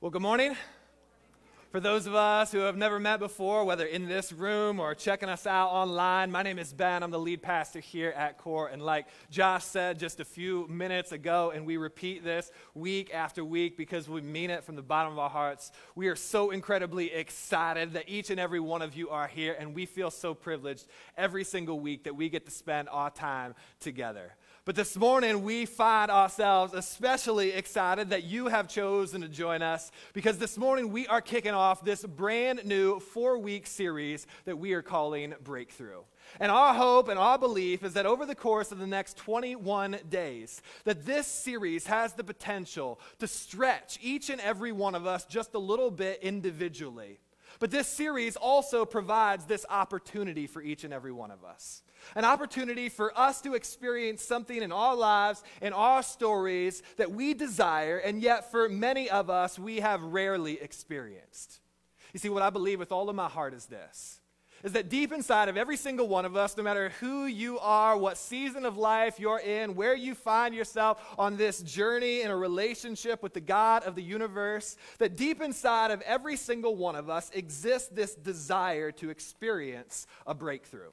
Well, 0.00 0.12
good 0.12 0.22
morning. 0.22 0.54
For 1.72 1.80
those 1.80 2.06
of 2.06 2.14
us 2.14 2.52
who 2.52 2.58
have 2.58 2.76
never 2.76 3.00
met 3.00 3.18
before, 3.18 3.64
whether 3.64 3.84
in 3.84 4.06
this 4.06 4.32
room 4.32 4.78
or 4.78 4.94
checking 4.94 5.28
us 5.28 5.44
out 5.44 5.70
online, 5.70 6.30
my 6.30 6.44
name 6.44 6.60
is 6.60 6.72
Ben. 6.72 7.02
I'm 7.02 7.10
the 7.10 7.18
lead 7.18 7.42
pastor 7.42 7.80
here 7.80 8.10
at 8.10 8.38
Core. 8.38 8.68
And 8.68 8.80
like 8.80 9.08
Josh 9.28 9.64
said 9.64 9.98
just 9.98 10.20
a 10.20 10.24
few 10.24 10.68
minutes 10.68 11.10
ago, 11.10 11.50
and 11.52 11.66
we 11.66 11.78
repeat 11.78 12.22
this 12.22 12.52
week 12.74 13.12
after 13.12 13.44
week 13.44 13.76
because 13.76 14.08
we 14.08 14.20
mean 14.20 14.50
it 14.50 14.62
from 14.62 14.76
the 14.76 14.82
bottom 14.82 15.14
of 15.14 15.18
our 15.18 15.28
hearts, 15.28 15.72
we 15.96 16.06
are 16.06 16.14
so 16.14 16.52
incredibly 16.52 17.12
excited 17.12 17.94
that 17.94 18.04
each 18.08 18.30
and 18.30 18.38
every 18.38 18.60
one 18.60 18.82
of 18.82 18.94
you 18.94 19.10
are 19.10 19.26
here, 19.26 19.56
and 19.58 19.74
we 19.74 19.84
feel 19.84 20.12
so 20.12 20.32
privileged 20.32 20.86
every 21.16 21.42
single 21.42 21.80
week 21.80 22.04
that 22.04 22.14
we 22.14 22.28
get 22.28 22.44
to 22.44 22.52
spend 22.52 22.88
our 22.90 23.10
time 23.10 23.52
together. 23.80 24.32
But 24.68 24.76
this 24.76 24.98
morning, 24.98 25.44
we 25.44 25.64
find 25.64 26.10
ourselves 26.10 26.74
especially 26.74 27.52
excited 27.52 28.10
that 28.10 28.24
you 28.24 28.48
have 28.48 28.68
chosen 28.68 29.22
to 29.22 29.28
join 29.28 29.62
us 29.62 29.90
because 30.12 30.36
this 30.36 30.58
morning 30.58 30.92
we 30.92 31.06
are 31.06 31.22
kicking 31.22 31.54
off 31.54 31.82
this 31.82 32.04
brand 32.04 32.66
new 32.66 33.00
four 33.00 33.38
week 33.38 33.66
series 33.66 34.26
that 34.44 34.58
we 34.58 34.74
are 34.74 34.82
calling 34.82 35.32
Breakthrough. 35.42 36.02
And 36.38 36.52
our 36.52 36.74
hope 36.74 37.08
and 37.08 37.18
our 37.18 37.38
belief 37.38 37.82
is 37.82 37.94
that 37.94 38.04
over 38.04 38.26
the 38.26 38.34
course 38.34 38.70
of 38.70 38.78
the 38.78 38.86
next 38.86 39.16
21 39.16 40.00
days, 40.10 40.60
that 40.84 41.06
this 41.06 41.26
series 41.26 41.86
has 41.86 42.12
the 42.12 42.22
potential 42.22 43.00
to 43.20 43.26
stretch 43.26 43.98
each 44.02 44.28
and 44.28 44.38
every 44.42 44.72
one 44.72 44.94
of 44.94 45.06
us 45.06 45.24
just 45.24 45.54
a 45.54 45.58
little 45.58 45.90
bit 45.90 46.20
individually. 46.22 47.20
But 47.58 47.70
this 47.70 47.88
series 47.88 48.36
also 48.36 48.84
provides 48.84 49.46
this 49.46 49.64
opportunity 49.70 50.46
for 50.46 50.60
each 50.60 50.84
and 50.84 50.92
every 50.92 51.12
one 51.12 51.30
of 51.30 51.42
us 51.42 51.82
an 52.14 52.24
opportunity 52.24 52.88
for 52.88 53.16
us 53.18 53.40
to 53.42 53.54
experience 53.54 54.22
something 54.22 54.62
in 54.62 54.72
our 54.72 54.94
lives, 54.94 55.42
in 55.60 55.72
our 55.72 56.02
stories 56.02 56.82
that 56.96 57.10
we 57.10 57.34
desire, 57.34 57.98
and 57.98 58.20
yet 58.22 58.50
for 58.50 58.68
many 58.68 59.10
of 59.10 59.30
us, 59.30 59.58
we 59.58 59.80
have 59.80 60.02
rarely 60.02 60.60
experienced. 60.60 61.60
You 62.12 62.20
see, 62.20 62.28
what 62.28 62.42
I 62.42 62.50
believe 62.50 62.78
with 62.78 62.92
all 62.92 63.08
of 63.08 63.16
my 63.16 63.28
heart 63.28 63.54
is 63.54 63.66
this 63.66 64.20
is 64.64 64.72
that 64.72 64.88
deep 64.88 65.12
inside 65.12 65.48
of 65.48 65.56
every 65.56 65.76
single 65.76 66.08
one 66.08 66.24
of 66.24 66.36
us, 66.36 66.56
no 66.56 66.62
matter 66.62 66.90
who 67.00 67.26
you 67.26 67.58
are, 67.60 67.96
what 67.96 68.18
season 68.18 68.64
of 68.64 68.76
life 68.76 69.20
you're 69.20 69.38
in, 69.38 69.74
where 69.74 69.94
you 69.94 70.14
find 70.14 70.54
yourself 70.54 71.00
on 71.18 71.36
this 71.36 71.62
journey 71.62 72.22
in 72.22 72.30
a 72.30 72.36
relationship 72.36 73.22
with 73.22 73.34
the 73.34 73.40
God 73.40 73.84
of 73.84 73.94
the 73.94 74.02
universe, 74.02 74.76
that 74.98 75.16
deep 75.16 75.40
inside 75.40 75.90
of 75.90 76.00
every 76.02 76.36
single 76.36 76.74
one 76.74 76.96
of 76.96 77.08
us 77.08 77.30
exists 77.34 77.88
this 77.88 78.14
desire 78.14 78.90
to 78.92 79.10
experience 79.10 80.06
a 80.26 80.34
breakthrough. 80.34 80.90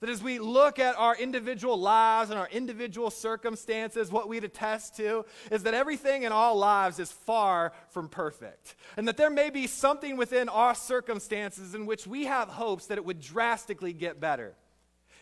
That 0.00 0.08
as 0.08 0.22
we 0.22 0.38
look 0.38 0.78
at 0.78 0.96
our 0.96 1.14
individual 1.14 1.78
lives 1.78 2.30
and 2.30 2.38
our 2.38 2.48
individual 2.50 3.10
circumstances, 3.10 4.10
what 4.10 4.28
we'd 4.28 4.44
attest 4.44 4.96
to 4.96 5.26
is 5.50 5.62
that 5.64 5.74
everything 5.74 6.22
in 6.22 6.32
all 6.32 6.56
lives 6.56 6.98
is 6.98 7.12
far 7.12 7.72
from 7.90 8.08
perfect. 8.08 8.76
And 8.96 9.06
that 9.06 9.18
there 9.18 9.28
may 9.28 9.50
be 9.50 9.66
something 9.66 10.16
within 10.16 10.48
our 10.48 10.74
circumstances 10.74 11.74
in 11.74 11.84
which 11.84 12.06
we 12.06 12.24
have 12.24 12.48
hopes 12.48 12.86
that 12.86 12.96
it 12.96 13.04
would 13.04 13.20
drastically 13.20 13.92
get 13.92 14.20
better. 14.20 14.54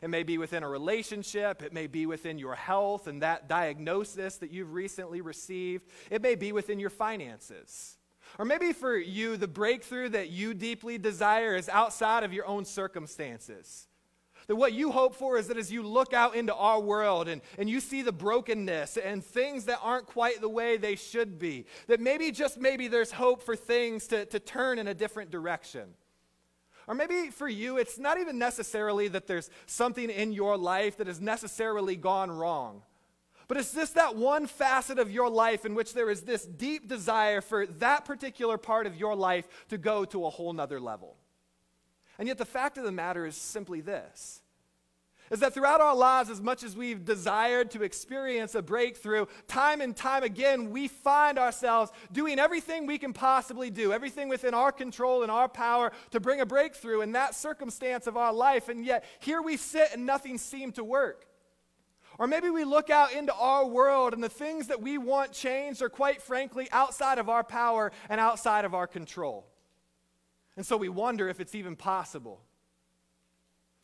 It 0.01 0.11
may 0.11 0.23
be 0.23 0.39
within 0.39 0.63
a 0.63 0.69
relationship. 0.69 1.61
It 1.61 1.73
may 1.73 1.89
be 1.89 2.07
within 2.07 2.39
your 2.39 2.55
health 2.55 3.09
and 3.09 3.23
that 3.23 3.49
diagnosis 3.49 4.37
that 4.37 4.53
you've 4.53 4.73
recently 4.73 5.21
received. 5.21 5.89
It 6.09 6.23
may 6.23 6.37
be 6.37 6.53
within 6.53 6.79
your 6.79 6.91
finances. 6.91 7.97
Or 8.39 8.45
maybe 8.45 8.73
for 8.73 8.97
you, 8.97 9.37
the 9.37 9.49
breakthrough 9.49 10.11
that 10.11 10.31
you 10.31 10.55
deeply 10.55 10.99
desire 10.99 11.57
is 11.57 11.69
outside 11.69 12.23
of 12.23 12.33
your 12.33 12.47
own 12.47 12.65
circumstances. 12.65 13.88
That 14.49 14.57
what 14.57 14.73
you 14.73 14.91
hope 14.91 15.15
for 15.15 15.37
is 15.37 15.49
that 15.49 15.59
as 15.59 15.71
you 15.71 15.83
look 15.83 16.15
out 16.15 16.35
into 16.35 16.55
our 16.55 16.81
world 16.81 17.29
and, 17.29 17.43
and 17.59 17.69
you 17.69 17.81
see 17.81 18.01
the 18.01 18.13
brokenness 18.13 18.97
and 18.97 19.23
things 19.23 19.67
that 19.67 19.79
aren't 19.83 20.07
quite 20.07 20.41
the 20.41 20.49
way 20.49 20.79
they 20.79 20.97
should 20.97 21.39
be, 21.39 21.67
that 21.87 22.01
maybe, 22.01 22.33
just 22.33 22.59
maybe, 22.59 22.89
there's 22.89 23.13
hope 23.13 23.43
for 23.43 23.55
things 23.55 24.07
to, 24.07 24.25
to 24.25 24.41
turn 24.41 24.79
in 24.79 24.89
a 24.89 24.95
different 24.95 25.31
direction. 25.31 25.91
Or 26.87 26.95
maybe 26.95 27.29
for 27.29 27.47
you, 27.47 27.77
it's 27.77 27.99
not 27.99 28.19
even 28.19 28.39
necessarily 28.39 29.09
that 29.09 29.27
there's 29.27 29.51
something 29.67 30.09
in 30.09 30.33
your 30.33 30.57
life 30.57 30.97
that 30.97 31.09
has 31.09 31.21
necessarily 31.21 31.95
gone 31.95 32.31
wrong. 32.31 32.81
But 33.49 33.59
it's 33.59 33.75
just 33.75 33.97
that 33.97 34.17
one 34.17 34.47
facet 34.47 34.99
of 34.99 35.11
your 35.11 35.29
life 35.29 35.67
in 35.67 35.75
which 35.75 35.93
there 35.93 36.09
is 36.09 36.23
this 36.23 36.47
deep 36.47 36.89
desire 36.89 37.43
for 37.43 37.67
that 37.67 38.07
particular 38.07 38.57
part 38.57 38.87
of 38.87 38.97
your 38.97 39.15
life 39.15 39.47
to 39.69 39.77
go 39.77 40.07
to 40.07 40.25
a 40.25 40.31
whole 40.31 40.55
nother 40.55 40.81
level. 40.81 41.18
And 42.19 42.27
yet, 42.27 42.39
the 42.39 42.45
fact 42.45 42.79
of 42.79 42.85
the 42.85 42.93
matter 42.93 43.27
is 43.27 43.37
simply 43.37 43.81
this 43.81 44.43
is 45.31 45.41
that 45.41 45.53
throughout 45.53 45.81
our 45.81 45.95
lives, 45.95 46.31
as 46.31 46.41
much 46.41 46.63
as 46.63 46.77
we've 46.77 47.05
desired 47.05 47.71
to 47.73 47.83
experience 47.83 48.55
a 48.55 48.63
breakthrough, 48.63 49.27
time 49.47 49.81
and 49.81 49.95
time 49.95 50.23
again, 50.23 50.71
we 50.71 50.89
find 50.89 51.39
ourselves 51.39 51.93
doing 52.13 52.39
everything 52.39 52.87
we 52.87 52.99
can 52.99 53.13
possibly 53.13 53.71
do, 53.71 53.93
everything 53.93 54.29
within 54.29 54.55
our 54.55 54.73
control 54.73 55.23
and 55.23 55.31
our 55.31 55.49
power 55.49 55.93
to 56.11 56.21
bring 56.21 56.41
a 56.41 56.47
breakthrough 56.47 57.03
in 57.03 57.13
that 57.13 57.35
circumstance 57.35 58.07
of 58.07 58.17
our 58.17 58.33
life. 58.33 58.69
And 58.69 58.85
yet, 58.85 59.05
here 59.21 59.43
we 59.43 59.57
sit 59.57 59.91
and 59.93 60.07
nothing 60.07 60.39
seemed 60.39 60.77
to 60.77 60.85
work. 60.85 61.27
Or 62.19 62.27
maybe 62.27 62.51
we 62.51 62.65
look 62.65 62.91
out 62.91 63.13
into 63.13 63.35
our 63.35 63.65
world 63.65 64.13
and 64.13 64.25
the 64.25 64.29
things 64.29 64.69
that 64.69 64.83
we 64.83 64.99
want 64.99 65.33
changed 65.33 65.83
are 65.83 65.89
quite 65.89 66.21
frankly 66.21 66.69
outside 66.73 67.19
of 67.19 67.29
our 67.29 67.45
power 67.45 67.93
and 68.09 68.21
outside 68.21 68.65
of 68.65 68.75
our 68.75 68.89
control. 68.89 69.47
And 70.59 70.67
so 70.67 70.77
we 70.77 70.89
wonder 70.89 71.29
if 71.29 71.39
it's 71.39 71.55
even 71.55 71.77
possible. 71.77 72.41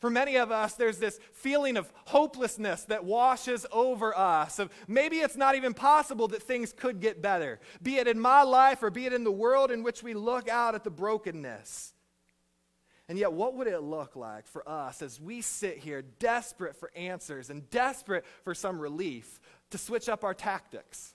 For 0.01 0.09
many 0.09 0.35
of 0.35 0.51
us, 0.51 0.73
there's 0.73 0.97
this 0.97 1.21
feeling 1.31 1.77
of 1.77 1.89
hopelessness 2.03 2.83
that 2.83 3.05
washes 3.05 3.65
over 3.71 4.15
us. 4.15 4.59
Of 4.59 4.69
maybe 4.85 5.19
it's 5.19 5.37
not 5.37 5.55
even 5.55 5.73
possible 5.73 6.27
that 6.27 6.43
things 6.43 6.73
could 6.73 6.99
get 6.99 7.21
better, 7.21 7.61
be 7.81 7.95
it 7.95 8.09
in 8.09 8.19
my 8.19 8.43
life 8.43 8.83
or 8.83 8.89
be 8.89 9.05
it 9.05 9.13
in 9.13 9.23
the 9.23 9.31
world 9.31 9.71
in 9.71 9.83
which 9.83 10.03
we 10.03 10.13
look 10.13 10.49
out 10.49 10.75
at 10.75 10.83
the 10.83 10.89
brokenness. 10.89 11.93
And 13.07 13.17
yet, 13.17 13.31
what 13.31 13.55
would 13.55 13.67
it 13.67 13.79
look 13.79 14.17
like 14.17 14.45
for 14.45 14.67
us 14.67 15.01
as 15.01 15.17
we 15.17 15.39
sit 15.39 15.77
here 15.77 16.01
desperate 16.01 16.75
for 16.75 16.91
answers 16.93 17.49
and 17.49 17.69
desperate 17.69 18.25
for 18.43 18.53
some 18.53 18.79
relief 18.79 19.39
to 19.69 19.77
switch 19.77 20.09
up 20.09 20.25
our 20.25 20.33
tactics? 20.33 21.14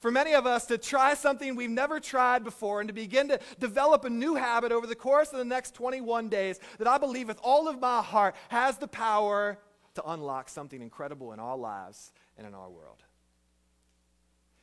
For 0.00 0.10
many 0.10 0.34
of 0.34 0.46
us 0.46 0.66
to 0.66 0.78
try 0.78 1.14
something 1.14 1.56
we've 1.56 1.70
never 1.70 2.00
tried 2.00 2.44
before 2.44 2.80
and 2.80 2.88
to 2.88 2.94
begin 2.94 3.28
to 3.28 3.40
develop 3.58 4.04
a 4.04 4.10
new 4.10 4.34
habit 4.34 4.72
over 4.72 4.86
the 4.86 4.94
course 4.94 5.32
of 5.32 5.38
the 5.38 5.44
next 5.44 5.74
21 5.74 6.28
days 6.28 6.58
that 6.78 6.88
I 6.88 6.98
believe 6.98 7.28
with 7.28 7.40
all 7.42 7.68
of 7.68 7.80
my 7.80 8.02
heart 8.02 8.34
has 8.48 8.78
the 8.78 8.88
power 8.88 9.58
to 9.94 10.10
unlock 10.10 10.48
something 10.48 10.80
incredible 10.80 11.32
in 11.32 11.40
our 11.40 11.56
lives 11.56 12.12
and 12.36 12.46
in 12.46 12.54
our 12.54 12.70
world. 12.70 13.02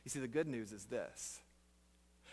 You 0.04 0.10
see, 0.10 0.20
the 0.20 0.28
good 0.28 0.46
news 0.46 0.72
is 0.72 0.84
this 0.84 1.40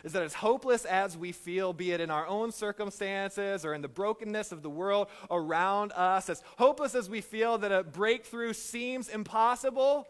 is 0.04 0.12
that 0.12 0.24
as 0.24 0.34
hopeless 0.34 0.86
as 0.86 1.18
we 1.18 1.32
feel, 1.32 1.72
be 1.72 1.92
it 1.92 2.02
in 2.02 2.10
our 2.10 2.28
own 2.28 2.52
circumstances 2.52 3.66
or 3.66 3.74
in 3.74 3.82
the 3.82 3.88
brokenness 3.88 4.52
of 4.52 4.62
the 4.62 4.70
world 4.70 5.08
around 5.32 5.94
us, 5.94 6.30
as 6.30 6.44
hopeless 6.58 6.94
as 6.94 7.10
we 7.10 7.22
feel 7.22 7.58
that 7.58 7.72
a 7.72 7.84
breakthrough 7.84 8.54
seems 8.54 9.08
impossible, 9.08 10.08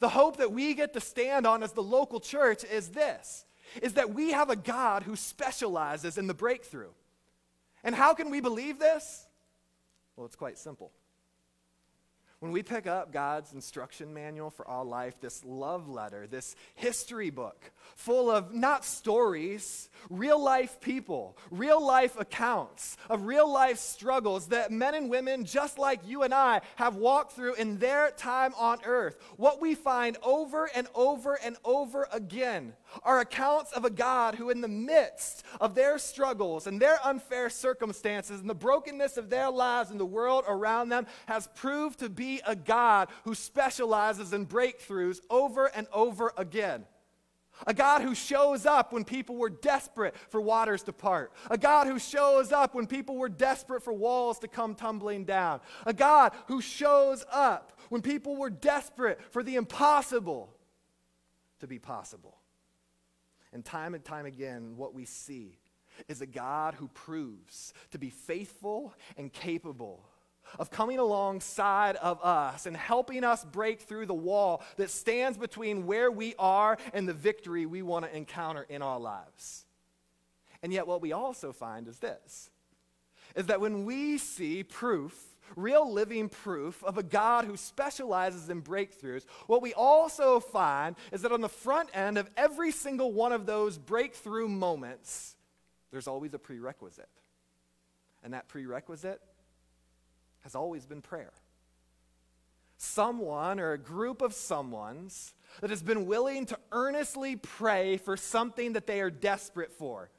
the 0.00 0.08
hope 0.08 0.38
that 0.38 0.52
we 0.52 0.74
get 0.74 0.94
to 0.94 1.00
stand 1.00 1.46
on 1.46 1.62
as 1.62 1.72
the 1.72 1.82
local 1.82 2.20
church 2.20 2.64
is 2.64 2.88
this 2.88 3.44
is 3.82 3.94
that 3.94 4.12
we 4.12 4.32
have 4.32 4.50
a 4.50 4.56
God 4.56 5.04
who 5.04 5.14
specializes 5.14 6.18
in 6.18 6.26
the 6.26 6.34
breakthrough. 6.34 6.90
And 7.84 7.94
how 7.94 8.14
can 8.14 8.30
we 8.30 8.40
believe 8.40 8.80
this? 8.80 9.26
Well, 10.16 10.26
it's 10.26 10.36
quite 10.36 10.58
simple. 10.58 10.90
When 12.40 12.52
we 12.52 12.62
pick 12.62 12.86
up 12.86 13.12
God's 13.12 13.52
instruction 13.52 14.14
manual 14.14 14.48
for 14.48 14.66
all 14.66 14.86
life, 14.86 15.20
this 15.20 15.44
love 15.44 15.90
letter, 15.90 16.26
this 16.26 16.56
history 16.74 17.28
book 17.28 17.70
full 17.96 18.30
of 18.30 18.54
not 18.54 18.82
stories, 18.82 19.90
real 20.08 20.42
life 20.42 20.80
people, 20.80 21.36
real 21.50 21.84
life 21.84 22.18
accounts 22.18 22.96
of 23.10 23.26
real 23.26 23.52
life 23.52 23.76
struggles 23.76 24.46
that 24.46 24.72
men 24.72 24.94
and 24.94 25.10
women 25.10 25.44
just 25.44 25.78
like 25.78 26.00
you 26.06 26.22
and 26.22 26.32
I 26.32 26.62
have 26.76 26.96
walked 26.96 27.32
through 27.32 27.56
in 27.56 27.78
their 27.78 28.10
time 28.12 28.54
on 28.56 28.78
earth, 28.86 29.18
what 29.36 29.60
we 29.60 29.74
find 29.74 30.16
over 30.22 30.70
and 30.74 30.86
over 30.94 31.38
and 31.44 31.58
over 31.62 32.08
again 32.10 32.72
are 33.02 33.20
accounts 33.20 33.72
of 33.72 33.84
a 33.84 33.90
God 33.90 34.34
who, 34.34 34.48
in 34.48 34.62
the 34.62 34.68
midst 34.68 35.44
of 35.60 35.74
their 35.74 35.98
struggles 35.98 36.66
and 36.66 36.80
their 36.80 36.98
unfair 37.04 37.50
circumstances 37.50 38.40
and 38.40 38.48
the 38.48 38.54
brokenness 38.54 39.18
of 39.18 39.28
their 39.28 39.50
lives 39.50 39.90
and 39.90 40.00
the 40.00 40.06
world 40.06 40.44
around 40.48 40.88
them, 40.88 41.06
has 41.26 41.46
proved 41.54 41.98
to 41.98 42.08
be 42.08 42.29
a 42.46 42.54
God 42.54 43.08
who 43.24 43.34
specializes 43.34 44.32
in 44.32 44.46
breakthroughs 44.46 45.20
over 45.28 45.66
and 45.66 45.86
over 45.92 46.32
again. 46.36 46.84
A 47.66 47.74
God 47.74 48.00
who 48.00 48.14
shows 48.14 48.64
up 48.64 48.92
when 48.92 49.04
people 49.04 49.36
were 49.36 49.50
desperate 49.50 50.14
for 50.28 50.40
waters 50.40 50.82
to 50.84 50.92
part. 50.92 51.32
A 51.50 51.58
God 51.58 51.86
who 51.86 51.98
shows 51.98 52.52
up 52.52 52.74
when 52.74 52.86
people 52.86 53.16
were 53.16 53.28
desperate 53.28 53.82
for 53.82 53.92
walls 53.92 54.38
to 54.38 54.48
come 54.48 54.74
tumbling 54.74 55.24
down. 55.24 55.60
A 55.84 55.92
God 55.92 56.32
who 56.46 56.62
shows 56.62 57.24
up 57.30 57.78
when 57.90 58.00
people 58.00 58.36
were 58.36 58.50
desperate 58.50 59.20
for 59.30 59.42
the 59.42 59.56
impossible 59.56 60.54
to 61.58 61.66
be 61.66 61.78
possible. 61.78 62.38
And 63.52 63.64
time 63.64 63.94
and 63.94 64.04
time 64.04 64.26
again, 64.26 64.74
what 64.76 64.94
we 64.94 65.04
see 65.04 65.58
is 66.08 66.20
a 66.22 66.26
God 66.26 66.74
who 66.74 66.88
proves 66.88 67.74
to 67.90 67.98
be 67.98 68.10
faithful 68.10 68.94
and 69.16 69.32
capable 69.32 70.06
of 70.58 70.70
coming 70.70 70.98
alongside 70.98 71.96
of 71.96 72.22
us 72.22 72.66
and 72.66 72.76
helping 72.76 73.24
us 73.24 73.44
break 73.44 73.80
through 73.80 74.06
the 74.06 74.14
wall 74.14 74.62
that 74.76 74.90
stands 74.90 75.38
between 75.38 75.86
where 75.86 76.10
we 76.10 76.34
are 76.38 76.78
and 76.92 77.08
the 77.08 77.14
victory 77.14 77.66
we 77.66 77.82
want 77.82 78.04
to 78.04 78.16
encounter 78.16 78.66
in 78.68 78.82
our 78.82 78.98
lives. 78.98 79.66
And 80.62 80.72
yet, 80.72 80.86
what 80.86 81.00
we 81.00 81.12
also 81.12 81.52
find 81.52 81.88
is 81.88 81.98
this 81.98 82.50
is 83.36 83.46
that 83.46 83.60
when 83.60 83.84
we 83.84 84.18
see 84.18 84.64
proof, 84.64 85.36
real 85.54 85.90
living 85.90 86.28
proof 86.28 86.82
of 86.82 86.98
a 86.98 87.02
God 87.02 87.44
who 87.44 87.56
specializes 87.56 88.48
in 88.48 88.62
breakthroughs, 88.62 89.24
what 89.46 89.62
we 89.62 89.72
also 89.72 90.40
find 90.40 90.96
is 91.12 91.22
that 91.22 91.32
on 91.32 91.40
the 91.40 91.48
front 91.48 91.90
end 91.94 92.18
of 92.18 92.28
every 92.36 92.72
single 92.72 93.12
one 93.12 93.32
of 93.32 93.46
those 93.46 93.78
breakthrough 93.78 94.48
moments, 94.48 95.36
there's 95.90 96.08
always 96.08 96.34
a 96.34 96.38
prerequisite. 96.38 97.08
And 98.22 98.34
that 98.34 98.48
prerequisite 98.48 99.20
has 100.40 100.54
always 100.54 100.86
been 100.86 101.02
prayer. 101.02 101.32
Someone 102.76 103.60
or 103.60 103.72
a 103.72 103.78
group 103.78 104.22
of 104.22 104.32
someones 104.32 105.32
that 105.60 105.70
has 105.70 105.82
been 105.82 106.06
willing 106.06 106.46
to 106.46 106.58
earnestly 106.72 107.36
pray 107.36 107.96
for 107.96 108.16
something 108.16 108.72
that 108.72 108.86
they 108.86 109.00
are 109.00 109.10
desperate 109.10 109.72
for. 109.72 110.10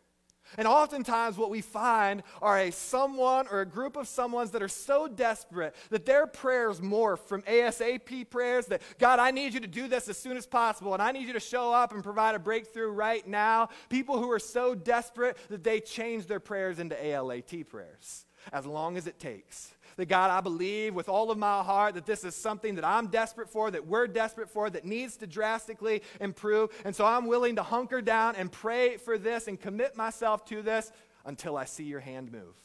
And 0.57 0.67
oftentimes, 0.67 1.37
what 1.37 1.49
we 1.49 1.61
find 1.61 2.23
are 2.41 2.59
a 2.59 2.71
someone 2.71 3.47
or 3.49 3.61
a 3.61 3.65
group 3.65 3.95
of 3.95 4.05
someones 4.05 4.51
that 4.51 4.61
are 4.61 4.67
so 4.67 5.07
desperate 5.07 5.75
that 5.91 6.05
their 6.05 6.27
prayers 6.27 6.81
morph 6.81 7.19
from 7.19 7.41
ASAP 7.43 8.29
prayers 8.29 8.65
that, 8.65 8.81
God, 8.99 9.19
I 9.19 9.31
need 9.31 9.53
you 9.53 9.61
to 9.61 9.67
do 9.67 9.87
this 9.87 10.09
as 10.09 10.17
soon 10.17 10.35
as 10.35 10.45
possible, 10.45 10.93
and 10.93 11.01
I 11.01 11.13
need 11.13 11.27
you 11.27 11.33
to 11.33 11.39
show 11.39 11.71
up 11.71 11.93
and 11.93 12.03
provide 12.03 12.35
a 12.35 12.39
breakthrough 12.39 12.89
right 12.89 13.25
now. 13.25 13.69
People 13.87 14.21
who 14.21 14.29
are 14.31 14.39
so 14.39 14.75
desperate 14.75 15.37
that 15.49 15.63
they 15.63 15.79
change 15.79 16.25
their 16.25 16.41
prayers 16.41 16.79
into 16.79 16.95
ALAT 16.95 17.69
prayers, 17.69 18.25
as 18.51 18.65
long 18.65 18.97
as 18.97 19.07
it 19.07 19.19
takes. 19.19 19.73
That 20.01 20.09
God, 20.09 20.31
I 20.31 20.41
believe 20.41 20.95
with 20.95 21.09
all 21.09 21.29
of 21.29 21.37
my 21.37 21.61
heart 21.61 21.93
that 21.93 22.07
this 22.07 22.23
is 22.23 22.33
something 22.33 22.73
that 22.73 22.83
I'm 22.83 23.09
desperate 23.09 23.51
for, 23.51 23.69
that 23.69 23.85
we're 23.85 24.07
desperate 24.07 24.49
for, 24.49 24.67
that 24.67 24.83
needs 24.83 25.15
to 25.17 25.27
drastically 25.27 26.01
improve. 26.19 26.71
And 26.83 26.95
so 26.95 27.05
I'm 27.05 27.27
willing 27.27 27.57
to 27.57 27.61
hunker 27.61 28.01
down 28.01 28.35
and 28.35 28.51
pray 28.51 28.97
for 28.97 29.19
this 29.19 29.47
and 29.47 29.61
commit 29.61 29.95
myself 29.95 30.43
to 30.45 30.63
this 30.63 30.91
until 31.23 31.55
I 31.55 31.65
see 31.65 31.83
your 31.83 31.99
hand 31.99 32.31
move, 32.31 32.55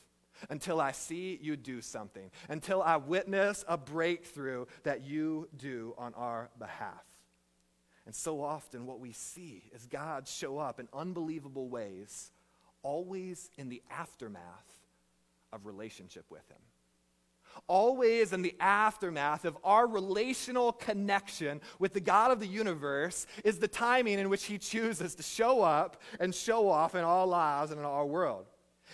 until 0.49 0.81
I 0.81 0.93
see 0.93 1.39
you 1.43 1.57
do 1.57 1.83
something, 1.83 2.31
until 2.49 2.81
I 2.81 2.97
witness 2.97 3.67
a 3.69 3.77
breakthrough 3.77 4.65
that 4.85 5.05
you 5.05 5.51
do 5.59 5.93
on 5.99 6.15
our 6.15 6.49
behalf. 6.59 7.05
And 8.07 8.15
so 8.15 8.41
often, 8.41 8.87
what 8.87 8.99
we 8.99 9.13
see 9.13 9.65
is 9.75 9.85
God 9.85 10.27
show 10.27 10.57
up 10.57 10.81
in 10.81 10.89
unbelievable 10.91 11.69
ways, 11.69 12.33
always 12.83 13.51
in 13.59 13.69
the 13.69 13.83
aftermath 13.91 14.73
of 15.53 15.67
relationship 15.67 16.25
with 16.31 16.49
Him 16.49 16.63
always 17.67 18.33
in 18.33 18.43
the 18.43 18.55
aftermath 18.61 19.45
of 19.45 19.57
our 19.65 19.87
relational 19.87 20.73
connection 20.73 21.61
with 21.79 21.93
the 21.93 22.01
God 22.01 22.31
of 22.31 22.41
the 22.41 22.47
universe 22.47 23.27
is 23.45 23.59
the 23.59 23.69
timing 23.69 24.19
in 24.19 24.29
which 24.29 24.45
He 24.45 24.59
chooses 24.59 25.15
to 25.15 25.23
show 25.23 25.63
up 25.63 26.01
and 26.21 26.35
show 26.35 26.69
off 26.69 26.95
in 26.95 27.05
our 27.05 27.27
lives 27.27 27.71
and 27.71 27.81
in 27.81 27.87
our 27.87 28.07
world. 28.07 28.47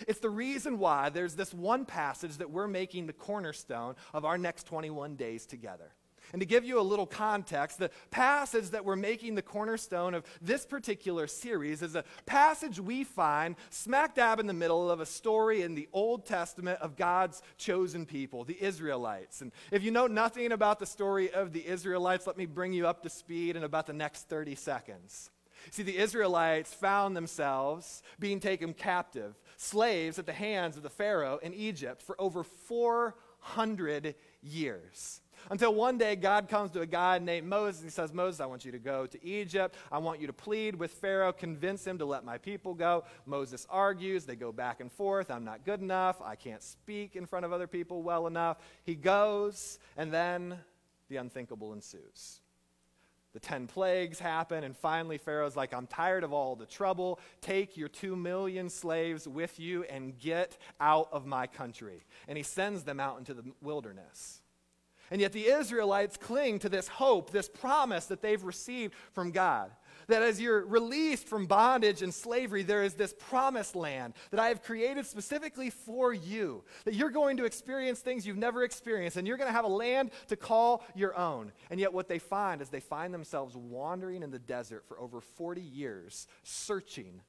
It's 0.07 0.19
the 0.19 0.29
reason 0.29 0.79
why 0.79 1.09
there's 1.09 1.35
this 1.35 1.53
one 1.53 1.85
passage 1.85 2.37
that 2.37 2.49
we're 2.49 2.67
making 2.67 3.05
the 3.07 3.13
cornerstone 3.13 3.95
of 4.13 4.25
our 4.25 4.37
next 4.37 4.65
21 4.65 5.15
days 5.15 5.45
together. 5.45 5.91
And 6.33 6.39
to 6.39 6.47
give 6.47 6.65
you 6.65 6.79
a 6.79 6.81
little 6.81 7.05
context, 7.05 7.77
the 7.77 7.91
passage 8.09 8.71
that 8.71 8.83
we're 8.83 8.95
making 8.95 9.35
the 9.35 9.43
cornerstone 9.43 10.15
of 10.15 10.25
this 10.41 10.65
particular 10.65 11.27
series 11.27 11.83
is 11.83 11.93
a 11.93 12.03
passage 12.25 12.79
we 12.79 13.03
find 13.03 13.55
smack 13.69 14.15
dab 14.15 14.39
in 14.39 14.47
the 14.47 14.53
middle 14.53 14.89
of 14.89 14.99
a 14.99 15.05
story 15.05 15.61
in 15.61 15.75
the 15.75 15.87
Old 15.93 16.25
Testament 16.25 16.79
of 16.81 16.95
God's 16.95 17.43
chosen 17.57 18.07
people, 18.07 18.43
the 18.43 18.61
Israelites. 18.61 19.41
And 19.41 19.51
if 19.71 19.83
you 19.83 19.91
know 19.91 20.07
nothing 20.07 20.51
about 20.51 20.79
the 20.79 20.87
story 20.87 21.31
of 21.31 21.53
the 21.53 21.65
Israelites, 21.67 22.25
let 22.25 22.35
me 22.35 22.47
bring 22.47 22.73
you 22.73 22.87
up 22.87 23.03
to 23.03 23.09
speed 23.09 23.55
in 23.55 23.63
about 23.63 23.85
the 23.85 23.93
next 23.93 24.27
30 24.27 24.55
seconds. 24.55 25.29
See, 25.69 25.83
the 25.83 25.97
Israelites 25.97 26.73
found 26.73 27.15
themselves 27.15 28.01
being 28.19 28.39
taken 28.39 28.73
captive, 28.73 29.39
slaves 29.55 30.17
at 30.17 30.25
the 30.25 30.33
hands 30.33 30.77
of 30.77 30.83
the 30.83 30.89
Pharaoh 30.89 31.39
in 31.43 31.53
Egypt 31.53 32.01
for 32.01 32.19
over 32.19 32.43
400 32.43 34.15
years. 34.41 35.21
Until 35.49 35.73
one 35.73 35.97
day, 35.97 36.15
God 36.15 36.47
comes 36.47 36.71
to 36.71 36.81
a 36.81 36.85
guy 36.85 37.19
named 37.19 37.47
Moses 37.47 37.81
and 37.81 37.89
he 37.89 37.93
says, 37.93 38.13
Moses, 38.13 38.39
I 38.39 38.45
want 38.45 38.65
you 38.65 38.71
to 38.71 38.79
go 38.79 39.05
to 39.05 39.25
Egypt. 39.25 39.75
I 39.91 39.97
want 39.97 40.21
you 40.21 40.27
to 40.27 40.33
plead 40.33 40.75
with 40.75 40.91
Pharaoh, 40.91 41.33
convince 41.33 41.85
him 41.85 41.97
to 41.99 42.05
let 42.05 42.23
my 42.23 42.37
people 42.37 42.73
go. 42.73 43.03
Moses 43.25 43.67
argues. 43.69 44.25
They 44.25 44.35
go 44.35 44.51
back 44.51 44.79
and 44.79 44.91
forth. 44.91 45.31
I'm 45.31 45.45
not 45.45 45.65
good 45.65 45.81
enough. 45.81 46.21
I 46.23 46.35
can't 46.35 46.61
speak 46.61 47.15
in 47.15 47.25
front 47.25 47.45
of 47.45 47.53
other 47.53 47.67
people 47.67 48.03
well 48.03 48.27
enough. 48.27 48.57
He 48.83 48.95
goes, 48.95 49.79
and 49.97 50.13
then 50.13 50.57
the 51.09 51.17
unthinkable 51.17 51.73
ensues. 51.73 52.39
The 53.33 53.39
10 53.39 53.65
plagues 53.65 54.19
happen, 54.19 54.63
and 54.63 54.77
finally, 54.77 55.17
Pharaoh's 55.17 55.55
like, 55.55 55.73
I'm 55.73 55.87
tired 55.87 56.23
of 56.23 56.33
all 56.33 56.55
the 56.55 56.67
trouble. 56.67 57.19
Take 57.41 57.75
your 57.75 57.87
two 57.87 58.15
million 58.15 58.69
slaves 58.69 59.27
with 59.27 59.59
you 59.59 59.83
and 59.85 60.17
get 60.19 60.55
out 60.79 61.09
of 61.11 61.25
my 61.25 61.47
country. 61.47 62.05
And 62.27 62.37
he 62.37 62.43
sends 62.43 62.83
them 62.83 62.99
out 62.99 63.17
into 63.17 63.33
the 63.33 63.43
wilderness. 63.59 64.42
And 65.11 65.21
yet 65.21 65.33
the 65.33 65.47
Israelites 65.47 66.17
cling 66.17 66.59
to 66.59 66.69
this 66.69 66.87
hope, 66.87 67.31
this 67.31 67.49
promise 67.49 68.05
that 68.05 68.21
they've 68.21 68.43
received 68.43 68.93
from 69.11 69.31
God. 69.31 69.71
That 70.07 70.21
as 70.21 70.41
you're 70.41 70.65
released 70.65 71.27
from 71.27 71.45
bondage 71.45 72.01
and 72.01 72.13
slavery, 72.13 72.63
there 72.63 72.83
is 72.83 72.95
this 72.95 73.13
promised 73.17 73.75
land 73.75 74.13
that 74.31 74.39
I 74.39 74.49
have 74.49 74.63
created 74.63 75.05
specifically 75.05 75.69
for 75.69 76.13
you. 76.13 76.63
That 76.85 76.95
you're 76.95 77.09
going 77.09 77.37
to 77.37 77.45
experience 77.45 77.99
things 77.99 78.27
you've 78.27 78.37
never 78.37 78.63
experienced, 78.63 79.17
and 79.17 79.27
you're 79.27 79.37
going 79.37 79.49
to 79.49 79.53
have 79.53 79.65
a 79.65 79.69
land 79.69 80.11
to 80.27 80.35
call 80.35 80.83
your 80.95 81.17
own. 81.17 81.51
And 81.69 81.79
yet, 81.79 81.93
what 81.93 82.09
they 82.09 82.19
find 82.19 82.61
is 82.61 82.69
they 82.69 82.79
find 82.79 83.13
themselves 83.13 83.55
wandering 83.55 84.23
in 84.23 84.31
the 84.31 84.39
desert 84.39 84.83
for 84.87 84.99
over 84.99 85.21
40 85.21 85.61
years, 85.61 86.27
searching 86.43 87.21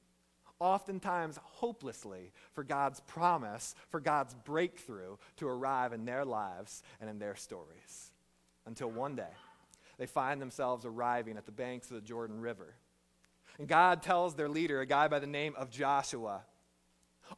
oftentimes 0.59 1.37
hopelessly 1.43 2.31
for 2.53 2.63
God's 2.63 2.99
promise, 3.01 3.75
for 3.89 3.99
God's 3.99 4.33
breakthrough 4.33 5.17
to 5.37 5.47
arrive 5.47 5.93
in 5.93 6.05
their 6.05 6.25
lives 6.25 6.83
and 7.01 7.09
in 7.09 7.19
their 7.19 7.35
stories. 7.35 8.11
Until 8.65 8.89
one 8.89 9.15
day, 9.15 9.33
they 9.97 10.05
find 10.05 10.41
themselves 10.41 10.85
arriving 10.85 11.37
at 11.37 11.45
the 11.45 11.51
banks 11.51 11.89
of 11.89 11.95
the 11.95 12.01
Jordan 12.01 12.39
River. 12.39 12.75
And 13.57 13.67
God 13.67 14.01
tells 14.01 14.35
their 14.35 14.49
leader, 14.49 14.81
a 14.81 14.85
guy 14.85 15.07
by 15.07 15.19
the 15.19 15.27
name 15.27 15.53
of 15.57 15.69
Joshua, 15.69 16.41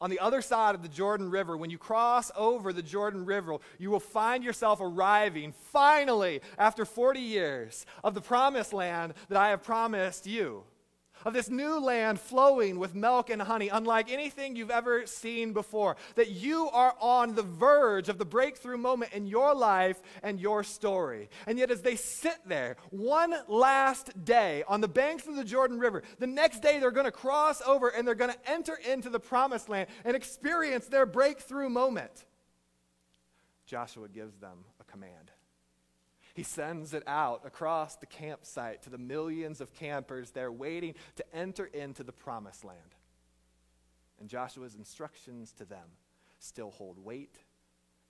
on 0.00 0.10
the 0.10 0.18
other 0.18 0.42
side 0.42 0.74
of 0.74 0.82
the 0.82 0.88
Jordan 0.88 1.30
River, 1.30 1.56
when 1.56 1.70
you 1.70 1.78
cross 1.78 2.30
over 2.36 2.72
the 2.72 2.82
Jordan 2.82 3.24
River, 3.24 3.56
you 3.78 3.90
will 3.90 4.00
find 4.00 4.44
yourself 4.44 4.80
arriving 4.82 5.52
finally 5.72 6.40
after 6.58 6.84
40 6.84 7.20
years 7.20 7.86
of 8.04 8.14
the 8.14 8.20
promised 8.20 8.72
land 8.72 9.14
that 9.28 9.38
I 9.38 9.48
have 9.48 9.62
promised 9.62 10.26
you 10.26 10.64
of 11.24 11.34
this 11.34 11.50
new 11.50 11.78
land 11.78 12.20
flowing 12.20 12.78
with 12.78 12.94
milk 12.94 13.30
and 13.30 13.42
honey, 13.42 13.68
unlike 13.68 14.10
anything 14.10 14.56
you've 14.56 14.70
ever 14.70 15.06
seen 15.06 15.52
before. 15.52 15.96
That 16.14 16.30
you 16.30 16.68
are 16.70 16.94
on 17.00 17.34
the 17.34 17.42
verge 17.42 18.08
of 18.08 18.18
the 18.18 18.24
breakthrough 18.24 18.78
moment 18.78 19.12
in 19.12 19.26
your 19.26 19.54
life 19.54 20.00
and 20.22 20.40
your 20.40 20.64
story. 20.64 21.28
And 21.46 21.58
yet, 21.58 21.70
as 21.70 21.82
they 21.82 21.96
sit 21.96 22.38
there 22.46 22.76
one 22.90 23.34
last 23.48 24.24
day 24.24 24.64
on 24.68 24.80
the 24.80 24.88
banks 24.88 25.26
of 25.26 25.36
the 25.36 25.44
Jordan 25.44 25.78
River, 25.78 26.02
the 26.18 26.26
next 26.26 26.60
day 26.60 26.78
they're 26.78 26.90
going 26.90 27.04
to 27.04 27.12
cross 27.12 27.62
over 27.62 27.88
and 27.88 28.06
they're 28.06 28.14
going 28.14 28.32
to 28.32 28.50
enter 28.50 28.78
into 28.90 29.10
the 29.10 29.20
promised 29.20 29.68
land 29.68 29.88
and 30.04 30.16
experience 30.16 30.86
their 30.86 31.06
breakthrough 31.06 31.68
moment. 31.68 32.24
Joshua 33.66 34.08
gives 34.08 34.36
them 34.36 34.64
a 34.80 34.84
command. 34.84 35.30
He 36.38 36.44
sends 36.44 36.94
it 36.94 37.02
out 37.08 37.40
across 37.44 37.96
the 37.96 38.06
campsite 38.06 38.82
to 38.82 38.90
the 38.90 38.96
millions 38.96 39.60
of 39.60 39.74
campers 39.74 40.30
there 40.30 40.52
waiting 40.52 40.94
to 41.16 41.24
enter 41.34 41.64
into 41.64 42.04
the 42.04 42.12
promised 42.12 42.64
land. 42.64 42.94
And 44.20 44.28
Joshua's 44.28 44.76
instructions 44.76 45.52
to 45.54 45.64
them 45.64 45.88
still 46.38 46.70
hold 46.70 46.96
weight 47.04 47.38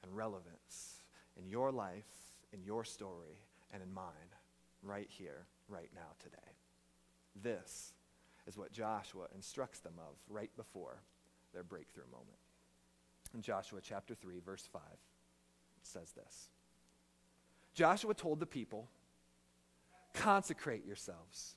and 0.02 0.14
relevance 0.14 0.96
in 1.38 1.48
your 1.48 1.72
life, 1.72 2.04
in 2.52 2.62
your 2.62 2.84
story, 2.84 3.40
and 3.72 3.82
in 3.82 3.94
mine, 3.94 4.34
right 4.82 5.08
here, 5.08 5.46
right 5.66 5.88
now, 5.94 6.10
today. 6.22 6.36
This 7.34 7.94
is 8.46 8.58
what 8.58 8.72
Joshua 8.72 9.28
instructs 9.34 9.78
them 9.78 9.94
of 9.96 10.16
right 10.28 10.54
before 10.54 11.00
their 11.54 11.64
breakthrough 11.64 12.04
moment. 12.12 12.36
In 13.34 13.40
Joshua 13.40 13.80
chapter 13.82 14.14
3, 14.14 14.40
verse 14.40 14.68
5, 14.70 14.82
it 14.82 14.98
says 15.80 16.12
this. 16.12 16.50
Joshua 17.74 18.14
told 18.14 18.40
the 18.40 18.46
people, 18.46 18.88
Consecrate 20.14 20.84
yourselves, 20.84 21.56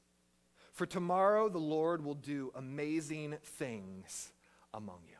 for 0.74 0.86
tomorrow 0.86 1.50
the 1.50 1.58
Lord 1.58 2.04
will 2.04 2.16
do 2.16 2.52
amazing 2.56 3.38
things 3.44 4.32
among 4.74 5.00
you. 5.08 5.16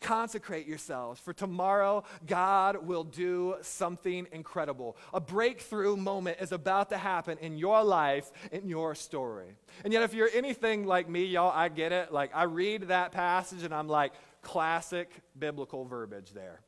Consecrate 0.00 0.66
yourselves, 0.66 1.18
for 1.18 1.32
tomorrow 1.32 2.04
God 2.24 2.86
will 2.86 3.02
do 3.02 3.56
something 3.62 4.28
incredible. 4.30 4.96
A 5.12 5.20
breakthrough 5.20 5.96
moment 5.96 6.38
is 6.40 6.52
about 6.52 6.90
to 6.90 6.96
happen 6.96 7.36
in 7.38 7.58
your 7.58 7.82
life, 7.82 8.30
in 8.52 8.68
your 8.68 8.94
story. 8.94 9.56
And 9.82 9.92
yet, 9.92 10.04
if 10.04 10.14
you're 10.14 10.30
anything 10.32 10.86
like 10.86 11.08
me, 11.08 11.24
y'all, 11.24 11.50
I 11.52 11.68
get 11.68 11.90
it. 11.90 12.12
Like, 12.12 12.30
I 12.32 12.44
read 12.44 12.82
that 12.88 13.10
passage 13.10 13.64
and 13.64 13.74
I'm 13.74 13.88
like, 13.88 14.12
classic 14.40 15.10
biblical 15.36 15.84
verbiage 15.84 16.32
there. 16.32 16.60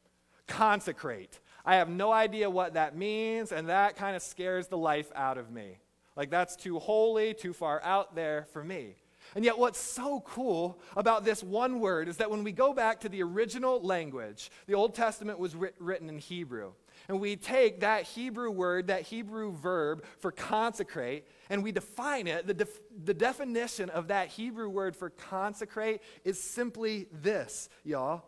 Consecrate. 0.48 1.38
I 1.64 1.76
have 1.76 1.88
no 1.88 2.12
idea 2.12 2.50
what 2.50 2.74
that 2.74 2.96
means, 2.96 3.52
and 3.52 3.68
that 3.68 3.96
kind 3.96 4.16
of 4.16 4.22
scares 4.22 4.68
the 4.68 4.78
life 4.78 5.10
out 5.14 5.38
of 5.38 5.50
me. 5.50 5.78
Like, 6.16 6.30
that's 6.30 6.56
too 6.56 6.78
holy, 6.78 7.34
too 7.34 7.52
far 7.52 7.82
out 7.82 8.14
there 8.14 8.46
for 8.52 8.64
me. 8.64 8.96
And 9.34 9.44
yet, 9.44 9.58
what's 9.58 9.78
so 9.78 10.20
cool 10.20 10.80
about 10.96 11.24
this 11.24 11.42
one 11.42 11.78
word 11.78 12.08
is 12.08 12.16
that 12.16 12.30
when 12.30 12.42
we 12.42 12.52
go 12.52 12.72
back 12.72 13.00
to 13.00 13.08
the 13.08 13.22
original 13.22 13.80
language, 13.80 14.50
the 14.66 14.74
Old 14.74 14.94
Testament 14.94 15.38
was 15.38 15.54
writ- 15.54 15.76
written 15.78 16.08
in 16.08 16.18
Hebrew. 16.18 16.72
And 17.08 17.20
we 17.20 17.36
take 17.36 17.80
that 17.80 18.04
Hebrew 18.04 18.50
word, 18.50 18.88
that 18.88 19.02
Hebrew 19.02 19.52
verb 19.52 20.04
for 20.18 20.32
consecrate, 20.32 21.26
and 21.48 21.62
we 21.62 21.72
define 21.72 22.26
it. 22.26 22.46
The, 22.46 22.54
def- 22.54 22.80
the 23.04 23.14
definition 23.14 23.90
of 23.90 24.08
that 24.08 24.28
Hebrew 24.28 24.68
word 24.68 24.96
for 24.96 25.10
consecrate 25.10 26.00
is 26.24 26.42
simply 26.42 27.06
this, 27.12 27.68
y'all 27.84 28.24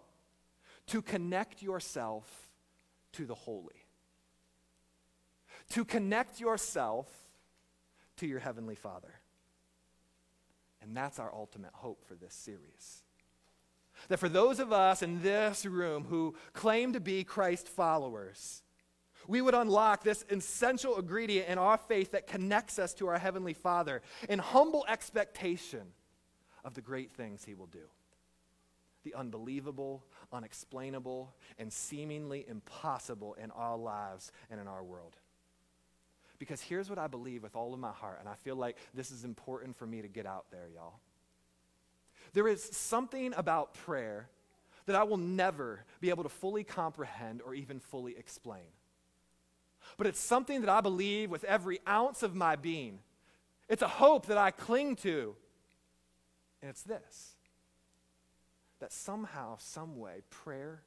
to 0.88 1.02
connect 1.02 1.62
yourself 1.62 2.50
to 3.12 3.26
the 3.26 3.34
holy. 3.34 3.86
To 5.70 5.84
connect 5.84 6.40
yourself 6.40 7.08
to 8.16 8.26
your 8.26 8.40
Heavenly 8.40 8.74
Father. 8.74 9.14
And 10.82 10.96
that's 10.96 11.18
our 11.18 11.32
ultimate 11.32 11.72
hope 11.72 12.04
for 12.04 12.14
this 12.14 12.34
series. 12.34 13.02
That 14.08 14.18
for 14.18 14.28
those 14.28 14.58
of 14.58 14.72
us 14.72 15.02
in 15.02 15.22
this 15.22 15.64
room 15.64 16.04
who 16.08 16.34
claim 16.52 16.92
to 16.94 17.00
be 17.00 17.24
Christ 17.24 17.68
followers, 17.68 18.62
we 19.28 19.40
would 19.40 19.54
unlock 19.54 20.02
this 20.02 20.24
essential 20.28 20.98
ingredient 20.98 21.48
in 21.48 21.58
our 21.58 21.78
faith 21.78 22.12
that 22.12 22.26
connects 22.26 22.78
us 22.78 22.94
to 22.94 23.06
our 23.08 23.18
Heavenly 23.18 23.54
Father 23.54 24.02
in 24.28 24.38
humble 24.38 24.84
expectation 24.88 25.92
of 26.64 26.74
the 26.74 26.80
great 26.80 27.12
things 27.12 27.44
He 27.44 27.54
will 27.54 27.66
do. 27.66 27.84
The 29.04 29.14
unbelievable, 29.14 30.04
unexplainable, 30.32 31.34
and 31.58 31.72
seemingly 31.72 32.44
impossible 32.48 33.34
in 33.34 33.50
our 33.50 33.76
lives 33.76 34.32
and 34.50 34.60
in 34.60 34.68
our 34.68 34.82
world. 34.82 35.16
Because 36.38 36.60
here's 36.60 36.90
what 36.90 36.98
I 36.98 37.06
believe 37.06 37.42
with 37.42 37.54
all 37.54 37.72
of 37.72 37.78
my 37.78 37.92
heart, 37.92 38.18
and 38.18 38.28
I 38.28 38.34
feel 38.34 38.56
like 38.56 38.76
this 38.94 39.10
is 39.10 39.24
important 39.24 39.76
for 39.76 39.86
me 39.86 40.02
to 40.02 40.08
get 40.08 40.26
out 40.26 40.46
there, 40.50 40.68
y'all. 40.74 40.94
There 42.32 42.48
is 42.48 42.62
something 42.62 43.32
about 43.36 43.74
prayer 43.74 44.28
that 44.86 44.96
I 44.96 45.04
will 45.04 45.18
never 45.18 45.84
be 46.00 46.10
able 46.10 46.24
to 46.24 46.28
fully 46.28 46.64
comprehend 46.64 47.42
or 47.42 47.54
even 47.54 47.78
fully 47.78 48.16
explain. 48.16 48.64
But 49.96 50.06
it's 50.06 50.18
something 50.18 50.62
that 50.62 50.70
I 50.70 50.80
believe 50.80 51.30
with 51.30 51.44
every 51.44 51.80
ounce 51.88 52.22
of 52.22 52.34
my 52.34 52.56
being. 52.56 52.98
It's 53.68 53.82
a 53.82 53.88
hope 53.88 54.26
that 54.26 54.38
I 54.38 54.50
cling 54.50 54.96
to. 54.96 55.36
And 56.60 56.70
it's 56.70 56.82
this 56.82 57.36
that 58.82 58.92
somehow, 58.92 59.54
some 59.58 59.96
way, 59.96 60.22
prayer 60.28 60.82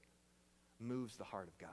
moves 0.82 1.16
the 1.16 1.24
heart 1.24 1.48
of 1.48 1.58
God. 1.58 1.70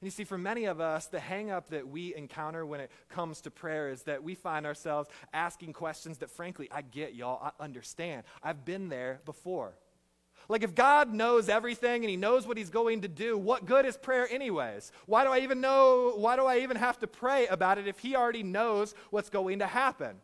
And 0.00 0.06
you 0.06 0.10
see, 0.10 0.24
for 0.24 0.36
many 0.36 0.66
of 0.66 0.82
us, 0.82 1.06
the 1.06 1.18
hangup 1.18 1.68
that 1.68 1.88
we 1.88 2.14
encounter 2.14 2.66
when 2.66 2.80
it 2.80 2.90
comes 3.08 3.40
to 3.40 3.50
prayer 3.50 3.88
is 3.88 4.02
that 4.02 4.22
we 4.22 4.34
find 4.34 4.66
ourselves 4.66 5.08
asking 5.32 5.72
questions 5.72 6.18
that, 6.18 6.30
frankly, 6.30 6.68
I 6.70 6.82
get, 6.82 7.14
y'all. 7.14 7.40
I 7.42 7.64
understand. 7.64 8.24
I've 8.42 8.66
been 8.66 8.90
there 8.90 9.22
before. 9.24 9.72
Like, 10.50 10.62
if 10.62 10.74
God 10.74 11.10
knows 11.14 11.48
everything 11.48 12.04
and 12.04 12.10
He 12.10 12.18
knows 12.18 12.46
what 12.46 12.58
He's 12.58 12.68
going 12.68 13.00
to 13.00 13.08
do, 13.08 13.38
what 13.38 13.64
good 13.64 13.86
is 13.86 13.96
prayer, 13.96 14.28
anyways? 14.30 14.92
Why 15.06 15.24
do 15.24 15.30
I 15.30 15.38
even 15.38 15.62
know? 15.62 16.12
Why 16.16 16.36
do 16.36 16.44
I 16.44 16.58
even 16.58 16.76
have 16.76 16.98
to 16.98 17.06
pray 17.06 17.46
about 17.46 17.78
it 17.78 17.88
if 17.88 17.98
He 17.98 18.14
already 18.14 18.42
knows 18.42 18.94
what's 19.08 19.30
going 19.30 19.60
to 19.60 19.66
happen? 19.66 20.16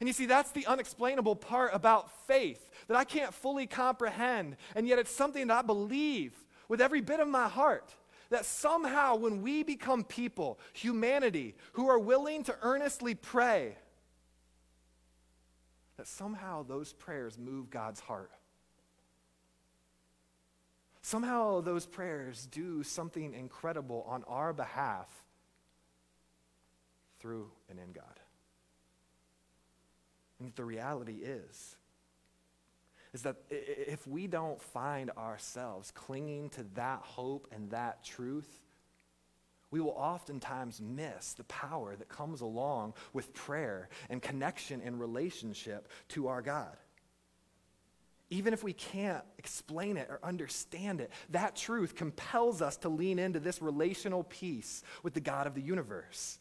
And 0.00 0.08
you 0.08 0.12
see, 0.12 0.26
that's 0.26 0.50
the 0.52 0.66
unexplainable 0.66 1.36
part 1.36 1.70
about 1.72 2.10
faith 2.26 2.67
that 2.88 2.96
I 2.96 3.04
can't 3.04 3.32
fully 3.32 3.66
comprehend, 3.66 4.56
and 4.74 4.88
yet 4.88 4.98
it's 4.98 5.10
something 5.10 5.46
that 5.46 5.58
I 5.58 5.62
believe 5.62 6.32
with 6.68 6.80
every 6.80 7.00
bit 7.00 7.20
of 7.20 7.28
my 7.28 7.48
heart 7.48 7.94
that 8.30 8.44
somehow 8.44 9.16
when 9.16 9.40
we 9.42 9.62
become 9.62 10.04
people, 10.04 10.58
humanity, 10.72 11.54
who 11.72 11.88
are 11.88 11.98
willing 11.98 12.44
to 12.44 12.54
earnestly 12.62 13.14
pray, 13.14 13.76
that 15.96 16.06
somehow 16.06 16.62
those 16.62 16.92
prayers 16.92 17.38
move 17.38 17.70
God's 17.70 18.00
heart. 18.00 18.30
Somehow 21.00 21.62
those 21.62 21.86
prayers 21.86 22.46
do 22.50 22.82
something 22.82 23.32
incredible 23.32 24.04
on 24.06 24.24
our 24.28 24.52
behalf 24.52 25.08
through 27.18 27.50
and 27.70 27.78
in 27.78 27.92
God. 27.92 28.04
And 30.38 30.52
the 30.54 30.64
reality 30.64 31.20
is, 31.22 31.76
is 33.18 33.22
that 33.22 33.36
if 33.50 34.06
we 34.06 34.28
don't 34.28 34.62
find 34.62 35.10
ourselves 35.18 35.90
clinging 35.90 36.48
to 36.50 36.64
that 36.74 37.00
hope 37.00 37.48
and 37.50 37.68
that 37.70 38.04
truth, 38.04 38.62
we 39.72 39.80
will 39.80 39.90
oftentimes 39.96 40.80
miss 40.80 41.32
the 41.32 41.42
power 41.44 41.96
that 41.96 42.08
comes 42.08 42.42
along 42.42 42.94
with 43.12 43.34
prayer 43.34 43.88
and 44.08 44.22
connection 44.22 44.80
and 44.84 45.00
relationship 45.00 45.88
to 46.10 46.28
our 46.28 46.40
God. 46.40 46.76
Even 48.30 48.52
if 48.52 48.62
we 48.62 48.72
can't 48.72 49.24
explain 49.36 49.96
it 49.96 50.06
or 50.08 50.20
understand 50.22 51.00
it, 51.00 51.10
that 51.30 51.56
truth 51.56 51.96
compels 51.96 52.62
us 52.62 52.76
to 52.76 52.88
lean 52.88 53.18
into 53.18 53.40
this 53.40 53.60
relational 53.60 54.22
peace 54.22 54.84
with 55.02 55.12
the 55.12 55.20
God 55.20 55.48
of 55.48 55.54
the 55.54 55.62
universe. 55.62 56.38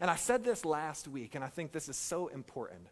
And 0.00 0.08
I 0.08 0.16
said 0.16 0.44
this 0.44 0.64
last 0.64 1.08
week, 1.08 1.34
and 1.34 1.42
I 1.42 1.48
think 1.48 1.72
this 1.72 1.88
is 1.88 1.96
so 1.96 2.28
important. 2.28 2.86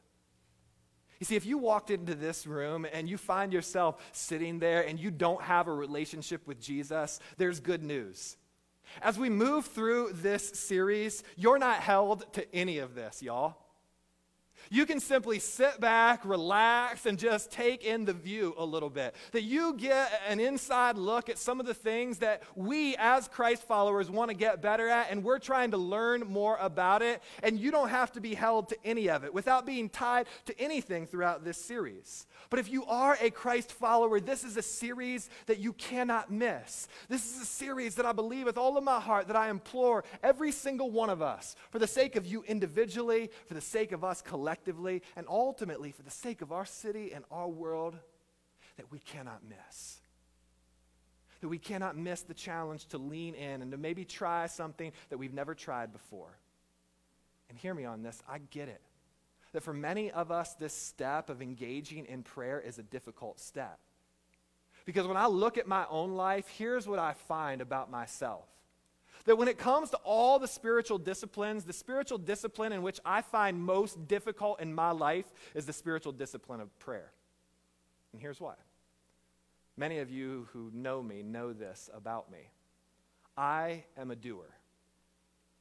You 1.22 1.26
see, 1.26 1.36
if 1.36 1.46
you 1.46 1.56
walked 1.56 1.92
into 1.92 2.16
this 2.16 2.48
room 2.48 2.84
and 2.92 3.08
you 3.08 3.16
find 3.16 3.52
yourself 3.52 4.02
sitting 4.10 4.58
there 4.58 4.84
and 4.84 4.98
you 4.98 5.12
don't 5.12 5.40
have 5.40 5.68
a 5.68 5.72
relationship 5.72 6.48
with 6.48 6.60
Jesus, 6.60 7.20
there's 7.36 7.60
good 7.60 7.84
news. 7.84 8.36
As 9.00 9.20
we 9.20 9.30
move 9.30 9.66
through 9.66 10.14
this 10.14 10.48
series, 10.48 11.22
you're 11.36 11.60
not 11.60 11.76
held 11.76 12.32
to 12.32 12.52
any 12.52 12.78
of 12.78 12.96
this, 12.96 13.22
y'all. 13.22 13.56
You 14.70 14.86
can 14.86 15.00
simply 15.00 15.38
sit 15.38 15.80
back, 15.80 16.24
relax, 16.24 17.06
and 17.06 17.18
just 17.18 17.50
take 17.50 17.84
in 17.84 18.04
the 18.04 18.12
view 18.12 18.54
a 18.56 18.64
little 18.64 18.90
bit. 18.90 19.14
That 19.32 19.42
you 19.42 19.74
get 19.74 20.10
an 20.26 20.40
inside 20.40 20.96
look 20.96 21.28
at 21.28 21.38
some 21.38 21.60
of 21.60 21.66
the 21.66 21.74
things 21.74 22.18
that 22.18 22.42
we, 22.54 22.96
as 22.96 23.28
Christ 23.28 23.64
followers, 23.64 24.10
want 24.10 24.30
to 24.30 24.36
get 24.36 24.62
better 24.62 24.88
at, 24.88 25.10
and 25.10 25.22
we're 25.22 25.38
trying 25.38 25.72
to 25.72 25.76
learn 25.76 26.20
more 26.26 26.56
about 26.60 27.02
it. 27.02 27.22
And 27.42 27.58
you 27.58 27.70
don't 27.70 27.90
have 27.90 28.12
to 28.12 28.20
be 28.20 28.34
held 28.34 28.68
to 28.70 28.76
any 28.84 29.08
of 29.10 29.24
it 29.24 29.34
without 29.34 29.66
being 29.66 29.88
tied 29.88 30.26
to 30.46 30.58
anything 30.60 31.06
throughout 31.06 31.44
this 31.44 31.58
series. 31.58 32.26
But 32.50 32.58
if 32.58 32.70
you 32.70 32.84
are 32.84 33.16
a 33.20 33.30
Christ 33.30 33.72
follower, 33.72 34.20
this 34.20 34.44
is 34.44 34.56
a 34.56 34.62
series 34.62 35.30
that 35.46 35.58
you 35.58 35.72
cannot 35.72 36.30
miss. 36.30 36.86
This 37.08 37.34
is 37.34 37.42
a 37.42 37.46
series 37.46 37.94
that 37.94 38.04
I 38.04 38.12
believe 38.12 38.44
with 38.44 38.58
all 38.58 38.76
of 38.76 38.84
my 38.84 39.00
heart 39.00 39.28
that 39.28 39.36
I 39.36 39.48
implore 39.48 40.04
every 40.22 40.52
single 40.52 40.90
one 40.90 41.08
of 41.08 41.22
us, 41.22 41.56
for 41.70 41.78
the 41.78 41.86
sake 41.86 42.14
of 42.16 42.26
you 42.26 42.42
individually, 42.46 43.30
for 43.46 43.54
the 43.54 43.60
sake 43.60 43.92
of 43.92 44.04
us 44.04 44.20
collectively, 44.52 45.02
and 45.16 45.26
ultimately 45.28 45.92
for 45.92 46.02
the 46.02 46.10
sake 46.10 46.42
of 46.42 46.52
our 46.52 46.64
city 46.64 47.12
and 47.14 47.24
our 47.30 47.48
world, 47.48 47.96
that 48.76 48.90
we 48.90 48.98
cannot 48.98 49.40
miss 49.48 49.98
that 51.40 51.48
we 51.48 51.58
cannot 51.58 51.96
miss 51.96 52.22
the 52.22 52.34
challenge 52.34 52.86
to 52.86 52.98
lean 52.98 53.34
in 53.34 53.62
and 53.62 53.72
to 53.72 53.76
maybe 53.76 54.04
try 54.04 54.46
something 54.46 54.92
that 55.10 55.18
we've 55.18 55.34
never 55.34 55.56
tried 55.56 55.92
before. 55.92 56.38
And 57.48 57.58
hear 57.58 57.74
me 57.74 57.84
on 57.84 58.04
this, 58.04 58.22
I 58.28 58.38
get 58.38 58.68
it 58.68 58.80
that 59.52 59.64
for 59.64 59.74
many 59.74 60.12
of 60.12 60.30
us, 60.30 60.54
this 60.54 60.72
step 60.72 61.28
of 61.30 61.42
engaging 61.42 62.06
in 62.06 62.22
prayer 62.22 62.60
is 62.60 62.78
a 62.78 62.82
difficult 62.84 63.40
step. 63.40 63.80
Because 64.84 65.08
when 65.08 65.16
I 65.16 65.26
look 65.26 65.58
at 65.58 65.66
my 65.66 65.84
own 65.90 66.12
life, 66.12 66.46
here's 66.46 66.86
what 66.86 67.00
I 67.00 67.14
find 67.14 67.60
about 67.60 67.90
myself. 67.90 68.46
That 69.24 69.38
when 69.38 69.48
it 69.48 69.58
comes 69.58 69.90
to 69.90 69.96
all 69.98 70.38
the 70.38 70.48
spiritual 70.48 70.98
disciplines, 70.98 71.64
the 71.64 71.72
spiritual 71.72 72.18
discipline 72.18 72.72
in 72.72 72.82
which 72.82 72.98
I 73.04 73.22
find 73.22 73.62
most 73.62 74.08
difficult 74.08 74.60
in 74.60 74.74
my 74.74 74.90
life 74.90 75.26
is 75.54 75.66
the 75.66 75.72
spiritual 75.72 76.12
discipline 76.12 76.60
of 76.60 76.76
prayer. 76.78 77.12
And 78.12 78.20
here's 78.20 78.40
why. 78.40 78.54
Many 79.76 79.98
of 79.98 80.10
you 80.10 80.48
who 80.52 80.70
know 80.74 81.02
me 81.02 81.22
know 81.22 81.52
this 81.52 81.88
about 81.94 82.30
me. 82.30 82.50
I 83.36 83.84
am 83.96 84.10
a 84.10 84.16
doer. 84.16 84.48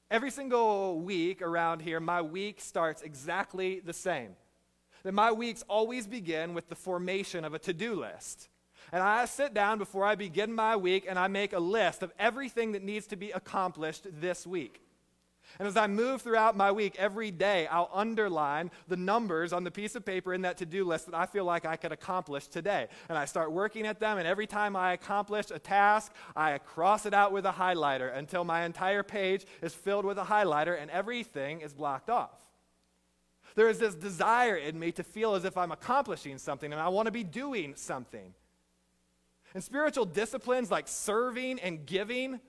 Every 0.09 0.31
single 0.31 0.99
week 0.99 1.41
around 1.41 1.81
here, 1.81 2.01
my 2.01 2.21
week 2.21 2.59
starts 2.59 3.01
exactly 3.01 3.79
the 3.79 3.93
same. 3.93 4.35
That 5.03 5.13
my 5.13 5.31
weeks 5.31 5.63
always 5.69 6.05
begin 6.05 6.53
with 6.53 6.67
the 6.67 6.75
formation 6.75 7.45
of 7.45 7.53
a 7.53 7.59
to 7.59 7.73
do 7.73 7.95
list. 7.95 8.49
And 8.91 9.01
I 9.01 9.25
sit 9.25 9.53
down 9.53 9.77
before 9.77 10.03
I 10.03 10.15
begin 10.15 10.53
my 10.53 10.75
week 10.75 11.05
and 11.07 11.17
I 11.17 11.27
make 11.27 11.53
a 11.53 11.60
list 11.60 12.03
of 12.03 12.12
everything 12.19 12.74
that 12.74 12.83
needs 12.83 13.07
to 13.07 13.15
be 13.15 13.31
accomplished 13.31 14.07
this 14.19 14.45
week. 14.45 14.81
And 15.60 15.67
as 15.67 15.77
I 15.77 15.88
move 15.88 16.21
throughout 16.21 16.55
my 16.55 16.71
week, 16.71 16.95
every 16.98 17.31
day 17.31 17.67
I'll 17.67 17.89
underline 17.93 18.71
the 18.88 18.95
numbers 18.95 19.53
on 19.53 19.63
the 19.63 19.71
piece 19.71 19.95
of 19.95 20.05
paper 20.05 20.33
in 20.33 20.41
that 20.41 20.57
to 20.57 20.65
do 20.65 20.86
list 20.86 21.07
that 21.07 21.15
I 21.15 21.25
feel 21.25 21.45
like 21.45 21.65
I 21.65 21.75
could 21.75 21.91
accomplish 21.91 22.48
today. 22.48 22.88
And 23.10 23.17
I 23.17 23.25
start 23.25 23.51
working 23.51 23.86
at 23.86 24.00
them, 24.00 24.17
and 24.17 24.27
every 24.27 24.48
time 24.48 24.75
I 24.75 24.93
accomplish 24.93 25.51
a 25.51 25.60
task, 25.60 26.13
I 26.36 26.57
cross 26.57 27.05
it 27.05 27.13
out 27.13 27.31
with 27.31 27.45
a 27.45 27.51
highlighter 27.51 28.15
until 28.15 28.43
my 28.43 28.63
entire 28.63 29.03
page 29.03 29.45
is 29.62 29.74
filled 29.74 30.05
with 30.05 30.17
a 30.17 30.24
highlighter 30.24 30.79
and 30.81 30.89
everything 30.89 31.62
is 31.62 31.74
blocked 31.74 32.10
off. 32.10 32.39
There 33.55 33.67
is 33.67 33.79
this 33.79 33.95
desire 33.95 34.55
in 34.55 34.79
me 34.79 34.93
to 34.93 35.03
feel 35.03 35.36
as 35.36 35.43
if 35.43 35.57
I'm 35.57 35.71
accomplishing 35.71 36.38
something 36.38 36.71
and 36.71 36.81
I 36.81 36.88
want 36.88 37.07
to 37.07 37.12
be 37.12 37.25
doing 37.25 37.74
something. 37.75 38.33
And 39.53 39.63
spiritual 39.63 40.05
disciplines 40.05 40.72
like 40.72 40.88
serving 40.88 41.60
and 41.60 41.86
giving, 41.86 42.39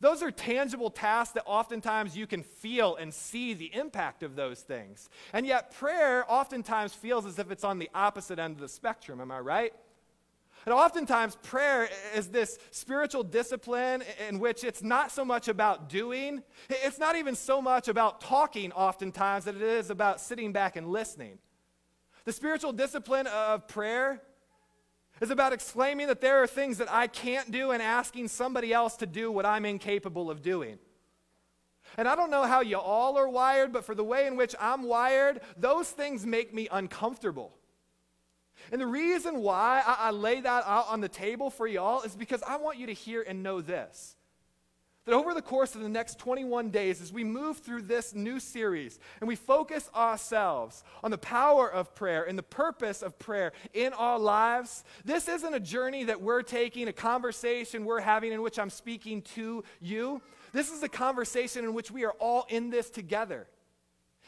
those 0.00 0.22
are 0.22 0.30
tangible 0.30 0.90
tasks 0.90 1.34
that 1.34 1.44
oftentimes 1.46 2.16
you 2.16 2.26
can 2.26 2.42
feel 2.42 2.96
and 2.96 3.14
see 3.14 3.54
the 3.54 3.74
impact 3.74 4.22
of 4.22 4.36
those 4.36 4.60
things. 4.60 5.08
And 5.32 5.46
yet, 5.46 5.74
prayer 5.76 6.24
oftentimes 6.30 6.92
feels 6.92 7.24
as 7.26 7.38
if 7.38 7.50
it's 7.50 7.64
on 7.64 7.78
the 7.78 7.90
opposite 7.94 8.38
end 8.38 8.56
of 8.56 8.60
the 8.60 8.68
spectrum. 8.68 9.20
Am 9.20 9.30
I 9.30 9.40
right? 9.40 9.72
And 10.66 10.74
oftentimes, 10.74 11.36
prayer 11.36 11.88
is 12.14 12.28
this 12.28 12.58
spiritual 12.72 13.22
discipline 13.22 14.02
in 14.28 14.40
which 14.40 14.64
it's 14.64 14.82
not 14.82 15.12
so 15.12 15.24
much 15.24 15.46
about 15.46 15.88
doing, 15.88 16.42
it's 16.68 16.98
not 16.98 17.14
even 17.14 17.36
so 17.36 17.62
much 17.62 17.86
about 17.86 18.20
talking, 18.20 18.72
oftentimes, 18.72 19.44
that 19.44 19.54
it 19.54 19.62
is 19.62 19.90
about 19.90 20.20
sitting 20.20 20.52
back 20.52 20.74
and 20.74 20.88
listening. 20.88 21.38
The 22.24 22.32
spiritual 22.32 22.72
discipline 22.72 23.28
of 23.28 23.68
prayer 23.68 24.20
is 25.20 25.30
about 25.30 25.52
exclaiming 25.52 26.08
that 26.08 26.20
there 26.20 26.42
are 26.42 26.46
things 26.46 26.78
that 26.78 26.90
I 26.92 27.06
can't 27.06 27.50
do 27.50 27.70
and 27.70 27.82
asking 27.82 28.28
somebody 28.28 28.72
else 28.72 28.96
to 28.96 29.06
do 29.06 29.30
what 29.30 29.46
I'm 29.46 29.64
incapable 29.64 30.30
of 30.30 30.42
doing. 30.42 30.78
And 31.96 32.06
I 32.06 32.16
don't 32.16 32.30
know 32.30 32.44
how 32.44 32.60
you 32.60 32.78
all 32.78 33.16
are 33.16 33.28
wired, 33.28 33.72
but 33.72 33.84
for 33.84 33.94
the 33.94 34.04
way 34.04 34.26
in 34.26 34.36
which 34.36 34.54
I'm 34.60 34.82
wired, 34.82 35.40
those 35.56 35.88
things 35.88 36.26
make 36.26 36.52
me 36.52 36.68
uncomfortable. 36.70 37.54
And 38.72 38.80
the 38.80 38.86
reason 38.86 39.40
why 39.40 39.82
I, 39.86 40.08
I 40.08 40.10
lay 40.10 40.40
that 40.40 40.64
out 40.66 40.88
on 40.88 41.00
the 41.00 41.08
table 41.08 41.50
for 41.50 41.66
y'all 41.66 42.02
is 42.02 42.16
because 42.16 42.42
I 42.42 42.56
want 42.56 42.78
you 42.78 42.86
to 42.86 42.92
hear 42.92 43.22
and 43.22 43.42
know 43.42 43.60
this 43.60 44.16
that 45.06 45.14
over 45.14 45.32
the 45.32 45.42
course 45.42 45.74
of 45.74 45.80
the 45.80 45.88
next 45.88 46.18
21 46.18 46.70
days, 46.70 47.00
as 47.00 47.12
we 47.12 47.24
move 47.24 47.58
through 47.58 47.82
this 47.82 48.14
new 48.14 48.38
series 48.38 48.98
and 49.20 49.28
we 49.28 49.36
focus 49.36 49.88
ourselves 49.94 50.84
on 51.02 51.10
the 51.10 51.18
power 51.18 51.72
of 51.72 51.94
prayer 51.94 52.24
and 52.24 52.36
the 52.36 52.42
purpose 52.42 53.02
of 53.02 53.18
prayer 53.18 53.52
in 53.72 53.92
our 53.94 54.18
lives, 54.18 54.84
this 55.04 55.28
isn't 55.28 55.54
a 55.54 55.60
journey 55.60 56.04
that 56.04 56.20
we're 56.20 56.42
taking, 56.42 56.88
a 56.88 56.92
conversation 56.92 57.84
we're 57.84 58.00
having 58.00 58.32
in 58.32 58.42
which 58.42 58.58
I'm 58.58 58.70
speaking 58.70 59.22
to 59.22 59.64
you. 59.80 60.20
This 60.52 60.70
is 60.70 60.82
a 60.82 60.88
conversation 60.88 61.64
in 61.64 61.72
which 61.72 61.90
we 61.90 62.04
are 62.04 62.14
all 62.18 62.44
in 62.48 62.70
this 62.70 62.90
together 62.90 63.46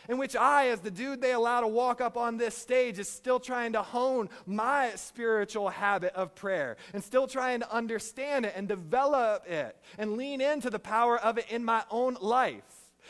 in 0.08 0.18
which 0.18 0.34
I, 0.34 0.68
as 0.68 0.80
the 0.80 0.90
dude 0.90 1.20
they 1.20 1.32
allow 1.32 1.60
to 1.60 1.68
walk 1.68 2.00
up 2.00 2.16
on 2.16 2.36
this 2.36 2.56
stage, 2.56 2.98
is 2.98 3.08
still 3.08 3.38
trying 3.38 3.72
to 3.74 3.82
hone 3.82 4.28
my 4.46 4.92
spiritual 4.96 5.68
habit 5.68 6.14
of 6.14 6.34
prayer 6.34 6.76
and 6.94 7.04
still 7.04 7.26
trying 7.26 7.60
to 7.60 7.72
understand 7.72 8.46
it 8.46 8.54
and 8.56 8.66
develop 8.66 9.48
it 9.48 9.76
and 9.98 10.16
lean 10.16 10.40
into 10.40 10.70
the 10.70 10.78
power 10.78 11.18
of 11.18 11.38
it 11.38 11.46
in 11.50 11.64
my 11.64 11.84
own 11.90 12.16
life. 12.20 12.62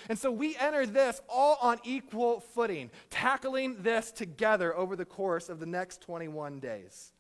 And 0.09 0.19
so 0.19 0.31
we 0.31 0.57
enter 0.57 0.87
this 0.87 1.21
all 1.29 1.59
on 1.61 1.79
equal 1.85 2.41
footing, 2.41 2.91
tackling 3.11 3.83
this 3.83 4.11
together 4.11 4.77
over 4.77 4.97
the 4.97 5.05
course 5.05 5.49
of 5.49 5.61
the 5.61 5.67
next 5.67 6.01
21 6.03 6.61
days. 6.61 7.13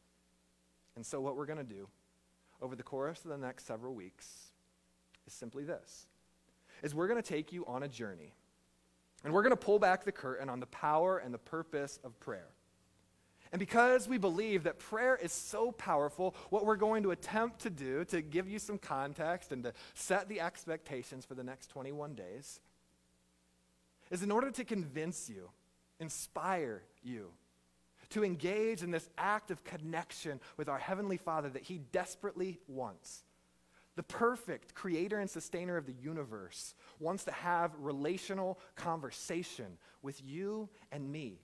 And 0.97 1.04
so, 1.04 1.20
what 1.20 1.37
we're 1.37 1.47
going 1.47 1.58
to 1.58 1.64
do 1.64 1.88
over 2.61 2.75
the 2.75 2.82
course 2.82 3.25
of 3.25 3.30
the 3.30 3.38
next 3.38 3.66
several 3.66 3.94
weeks 3.94 4.50
is 5.26 5.32
simply 5.32 5.64
this 5.64 6.06
is 6.82 6.94
we're 6.94 7.08
going 7.08 7.20
to 7.20 7.28
take 7.28 7.52
you 7.52 7.64
on 7.66 7.82
a 7.82 7.88
journey 7.88 8.32
and 9.25 9.33
we're 9.33 9.43
going 9.43 9.51
to 9.51 9.57
pull 9.57 9.79
back 9.79 10.05
the 10.05 10.13
curtain 10.13 10.49
on 10.49 10.61
the 10.61 10.67
power 10.67 11.19
and 11.19 11.35
the 11.35 11.39
purpose 11.39 11.99
of 12.05 12.19
prayer. 12.21 12.49
And 13.51 13.59
because 13.59 14.07
we 14.07 14.19
believe 14.19 14.65
that 14.65 14.79
prayer 14.79 15.17
is 15.17 15.33
so 15.33 15.73
powerful, 15.73 16.35
what 16.51 16.67
we're 16.67 16.77
going 16.77 17.03
to 17.05 17.13
attempt 17.13 17.61
to 17.61 17.71
do 17.71 18.05
to 18.07 18.21
give 18.21 18.49
you 18.49 18.59
some 18.59 18.79
context 18.79 19.53
and 19.53 19.63
to 19.65 19.73
set 19.95 20.29
the 20.29 20.41
expectations 20.41 21.25
for 21.25 21.35
the 21.35 21.43
next 21.43 21.69
21 21.69 22.15
days 22.15 22.61
is 24.11 24.23
in 24.23 24.31
order 24.31 24.51
to 24.51 24.65
convince 24.65 25.31
you, 25.31 25.49
inspire 25.99 26.83
you, 27.03 27.31
to 28.11 28.25
engage 28.25 28.83
in 28.83 28.91
this 28.91 29.09
act 29.19 29.51
of 29.51 29.65
connection 29.65 30.41
with 30.57 30.69
our 30.69 30.79
Heavenly 30.79 31.17
Father 31.17 31.49
that 31.51 31.63
He 31.63 31.79
desperately 31.79 32.59
wants 32.67 33.25
the 33.99 34.02
perfect 34.05 34.76
creator 34.76 35.19
and 35.19 35.28
sustainer 35.28 35.76
of 35.76 35.85
the 35.85 35.93
universe, 35.93 36.76
wants 37.00 37.25
to 37.25 37.33
have 37.33 37.73
relational 37.81 38.57
conversation 38.76 39.67
with 40.02 40.23
you 40.25 40.69
and 40.93 41.11
me. 41.11 41.41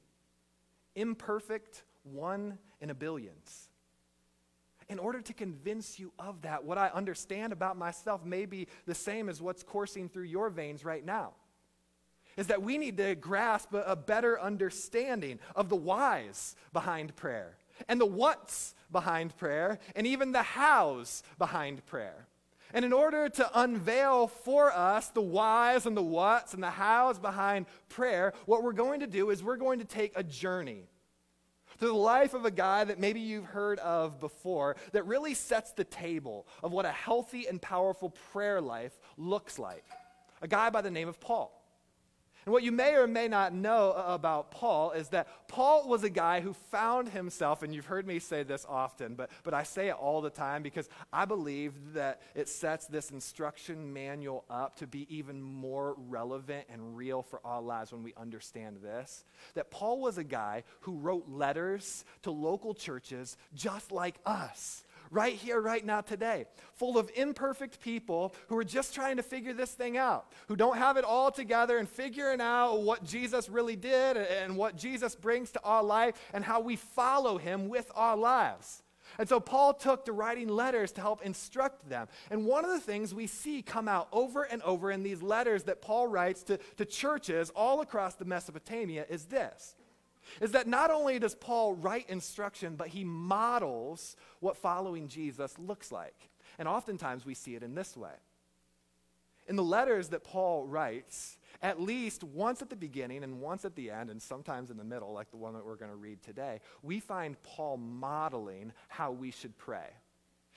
Imperfect, 0.95 1.83
one 2.05 2.57
in 2.81 2.91
a 2.91 2.95
billions. 2.95 3.71
In 4.89 5.01
order 5.01 5.21
to 5.21 5.33
convince 5.33 5.99
you 5.99 6.13
of 6.17 6.43
that, 6.43 6.63
what 6.65 6.79
I 6.79 6.91
understand 6.91 7.53
about 7.53 7.77
myself 7.77 8.25
may 8.25 8.47
be 8.47 8.69
the 8.87 8.95
same 8.95 9.29
as 9.29 9.43
what's 9.43 9.65
coursing 9.65 10.09
through 10.09 10.27
your 10.27 10.49
veins 10.49 10.85
right 10.85 11.05
now. 11.05 11.33
Is 12.37 12.47
that 12.47 12.63
we 12.63 12.79
need 12.79 12.99
to 12.99 13.17
grasp 13.17 13.75
a, 13.75 13.81
a 13.81 13.97
better 13.97 14.41
understanding 14.41 15.41
of 15.57 15.69
the 15.69 15.77
whys 15.77 16.55
behind 16.73 17.17
prayer, 17.17 17.57
and 17.89 18.01
the 18.01 18.07
what's 18.07 18.77
behind 18.93 19.37
prayer, 19.37 19.81
and 19.97 20.07
even 20.07 20.31
the 20.31 20.45
how's 20.45 21.25
behind 21.37 21.85
prayer. 21.87 22.29
And 22.75 22.85
in 22.85 22.93
order 22.93 23.29
to 23.29 23.61
unveil 23.61 24.27
for 24.27 24.73
us 24.73 25.09
the 25.09 25.23
whys 25.23 25.87
and 25.87 25.97
the 25.97 26.03
whats 26.03 26.55
and 26.55 26.63
the 26.63 26.71
hows 26.71 27.21
behind 27.21 27.67
prayer, 27.89 28.35
what 28.47 28.65
we're 28.65 28.73
going 28.73 29.01
to 29.01 29.07
do 29.07 29.31
is 29.31 29.45
we're 29.45 29.57
going 29.57 29.79
to 29.79 29.85
take 29.85 30.13
a 30.17 30.25
journey 30.25 30.89
through 31.79 31.89
the 31.89 31.95
life 31.95 32.35
of 32.35 32.45
a 32.45 32.51
guy 32.51 32.83
that 32.83 32.99
maybe 32.99 33.21
you've 33.21 33.45
heard 33.45 33.79
of 33.79 34.19
before 34.19 34.75
that 34.91 35.07
really 35.07 35.35
sets 35.35 35.71
the 35.71 35.85
table 35.85 36.49
of 36.65 36.73
what 36.73 36.85
a 36.85 36.91
healthy 36.91 37.47
and 37.47 37.63
powerful 37.63 38.11
prayer 38.33 38.61
life 38.61 38.99
looks 39.17 39.57
like. 39.57 39.85
A 40.43 40.49
guy 40.49 40.69
by 40.69 40.83
the 40.83 40.91
name 40.91 41.09
of 41.09 41.21
Paul. 41.21 41.64
And 42.45 42.53
what 42.53 42.63
you 42.63 42.73
may 42.73 42.95
or 42.95 43.07
may 43.07 43.29
not 43.29 43.55
know 43.55 43.93
about 43.93 44.51
Paul 44.51 44.93
is 44.93 45.09
that 45.09 45.49
Paul 45.49 45.89
was 45.89 46.05
a 46.05 46.11
guy 46.11 46.41
who 46.41 46.53
found 46.53 47.09
himself, 47.09 47.63
and 47.63 47.75
you've 47.75 47.87
heard 47.87 48.07
me 48.07 48.19
say 48.19 48.43
this 48.43 48.67
often, 48.69 49.15
but, 49.15 49.31
but 49.45 49.55
I 49.55 49.63
say 49.63 49.89
it 49.89 49.95
all 49.95 50.21
the 50.21 50.31
time 50.31 50.63
because 50.63 50.89
I 51.13 51.25
believe 51.25 51.95
that 51.95 52.21
it 52.35 52.49
sets 52.49 52.87
this 52.87 53.11
instruction 53.11 53.93
manual 53.93 54.45
up 54.51 54.77
to 54.77 54.87
be 54.87 55.07
even 55.15 55.43
more 55.43 55.97
relevant 56.09 56.67
and 56.71 56.97
real 56.97 57.23
for 57.23 57.41
our 57.45 57.63
lives 57.63 57.93
when 57.93 58.03
we 58.03 58.13
understand 58.17 58.79
this. 58.83 59.25
That 59.55 59.71
Paul 59.71 60.01
was 60.01 60.19
a 60.19 60.25
guy 60.25 60.65
who 60.81 60.99
wrote 60.99 61.29
letters 61.29 62.05
to 62.23 62.31
local 62.31 62.75
churches 62.75 63.37
just 63.55 63.91
like 63.91 64.17
us 64.27 64.84
right 65.15 65.35
here, 65.35 65.61
right 65.61 65.85
now, 65.85 66.01
today, 66.01 66.47
full 66.75 66.99
of 66.99 67.11
imperfect 67.15 67.81
people 67.81 68.35
who 68.49 68.59
are 68.59 68.65
just 68.65 68.95
trying 68.95 69.17
to 69.17 69.23
figure 69.23 69.53
this 69.53 69.73
thing 69.73 69.97
out, 69.97 70.33
who 70.49 70.57
don't 70.57 70.77
have 70.77 70.97
it 70.97 71.05
all 71.05 71.31
together 71.31 71.79
and 71.79 71.89
figuring 71.89 72.41
out 72.41 72.83
what 72.83 73.05
Jesus 73.05 73.49
really 73.49 73.77
did 73.77 74.17
and 74.17 74.57
what 74.57 74.77
Jesus 74.77 75.15
brings 75.15 75.51
to 75.53 75.61
our 75.63 75.83
life 75.83 76.15
and 76.33 76.45
how 76.45 76.61
we 76.61 76.77
follow 76.77 77.39
him 77.39 77.69
with 77.69 77.91
our 77.95 78.17
lives. 78.17 78.83
And 79.19 79.29
so 79.29 79.39
Paul 79.39 79.75
took 79.75 80.07
to 80.07 80.13
writing 80.13 80.49
letters 80.49 80.91
to 80.93 81.01
help 81.01 81.23
instruct 81.23 81.89
them. 81.89 82.09
And 82.31 82.47
one 82.47 82.65
of 82.65 82.71
the 82.71 82.81
things 82.81 83.15
we 83.15 83.27
see 83.27 83.63
come 83.63 83.87
out 83.87 84.09
over 84.13 84.43
and 84.43 84.63
over 84.63 84.91
in 84.91 85.03
these 85.03 85.23
letters 85.23 85.65
that 85.65 85.83
Paul 85.83 86.09
writes 86.09 86.43
to, 86.45 86.59
to 86.79 86.85
churches 86.85 87.51
all 87.55 87.81
across 87.81 88.15
the 88.15 88.25
Mesopotamia 88.25 89.07
is 89.09 89.27
this 89.27 89.77
is 90.41 90.53
that 90.53 90.67
not 90.67 90.91
only 90.91 91.19
does 91.19 91.35
Paul 91.35 91.75
write 91.75 92.09
instruction, 92.09 92.77
but 92.77 92.89
he 92.89 93.05
models 93.05 94.17
what 94.41 94.57
following 94.57 95.09
Jesus 95.09 95.59
looks 95.59 95.93
like. 95.93 96.31
And 96.59 96.69
oftentimes 96.69 97.27
we 97.27 97.35
see 97.35 97.55
it 97.55 97.63
in 97.63 97.75
this 97.75 97.97
way. 97.97 98.15
In 99.47 99.57
the 99.57 99.63
letters 99.63 100.09
that 100.09 100.25
Paul 100.25 100.67
writes, 100.67 101.37
at 101.61 101.81
least 101.81 102.25
once 102.25 102.63
at 102.63 102.71
the 102.71 102.77
beginning 102.77 103.25
and 103.25 103.41
once 103.41 103.65
at 103.65 103.77
the 103.77 103.91
end, 103.91 104.11
and 104.11 104.21
sometimes 104.21 104.71
in 104.71 104.77
the 104.77 104.85
middle, 104.85 105.13
like 105.13 105.31
the 105.31 105.37
one 105.37 105.55
that 105.55 105.65
we're 105.65 105.77
going 105.77 105.91
to 105.91 105.97
read 105.97 106.23
today, 106.23 106.61
we 106.83 107.01
find 107.01 107.43
Paul 107.43 107.77
modeling 107.77 108.73
how 108.89 109.13
we 109.13 109.31
should 109.31 109.57
pray. 109.59 109.89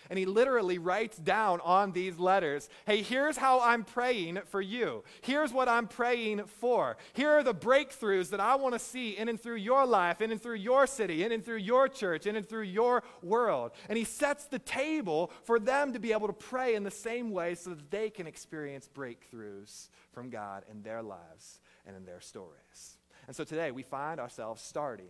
And 0.09 0.17
he 0.17 0.25
literally 0.25 0.77
writes 0.77 1.17
down 1.17 1.59
on 1.61 1.91
these 1.91 2.17
letters 2.17 2.69
hey, 2.85 3.01
here's 3.01 3.37
how 3.37 3.59
I'm 3.61 3.83
praying 3.83 4.39
for 4.45 4.61
you. 4.61 5.03
Here's 5.21 5.51
what 5.51 5.67
I'm 5.67 5.87
praying 5.87 6.45
for. 6.45 6.97
Here 7.13 7.31
are 7.31 7.43
the 7.43 7.53
breakthroughs 7.53 8.29
that 8.29 8.39
I 8.39 8.55
want 8.55 8.73
to 8.73 8.79
see 8.79 9.17
in 9.17 9.29
and 9.29 9.39
through 9.39 9.55
your 9.55 9.85
life, 9.85 10.21
in 10.21 10.31
and 10.31 10.41
through 10.41 10.55
your 10.55 10.87
city, 10.87 11.23
in 11.23 11.31
and 11.31 11.43
through 11.43 11.57
your 11.57 11.87
church, 11.87 12.25
in 12.25 12.35
and 12.35 12.47
through 12.47 12.63
your 12.63 13.03
world. 13.21 13.71
And 13.89 13.97
he 13.97 14.03
sets 14.03 14.45
the 14.45 14.59
table 14.59 15.31
for 15.43 15.59
them 15.59 15.93
to 15.93 15.99
be 15.99 16.11
able 16.11 16.27
to 16.27 16.33
pray 16.33 16.75
in 16.75 16.83
the 16.83 16.91
same 16.91 17.31
way 17.31 17.55
so 17.55 17.71
that 17.71 17.91
they 17.91 18.09
can 18.09 18.27
experience 18.27 18.89
breakthroughs 18.93 19.89
from 20.13 20.29
God 20.29 20.63
in 20.71 20.81
their 20.83 21.01
lives 21.01 21.59
and 21.85 21.95
in 21.95 22.05
their 22.05 22.21
stories. 22.21 22.97
And 23.27 23.35
so 23.35 23.43
today 23.43 23.71
we 23.71 23.83
find 23.83 24.19
ourselves 24.19 24.61
starting 24.61 25.09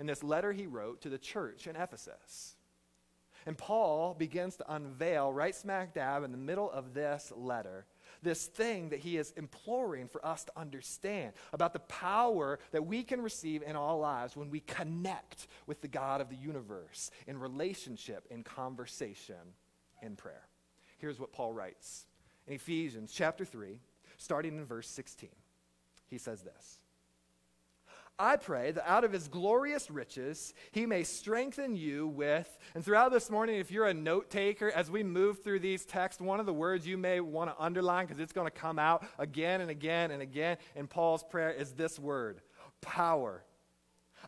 in 0.00 0.06
this 0.06 0.22
letter 0.22 0.52
he 0.52 0.66
wrote 0.66 1.00
to 1.02 1.08
the 1.08 1.18
church 1.18 1.66
in 1.66 1.76
Ephesus. 1.76 2.54
And 3.48 3.56
Paul 3.56 4.12
begins 4.12 4.56
to 4.56 4.74
unveil 4.74 5.32
right 5.32 5.54
smack 5.54 5.94
dab 5.94 6.22
in 6.22 6.32
the 6.32 6.36
middle 6.36 6.70
of 6.70 6.92
this 6.92 7.32
letter 7.34 7.86
this 8.22 8.44
thing 8.44 8.90
that 8.90 8.98
he 8.98 9.16
is 9.16 9.32
imploring 9.38 10.06
for 10.06 10.24
us 10.26 10.44
to 10.44 10.52
understand 10.54 11.32
about 11.54 11.72
the 11.72 11.78
power 11.78 12.58
that 12.72 12.84
we 12.84 13.02
can 13.02 13.22
receive 13.22 13.62
in 13.62 13.74
our 13.74 13.96
lives 13.96 14.36
when 14.36 14.50
we 14.50 14.60
connect 14.60 15.46
with 15.66 15.80
the 15.80 15.88
God 15.88 16.20
of 16.20 16.28
the 16.28 16.36
universe 16.36 17.10
in 17.26 17.38
relationship, 17.38 18.26
in 18.28 18.42
conversation, 18.42 19.36
in 20.02 20.14
prayer. 20.14 20.46
Here's 20.98 21.18
what 21.18 21.32
Paul 21.32 21.54
writes 21.54 22.04
in 22.46 22.52
Ephesians 22.52 23.12
chapter 23.14 23.46
3, 23.46 23.80
starting 24.18 24.58
in 24.58 24.66
verse 24.66 24.90
16. 24.90 25.30
He 26.08 26.18
says 26.18 26.42
this 26.42 26.80
I 28.20 28.36
pray 28.36 28.72
that 28.72 28.88
out 28.88 29.04
of 29.04 29.12
his 29.12 29.28
glorious 29.28 29.90
riches, 29.90 30.52
he 30.72 30.86
may 30.86 31.04
strengthen 31.04 31.76
you 31.76 32.08
with. 32.08 32.58
And 32.74 32.84
throughout 32.84 33.12
this 33.12 33.30
morning, 33.30 33.60
if 33.60 33.70
you're 33.70 33.86
a 33.86 33.94
note 33.94 34.28
taker, 34.28 34.72
as 34.72 34.90
we 34.90 35.04
move 35.04 35.44
through 35.44 35.60
these 35.60 35.84
texts, 35.84 36.20
one 36.20 36.40
of 36.40 36.46
the 36.46 36.52
words 36.52 36.86
you 36.86 36.98
may 36.98 37.20
want 37.20 37.50
to 37.50 37.62
underline 37.62 38.06
because 38.06 38.20
it's 38.20 38.32
going 38.32 38.46
to 38.46 38.50
come 38.50 38.78
out 38.78 39.06
again 39.18 39.60
and 39.60 39.70
again 39.70 40.10
and 40.10 40.20
again 40.20 40.56
in 40.74 40.88
Paul's 40.88 41.22
prayer 41.22 41.50
is 41.50 41.72
this 41.72 41.98
word 41.98 42.40
power. 42.80 43.44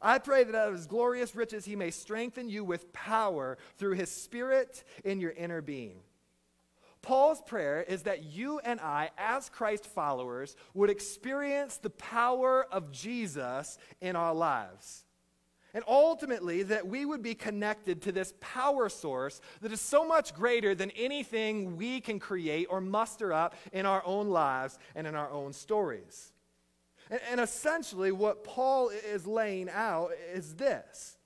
I 0.01 0.19
pray 0.19 0.45
that 0.45 0.55
out 0.55 0.69
of 0.69 0.75
his 0.75 0.87
glorious 0.87 1.35
riches, 1.35 1.65
he 1.65 1.77
may 1.77 1.91
strengthen 1.91 2.49
you 2.49 2.65
with 2.65 2.93
power 2.93 3.59
through 3.77 3.95
his 3.95 4.11
spirit 4.11 4.85
in 5.05 5.21
your 5.21 5.33
inner 5.33 5.61
being. 5.61 6.01
Paul's 7.03 7.41
prayer 7.41 7.83
is 7.83 8.03
that 8.03 8.25
you 8.25 8.59
and 8.61 8.81
I, 8.81 9.11
as 9.17 9.49
Christ 9.49 9.87
followers, 9.87 10.55
would 10.75 10.91
experience 10.91 11.79
the 11.79 11.91
power 11.91 12.67
of 12.71 12.93
Jesus 12.93 13.79
in 14.01 14.17
our 14.17 14.35
lives. 14.35 15.05
And 15.73 15.85
ultimately, 15.87 16.65
that 16.65 16.89
we 16.89 17.05
would 17.05 17.23
be 17.23 17.35
connected 17.35 18.03
to 18.03 18.13
this 18.13 18.35
power 18.41 18.89
source 18.89 19.41
that 19.61 19.73
is 19.73 19.81
so 19.81 20.05
much 20.05 20.35
greater 20.35 20.75
than 20.75 20.91
anything 20.91 21.77
we 21.77 22.01
can 22.01 22.19
create 22.19 22.67
or 22.69 22.81
muster 22.81 23.33
up 23.33 23.55
in 23.73 23.87
our 23.87 24.03
own 24.05 24.29
lives 24.29 24.79
and 24.95 25.07
in 25.07 25.15
our 25.15 25.31
own 25.31 25.53
stories. 25.53 26.33
And, 27.09 27.21
and 27.31 27.41
essentially, 27.41 28.11
what 28.11 28.43
Paul 28.43 28.89
is 28.91 29.27
laying 29.27 29.71
out 29.71 30.11
is 30.35 30.55
this 30.55 31.17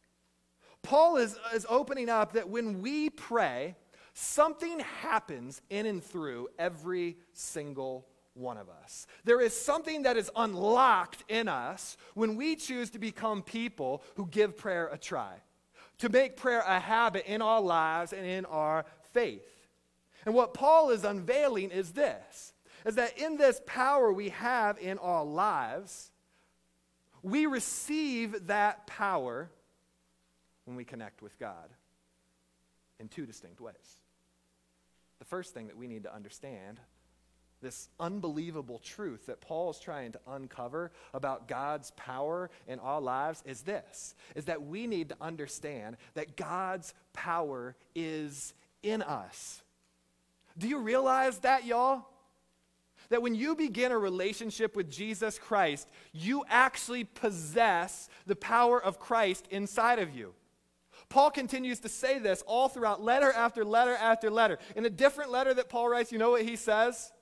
Paul 0.82 1.16
is, 1.16 1.36
is 1.54 1.66
opening 1.68 2.10
up 2.10 2.34
that 2.34 2.48
when 2.48 2.82
we 2.82 3.08
pray, 3.08 3.76
something 4.14 4.80
happens 4.80 5.60
in 5.68 5.86
and 5.86 6.02
through 6.02 6.48
every 6.58 7.18
single 7.32 8.06
one 8.34 8.56
of 8.56 8.68
us. 8.68 9.06
There 9.24 9.40
is 9.40 9.58
something 9.58 10.02
that 10.02 10.16
is 10.16 10.30
unlocked 10.34 11.24
in 11.28 11.48
us 11.48 11.96
when 12.14 12.36
we 12.36 12.56
choose 12.56 12.90
to 12.90 12.98
become 12.98 13.42
people 13.42 14.02
who 14.16 14.26
give 14.26 14.56
prayer 14.56 14.88
a 14.92 14.98
try, 14.98 15.34
to 15.98 16.08
make 16.08 16.36
prayer 16.36 16.62
a 16.66 16.80
habit 16.80 17.26
in 17.26 17.42
our 17.42 17.60
lives 17.60 18.12
and 18.12 18.26
in 18.26 18.44
our 18.46 18.84
faith. 19.12 19.46
And 20.24 20.34
what 20.34 20.54
Paul 20.54 20.90
is 20.90 21.04
unveiling 21.04 21.70
is 21.70 21.92
this 21.92 22.52
is 22.84 22.96
that 22.96 23.18
in 23.18 23.36
this 23.36 23.62
power 23.66 24.12
we 24.12 24.28
have 24.28 24.78
in 24.78 24.98
our 24.98 25.24
lives, 25.24 26.10
we 27.22 27.46
receive 27.46 28.48
that 28.48 28.86
power 28.86 29.50
when 30.66 30.76
we 30.76 30.84
connect 30.84 31.22
with 31.22 31.38
God 31.38 31.70
in 33.00 33.08
two 33.08 33.24
distinct 33.24 33.60
ways. 33.60 33.98
First 35.34 35.52
thing 35.52 35.66
that 35.66 35.76
we 35.76 35.88
need 35.88 36.04
to 36.04 36.14
understand 36.14 36.78
this 37.60 37.88
unbelievable 37.98 38.78
truth 38.78 39.26
that 39.26 39.40
Paul 39.40 39.70
is 39.70 39.80
trying 39.80 40.12
to 40.12 40.20
uncover 40.28 40.92
about 41.12 41.48
God's 41.48 41.90
power 41.96 42.50
in 42.68 42.78
our 42.78 43.00
lives 43.00 43.42
is 43.44 43.62
this 43.62 44.14
is 44.36 44.44
that 44.44 44.62
we 44.62 44.86
need 44.86 45.08
to 45.08 45.16
understand 45.20 45.96
that 46.14 46.36
God's 46.36 46.94
power 47.12 47.74
is 47.96 48.54
in 48.84 49.02
us. 49.02 49.64
Do 50.56 50.68
you 50.68 50.78
realize 50.78 51.40
that, 51.40 51.66
y'all? 51.66 52.06
That 53.08 53.20
when 53.20 53.34
you 53.34 53.56
begin 53.56 53.90
a 53.90 53.98
relationship 53.98 54.76
with 54.76 54.88
Jesus 54.88 55.36
Christ, 55.36 55.90
you 56.12 56.44
actually 56.48 57.02
possess 57.02 58.08
the 58.24 58.36
power 58.36 58.80
of 58.80 59.00
Christ 59.00 59.48
inside 59.50 59.98
of 59.98 60.14
you. 60.14 60.32
Paul 61.08 61.30
continues 61.30 61.80
to 61.80 61.88
say 61.88 62.18
this 62.18 62.42
all 62.46 62.68
throughout 62.68 63.02
letter 63.02 63.32
after 63.32 63.64
letter 63.64 63.94
after 63.94 64.30
letter. 64.30 64.58
In 64.74 64.84
a 64.84 64.90
different 64.90 65.30
letter 65.30 65.54
that 65.54 65.68
Paul 65.68 65.88
writes, 65.88 66.12
you 66.12 66.18
know 66.18 66.30
what 66.30 66.42
he 66.42 66.56
says? 66.56 67.12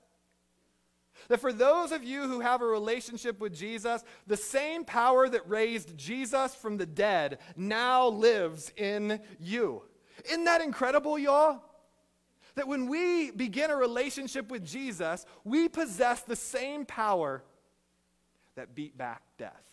That 1.29 1.41
for 1.41 1.53
those 1.53 1.93
of 1.93 2.03
you 2.03 2.23
who 2.23 2.41
have 2.41 2.63
a 2.63 2.67
relationship 2.67 3.41
with 3.41 3.55
Jesus, 3.55 4.03
the 4.27 4.37
same 4.37 4.85
power 4.85 5.29
that 5.29 5.49
raised 5.49 5.97
Jesus 5.97 6.55
from 6.55 6.77
the 6.77 6.87
dead 6.87 7.39
now 7.57 8.09
lives 8.09 8.73
in 8.77 9.21
you. 9.39 9.83
Isn't 10.27 10.45
that 10.45 10.61
incredible, 10.61 11.19
y'all? 11.19 11.63
That 12.55 12.69
when 12.69 12.87
we 12.87 13.31
begin 13.31 13.71
a 13.71 13.77
relationship 13.77 14.51
with 14.51 14.65
Jesus, 14.65 15.25
we 15.45 15.69
possess 15.69 16.23
the 16.23 16.37
same 16.37 16.85
power 16.85 17.43
that 18.57 18.75
beat 18.75 18.97
back 18.97 19.23
death. 19.39 19.72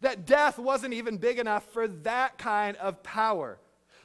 That 0.00 0.26
death 0.26 0.58
wasn't 0.58 0.94
even 0.94 1.16
big 1.16 1.38
enough 1.38 1.64
for 1.72 1.88
that 1.88 2.38
kind 2.38 2.76
of 2.76 3.02
power. 3.02 3.58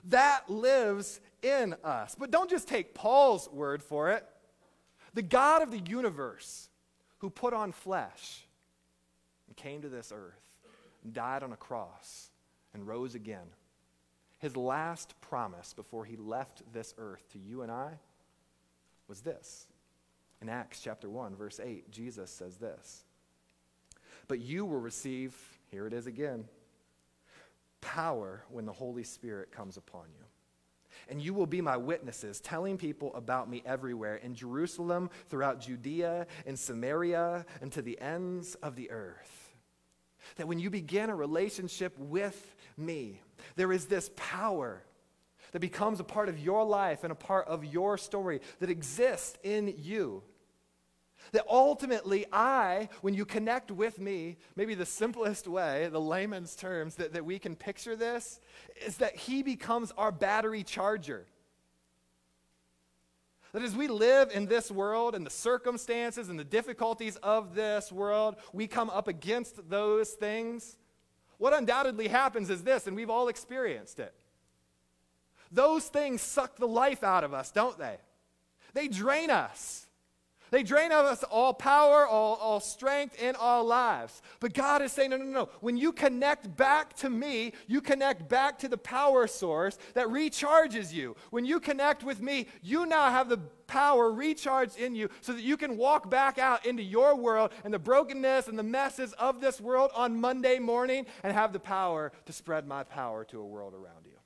That 0.05 0.49
lives 0.49 1.19
in 1.41 1.75
us. 1.83 2.15
But 2.17 2.31
don't 2.31 2.49
just 2.49 2.67
take 2.67 2.93
Paul's 2.93 3.49
word 3.49 3.83
for 3.83 4.11
it. 4.11 4.25
The 5.13 5.21
God 5.21 5.61
of 5.61 5.71
the 5.71 5.79
universe 5.79 6.69
who 7.19 7.29
put 7.29 7.53
on 7.53 7.71
flesh 7.71 8.45
and 9.47 9.55
came 9.57 9.81
to 9.81 9.89
this 9.89 10.13
earth, 10.15 10.39
and 11.03 11.13
died 11.13 11.43
on 11.43 11.51
a 11.51 11.57
cross, 11.57 12.29
and 12.73 12.87
rose 12.87 13.15
again. 13.15 13.47
His 14.39 14.55
last 14.55 15.13
promise 15.19 15.73
before 15.73 16.05
he 16.05 16.15
left 16.15 16.63
this 16.71 16.93
earth 16.97 17.27
to 17.33 17.37
you 17.37 17.61
and 17.61 17.71
I 17.71 17.99
was 19.07 19.21
this. 19.21 19.67
In 20.41 20.49
Acts 20.49 20.79
chapter 20.81 21.09
1, 21.09 21.35
verse 21.35 21.59
8, 21.59 21.91
Jesus 21.91 22.31
says 22.31 22.57
this 22.57 23.03
But 24.27 24.39
you 24.39 24.65
will 24.65 24.79
receive 24.79 25.35
here 25.71 25.87
it 25.87 25.93
is 25.93 26.05
again 26.05 26.45
power 27.79 28.43
when 28.49 28.65
the 28.65 28.71
Holy 28.71 29.03
Spirit 29.03 29.51
comes 29.51 29.75
upon 29.75 30.03
you. 30.17 30.25
And 31.09 31.21
you 31.21 31.33
will 31.33 31.47
be 31.47 31.61
my 31.61 31.77
witnesses, 31.77 32.39
telling 32.39 32.77
people 32.77 33.13
about 33.15 33.49
me 33.49 33.63
everywhere 33.65 34.17
in 34.17 34.35
Jerusalem, 34.35 35.09
throughout 35.29 35.61
Judea, 35.61 36.27
in 36.45 36.55
Samaria, 36.55 37.45
and 37.61 37.71
to 37.71 37.81
the 37.81 37.99
ends 37.99 38.55
of 38.55 38.75
the 38.75 38.91
earth. 38.91 39.55
That 40.35 40.47
when 40.47 40.59
you 40.59 40.69
begin 40.69 41.09
a 41.09 41.15
relationship 41.15 41.97
with 41.97 42.55
me, 42.77 43.21
there 43.55 43.71
is 43.71 43.87
this 43.87 44.11
power 44.15 44.83
that 45.53 45.59
becomes 45.59 45.99
a 45.99 46.03
part 46.05 46.29
of 46.29 46.37
your 46.37 46.63
life 46.63 47.03
and 47.03 47.11
a 47.11 47.15
part 47.15 47.47
of 47.47 47.65
your 47.65 47.97
story 47.97 48.41
that 48.59 48.69
exists 48.69 49.37
in 49.43 49.73
you. 49.77 50.23
That 51.31 51.45
ultimately, 51.49 52.25
I, 52.33 52.89
when 53.01 53.13
you 53.13 53.25
connect 53.25 53.71
with 53.71 53.99
me, 53.99 54.37
maybe 54.55 54.75
the 54.75 54.85
simplest 54.85 55.47
way, 55.47 55.87
the 55.91 56.01
layman's 56.01 56.55
terms 56.55 56.95
that, 56.95 57.13
that 57.13 57.23
we 57.25 57.39
can 57.39 57.55
picture 57.55 57.95
this, 57.95 58.39
is 58.85 58.97
that 58.97 59.15
He 59.15 59.43
becomes 59.43 59.91
our 59.97 60.11
battery 60.11 60.63
charger. 60.63 61.25
That 63.53 63.63
as 63.63 63.75
we 63.75 63.87
live 63.87 64.31
in 64.31 64.45
this 64.45 64.71
world 64.71 65.13
and 65.13 65.25
the 65.25 65.31
circumstances 65.31 66.29
and 66.29 66.39
the 66.39 66.43
difficulties 66.43 67.17
of 67.17 67.53
this 67.53 67.91
world, 67.91 68.35
we 68.53 68.67
come 68.67 68.89
up 68.89 69.07
against 69.07 69.69
those 69.69 70.11
things. 70.11 70.77
What 71.37 71.53
undoubtedly 71.53 72.07
happens 72.07 72.49
is 72.49 72.63
this, 72.63 72.87
and 72.87 72.95
we've 72.95 73.09
all 73.09 73.27
experienced 73.27 73.99
it. 73.99 74.13
Those 75.51 75.85
things 75.85 76.21
suck 76.21 76.55
the 76.55 76.67
life 76.67 77.03
out 77.03 77.23
of 77.23 77.33
us, 77.33 77.51
don't 77.51 77.77
they? 77.77 77.97
They 78.73 78.87
drain 78.87 79.29
us. 79.29 79.87
They 80.51 80.63
drain 80.63 80.91
of 80.91 81.05
us 81.05 81.23
all 81.23 81.53
power, 81.53 82.05
all, 82.05 82.35
all 82.35 82.59
strength 82.59 83.21
in 83.21 83.37
our 83.37 83.63
lives. 83.63 84.21
But 84.41 84.53
God 84.53 84.81
is 84.81 84.91
saying, 84.91 85.11
no, 85.11 85.17
no, 85.17 85.23
no. 85.23 85.49
When 85.61 85.77
you 85.77 85.93
connect 85.93 86.57
back 86.57 86.93
to 86.97 87.09
me, 87.09 87.53
you 87.67 87.79
connect 87.79 88.27
back 88.27 88.59
to 88.59 88.67
the 88.67 88.77
power 88.77 89.27
source 89.27 89.77
that 89.93 90.07
recharges 90.07 90.91
you. 90.91 91.15
When 91.29 91.45
you 91.45 91.61
connect 91.61 92.03
with 92.03 92.21
me, 92.21 92.47
you 92.61 92.85
now 92.85 93.09
have 93.09 93.29
the 93.29 93.37
power 93.65 94.11
recharged 94.11 94.77
in 94.77 94.93
you 94.93 95.09
so 95.21 95.31
that 95.31 95.41
you 95.41 95.55
can 95.55 95.77
walk 95.77 96.09
back 96.09 96.37
out 96.37 96.65
into 96.65 96.83
your 96.83 97.15
world 97.15 97.51
and 97.63 97.73
the 97.73 97.79
brokenness 97.79 98.49
and 98.49 98.59
the 98.59 98.63
messes 98.63 99.13
of 99.13 99.39
this 99.39 99.61
world 99.61 99.89
on 99.95 100.19
Monday 100.19 100.59
morning 100.59 101.05
and 101.23 101.31
have 101.31 101.53
the 101.53 101.59
power 101.59 102.11
to 102.25 102.33
spread 102.33 102.67
my 102.67 102.83
power 102.83 103.23
to 103.23 103.39
a 103.39 103.45
world 103.45 103.73
around 103.73 104.05
you. 104.05 104.17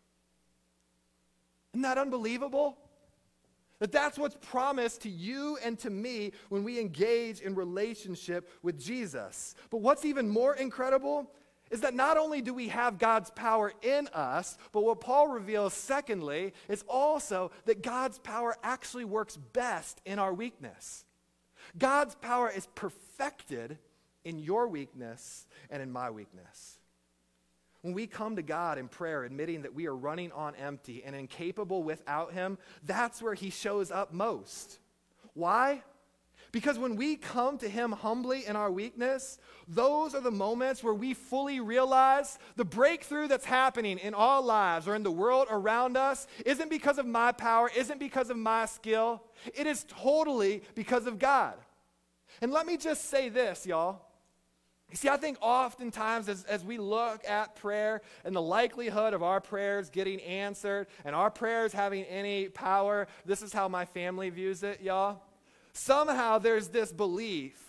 Isn't 1.73 1.83
that 1.83 1.99
unbelievable? 1.99 2.79
That 3.79 3.91
that's 3.91 4.17
what's 4.17 4.38
promised 4.41 5.01
to 5.01 5.09
you 5.09 5.57
and 5.63 5.77
to 5.79 5.89
me 5.89 6.31
when 6.49 6.63
we 6.63 6.79
engage 6.79 7.41
in 7.41 7.55
relationship 7.55 8.49
with 8.63 8.79
Jesus. 8.79 9.55
But 9.69 9.81
what's 9.81 10.05
even 10.05 10.29
more 10.29 10.55
incredible 10.55 11.29
is 11.71 11.81
that 11.81 11.93
not 11.93 12.17
only 12.17 12.41
do 12.41 12.53
we 12.53 12.69
have 12.69 12.99
God's 12.99 13.31
power 13.31 13.73
in 13.81 14.07
us, 14.13 14.57
but 14.71 14.83
what 14.83 15.01
Paul 15.01 15.27
reveals, 15.27 15.73
secondly, 15.73 16.53
is 16.69 16.83
also 16.88 17.51
that 17.65 17.81
God's 17.81 18.19
power 18.19 18.55
actually 18.63 19.05
works 19.05 19.35
best 19.35 19.99
in 20.05 20.19
our 20.19 20.33
weakness. 20.33 21.05
God's 21.77 22.15
power 22.15 22.49
is 22.49 22.67
perfected 22.75 23.77
in 24.23 24.39
your 24.39 24.67
weakness 24.67 25.47
and 25.69 25.81
in 25.81 25.91
my 25.91 26.11
weakness. 26.11 26.79
When 27.86 27.93
we 27.93 28.08
come 28.08 28.36
to 28.38 28.41
God 28.41 28.80
in 28.80 28.88
prayer, 28.88 29.26
admitting 29.26 29.62
that 29.62 29.76
we 29.76 29.86
are 29.86 29.95
running 29.95 30.32
on 30.32 30.56
empty 30.56 31.04
and 31.06 31.15
incapable 31.15 31.84
without 31.84 32.34
Him, 32.34 32.58
that's 32.84 33.21
where 33.21 33.36
He 33.36 33.52
shows 33.52 33.91
up 33.91 34.12
most. 34.12 34.80
Why? 35.36 35.84
Because 36.52 36.80
when 36.80 36.95
we 36.95 37.15
come 37.15 37.60
to 37.60 37.69
Him 37.69 37.91
humbly 37.91 38.48
in 38.48 38.56
our 38.56 38.71
weakness, 38.71 39.38
those 39.67 40.15
are 40.15 40.21
the 40.21 40.32
moments 40.32 40.84
where 40.84 40.95
we 40.95 41.13
fully 41.13 41.60
realize 41.60 42.39
the 42.56 42.65
breakthrough 42.65 43.28
that's 43.28 43.45
happening 43.45 44.00
in 44.00 44.15
our 44.15 44.41
lives 44.41 44.88
or 44.88 44.95
in 44.95 45.04
the 45.04 45.12
world 45.12 45.45
around 45.52 45.95
us 45.95 46.26
isn't 46.43 46.71
because 46.71 46.98
of 46.98 47.06
my 47.06 47.34
power, 47.34 47.69
isn't 47.78 48.00
because 48.00 48.32
of 48.32 48.38
my 48.38 48.65
skill. 48.65 49.21
It 49.54 49.67
is 49.67 49.86
totally 49.88 50.63
because 50.74 51.06
of 51.06 51.19
God. 51.19 51.54
And 52.41 52.52
let 52.52 52.65
me 52.65 52.78
just 52.78 53.12
say 53.12 53.30
this, 53.30 53.67
y'all. 53.67 54.04
You 54.89 54.98
see, 54.98 55.10
I 55.10 55.17
think 55.17 55.38
oftentimes 55.41 56.30
as, 56.30 56.43
as 56.45 56.63
we 56.63 56.78
look 56.78 57.28
at 57.28 57.56
prayer 57.56 58.02
and 58.24 58.36
the 58.36 58.41
likelihood 58.41 59.13
of 59.13 59.24
our 59.24 59.41
prayers 59.41 59.89
getting 59.89 60.21
answered 60.21 60.88
and 61.04 61.15
our 61.15 61.32
prayers 61.32 61.74
having 61.74 62.04
any 62.04 62.50
power, 62.50 63.08
this 63.26 63.41
is 63.41 63.52
how 63.52 63.67
my 63.67 63.86
family 63.86 64.30
views 64.30 64.63
it, 64.63 64.82
y'all. 64.82 65.21
Somehow 65.74 66.38
there's 66.38 66.69
this 66.69 66.91
belief 66.93 67.62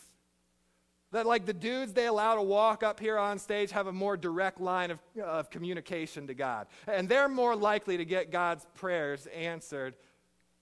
that, 1.13 1.25
like, 1.25 1.47
the 1.47 1.55
dudes 1.55 1.95
they 1.95 2.07
allow 2.07 2.35
to 2.35 2.43
walk 2.43 2.83
up 2.83 3.01
here 3.01 3.19
on 3.19 3.39
stage 3.39 3.71
have 3.71 3.87
a 3.87 3.93
more 3.93 4.17
direct 4.17 4.61
line 4.61 4.91
of, 4.91 4.99
of 5.25 5.51
communication 5.51 6.27
to 6.27 6.35
God. 6.35 6.67
And 6.87 7.09
they're 7.09 7.29
more 7.29 7.57
likely 7.57 7.97
to 7.97 8.05
get 8.05 8.31
God's 8.31 8.67
prayers 8.75 9.27
answered 9.35 9.95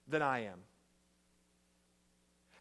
than 0.06 0.22
I 0.22 0.44
am. 0.44 0.60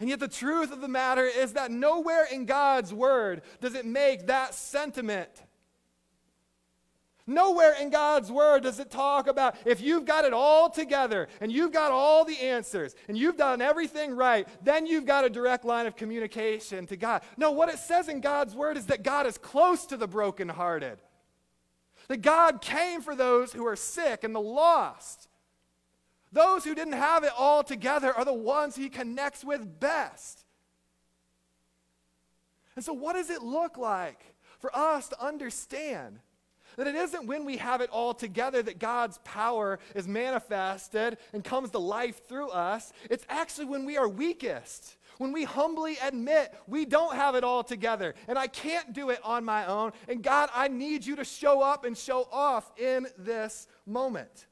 And 0.04 0.10
yet, 0.10 0.20
the 0.20 0.28
truth 0.28 0.74
of 0.74 0.82
the 0.82 0.90
matter 0.90 1.24
is 1.26 1.54
that 1.54 1.72
nowhere 1.72 2.26
in 2.30 2.46
God's 2.46 2.94
word 2.94 3.42
does 3.62 3.74
it 3.74 3.86
make 3.86 4.28
that 4.28 4.54
sentiment. 4.54 5.30
Nowhere 7.26 7.74
in 7.80 7.90
God's 7.90 8.30
word 8.30 8.64
does 8.64 8.82
it 8.82 8.92
talk 8.92 9.28
about 9.28 9.56
if 9.66 9.80
you've 9.80 10.04
got 10.04 10.26
it 10.26 10.34
all 10.34 10.70
together 10.70 11.30
and 11.40 11.54
you've 11.54 11.72
got 11.72 11.94
all 11.94 12.26
the 12.26 12.38
answers 12.38 12.96
and 13.08 13.18
you've 13.18 13.38
done 13.38 13.62
everything 13.62 14.14
right, 14.14 14.46
then 14.62 14.86
you've 14.86 15.06
got 15.06 15.24
a 15.24 15.30
direct 15.30 15.64
line 15.64 15.86
of 15.86 15.96
communication 15.96 16.86
to 16.88 16.98
God. 16.98 17.22
No, 17.38 17.52
what 17.52 17.70
it 17.70 17.80
says 17.80 18.10
in 18.10 18.20
God's 18.20 18.54
word 18.54 18.76
is 18.76 18.88
that 18.88 19.04
God 19.04 19.26
is 19.26 19.38
close 19.38 19.86
to 19.86 19.96
the 19.96 20.06
brokenhearted. 20.06 21.00
That 22.10 22.22
God 22.22 22.60
came 22.60 23.00
for 23.00 23.16
those 23.16 23.54
who 23.54 23.66
are 23.66 23.78
sick 23.78 24.26
and 24.26 24.36
the 24.36 24.42
lost. 24.42 25.30
Those 26.34 26.64
who 26.64 26.74
didn't 26.74 26.94
have 26.94 27.24
it 27.24 27.32
all 27.38 27.64
together 27.64 28.12
are 28.12 28.26
the 28.26 28.34
ones 28.34 28.76
he 28.76 28.90
connects 28.90 29.46
with 29.46 29.80
best. 29.80 30.44
And 32.76 32.84
so, 32.84 32.92
what 32.92 33.14
does 33.14 33.30
it 33.30 33.44
look 33.44 33.78
like 33.78 34.20
for 34.60 34.76
us 34.76 35.08
to 35.10 35.24
understand 35.24 36.20
that 36.76 36.88
it 36.88 36.96
isn't 36.96 37.28
when 37.28 37.46
we 37.46 37.58
have 37.58 37.82
it 37.82 37.92
all 37.92 38.16
together 38.16 38.64
that 38.64 38.80
God's 38.80 39.20
power 39.24 39.78
is 39.94 40.08
manifested 40.08 41.18
and 41.34 41.44
comes 41.44 41.70
to 41.70 41.78
life 41.78 42.28
through 42.28 42.50
us? 42.50 42.92
It's 43.12 43.26
actually 43.30 43.66
when 43.66 43.86
we 43.86 43.96
are 43.98 44.10
weakest. 44.10 44.98
When 45.20 45.32
we 45.32 45.44
humbly 45.44 45.98
admit 46.04 46.52
we 46.68 46.86
don't 46.86 47.16
have 47.16 47.36
it 47.36 47.44
all 47.44 47.64
together 47.64 48.16
and 48.28 48.40
I 48.40 48.48
can't 48.48 48.94
do 48.94 49.12
it 49.12 49.20
on 49.24 49.46
my 49.46 49.68
own, 49.68 49.92
and 50.08 50.24
God, 50.24 50.50
I 50.52 50.68
need 50.68 51.06
you 51.06 51.16
to 51.18 51.24
show 51.24 51.62
up 51.62 51.86
and 51.86 51.96
show 51.96 52.28
off 52.32 52.72
in 52.80 53.06
this 53.20 53.68
moment. 53.86 54.48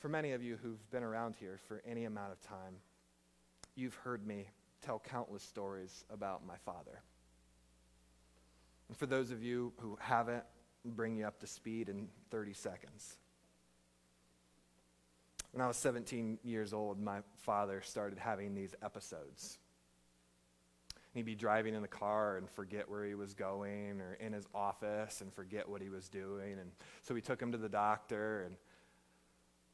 For 0.00 0.08
many 0.08 0.32
of 0.32 0.42
you 0.42 0.58
who've 0.62 0.90
been 0.90 1.02
around 1.02 1.34
here 1.38 1.60
for 1.68 1.82
any 1.86 2.06
amount 2.06 2.32
of 2.32 2.40
time, 2.40 2.76
you've 3.76 3.94
heard 3.96 4.26
me 4.26 4.46
tell 4.80 4.98
countless 4.98 5.42
stories 5.42 6.06
about 6.10 6.46
my 6.46 6.56
father. 6.64 7.02
And 8.88 8.96
for 8.96 9.04
those 9.04 9.30
of 9.30 9.42
you 9.42 9.74
who 9.78 9.98
haven't, 10.00 10.42
bring 10.86 11.16
you 11.16 11.26
up 11.26 11.38
to 11.40 11.46
speed 11.46 11.90
in 11.90 12.08
30 12.30 12.54
seconds. 12.54 13.18
When 15.52 15.60
I 15.60 15.68
was 15.68 15.76
17 15.76 16.38
years 16.42 16.72
old, 16.72 16.98
my 16.98 17.20
father 17.42 17.82
started 17.82 18.18
having 18.18 18.54
these 18.54 18.74
episodes. 18.82 19.58
He'd 21.12 21.26
be 21.26 21.34
driving 21.34 21.74
in 21.74 21.82
the 21.82 21.88
car 21.88 22.38
and 22.38 22.48
forget 22.48 22.88
where 22.88 23.04
he 23.04 23.14
was 23.14 23.34
going, 23.34 24.00
or 24.00 24.14
in 24.14 24.32
his 24.32 24.46
office 24.54 25.20
and 25.20 25.30
forget 25.34 25.68
what 25.68 25.82
he 25.82 25.90
was 25.90 26.08
doing. 26.08 26.58
And 26.58 26.70
so 27.02 27.12
we 27.12 27.20
took 27.20 27.42
him 27.42 27.52
to 27.52 27.58
the 27.58 27.68
doctor, 27.68 28.44
and 28.44 28.56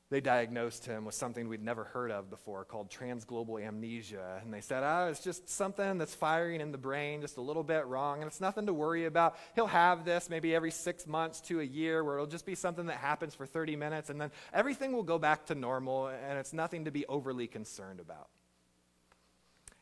they 0.09 0.21
diagnosed 0.21 0.87
him 0.87 1.05
with 1.05 1.17
something 1.17 1.49
we'd 1.49 1.65
never 1.65 1.83
heard 1.83 2.13
of 2.13 2.31
before 2.31 2.65
called 2.65 2.91
transglobal 2.91 3.61
amnesia. 3.61 4.41
And 4.43 4.55
they 4.55 4.61
said, 4.61 4.85
oh, 4.85 5.09
it's 5.09 5.19
just 5.19 5.49
something 5.49 5.99
that's 5.99 6.15
firing 6.15 6.61
in 6.61 6.71
the 6.71 6.79
brain 6.79 7.21
just 7.21 7.39
a 7.39 7.41
little 7.41 7.65
bit 7.65 7.87
wrong, 7.87 8.21
and 8.21 8.29
it's 8.29 8.41
nothing 8.41 8.67
to 8.67 8.73
worry 8.73 9.07
about. 9.07 9.37
He'll 9.57 9.67
have 9.67 10.05
this 10.05 10.31
maybe 10.31 10.55
every 10.55 10.71
six 10.71 11.09
months 11.09 11.41
to 11.43 11.61
a 11.61 11.65
year 11.65 12.05
where 12.05 12.15
it'll 12.15 12.29
just 12.29 12.47
be 12.47 12.55
something 12.55 12.87
that 12.87 12.99
happens 12.99 13.35
for 13.35 13.47
30 13.47 13.75
minutes, 13.75 14.09
and 14.09 14.21
then 14.21 14.31
everything 14.53 14.93
will 14.93 15.03
go 15.03 15.19
back 15.19 15.47
to 15.47 15.57
normal, 15.57 16.07
and 16.07 16.39
it's 16.39 16.53
nothing 16.53 16.85
to 16.85 16.93
be 16.93 17.05
overly 17.07 17.49
concerned 17.49 17.99
about. 17.99 18.29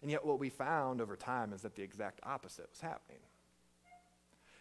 And 0.00 0.10
yet, 0.10 0.24
what 0.24 0.38
we 0.38 0.48
found 0.48 1.02
over 1.02 1.16
time 1.16 1.52
is 1.52 1.62
that 1.62 1.76
the 1.76 1.82
exact 1.82 2.20
opposite 2.22 2.68
was 2.70 2.80
happening. 2.80 3.20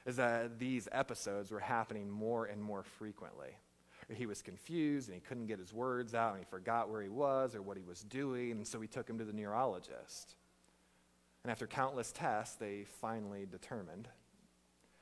Is 0.06 0.18
that 0.18 0.60
these 0.60 0.90
episodes 0.92 1.52
were 1.52 1.60
happening 1.60 2.10
more 2.10 2.46
and 2.46 2.62
more 2.62 2.84
frequently 2.84 3.56
he 4.10 4.26
was 4.26 4.42
confused 4.42 5.08
and 5.08 5.16
he 5.16 5.22
couldn't 5.22 5.48
get 5.48 5.60
his 5.60 5.74
words 5.74 6.14
out 6.14 6.32
and 6.32 6.40
he 6.40 6.46
forgot 6.50 6.90
where 6.90 7.02
he 7.02 7.10
was 7.10 7.56
or 7.56 7.62
what 7.62 7.78
he 7.78 7.84
was 7.84 8.02
doing. 8.02 8.52
And 8.52 8.68
so 8.68 8.80
we 8.80 8.88
took 8.88 9.10
him 9.10 9.18
to 9.18 9.26
the 9.26 9.34
neurologist. 9.34 10.36
And 11.44 11.52
after 11.52 11.68
countless 11.68 12.12
tests, 12.12 12.56
they 12.56 12.86
finally 13.02 13.46
determined 13.50 14.08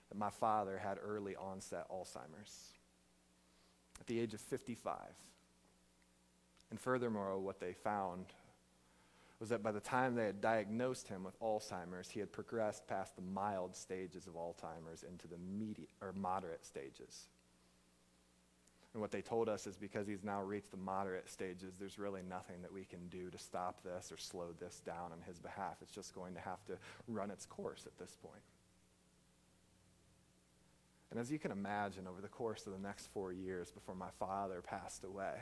that 0.10 0.18
my 0.18 0.30
father 0.30 0.78
had 0.78 0.98
early 1.04 1.36
onset 1.36 1.88
Alzheimer's 1.90 2.74
at 4.00 4.08
the 4.08 4.20
age 4.20 4.34
of 4.34 4.42
55. 4.42 4.96
And 6.70 6.80
furthermore, 6.80 7.38
what 7.40 7.60
they 7.60 7.74
found 7.74 8.26
was 9.40 9.50
that 9.50 9.64
by 9.64 9.72
the 9.72 9.80
time 9.80 10.16
they 10.16 10.26
had 10.26 10.40
diagnosed 10.40 11.08
him 11.08 11.24
with 11.24 11.40
Alzheimer's, 11.40 12.10
he 12.10 12.20
had 12.20 12.32
progressed 12.32 12.88
past 12.88 13.16
the 13.16 13.22
mild 13.22 13.76
stages 13.76 14.28
of 14.28 14.34
Alzheimer's 14.34 15.04
into 15.04 15.28
the 15.28 15.38
medium 15.38 15.88
or 16.02 16.14
moderate 16.14 16.66
stages. 16.66 17.28
And 18.94 19.02
what 19.02 19.12
they 19.12 19.22
told 19.22 19.48
us 19.48 19.68
is 19.68 19.78
because 19.78 20.06
he's 20.06 20.24
now 20.24 20.42
reached 20.42 20.72
the 20.72 20.78
moderate 20.78 21.30
stages, 21.30 21.74
there's 21.80 21.98
really 21.98 22.22
nothing 22.28 22.62
that 22.62 22.74
we 22.74 22.84
can 22.84 23.08
do 23.08 23.30
to 23.30 23.38
stop 23.38 23.84
this 23.84 24.12
or 24.12 24.18
slow 24.18 24.48
this 24.60 24.82
down 24.86 25.12
on 25.14 25.22
his 25.26 25.40
behalf. 25.40 25.78
It's 25.82 25.94
just 25.94 26.14
going 26.14 26.34
to 26.34 26.42
have 26.42 26.64
to 26.66 26.74
run 27.08 27.32
its 27.32 27.46
course 27.46 27.86
at 27.86 27.98
this 27.98 28.18
point. 28.22 28.44
And 31.10 31.20
as 31.20 31.32
you 31.32 31.40
can 31.40 31.52
imagine, 31.52 32.08
over 32.08 32.22
the 32.22 32.28
course 32.28 32.66
of 32.68 32.74
the 32.74 32.80
next 32.80 33.08
four 33.14 33.32
years 33.32 33.72
before 33.72 33.96
my 33.96 34.10
father 34.20 34.62
passed 34.62 35.04
away, 35.04 35.36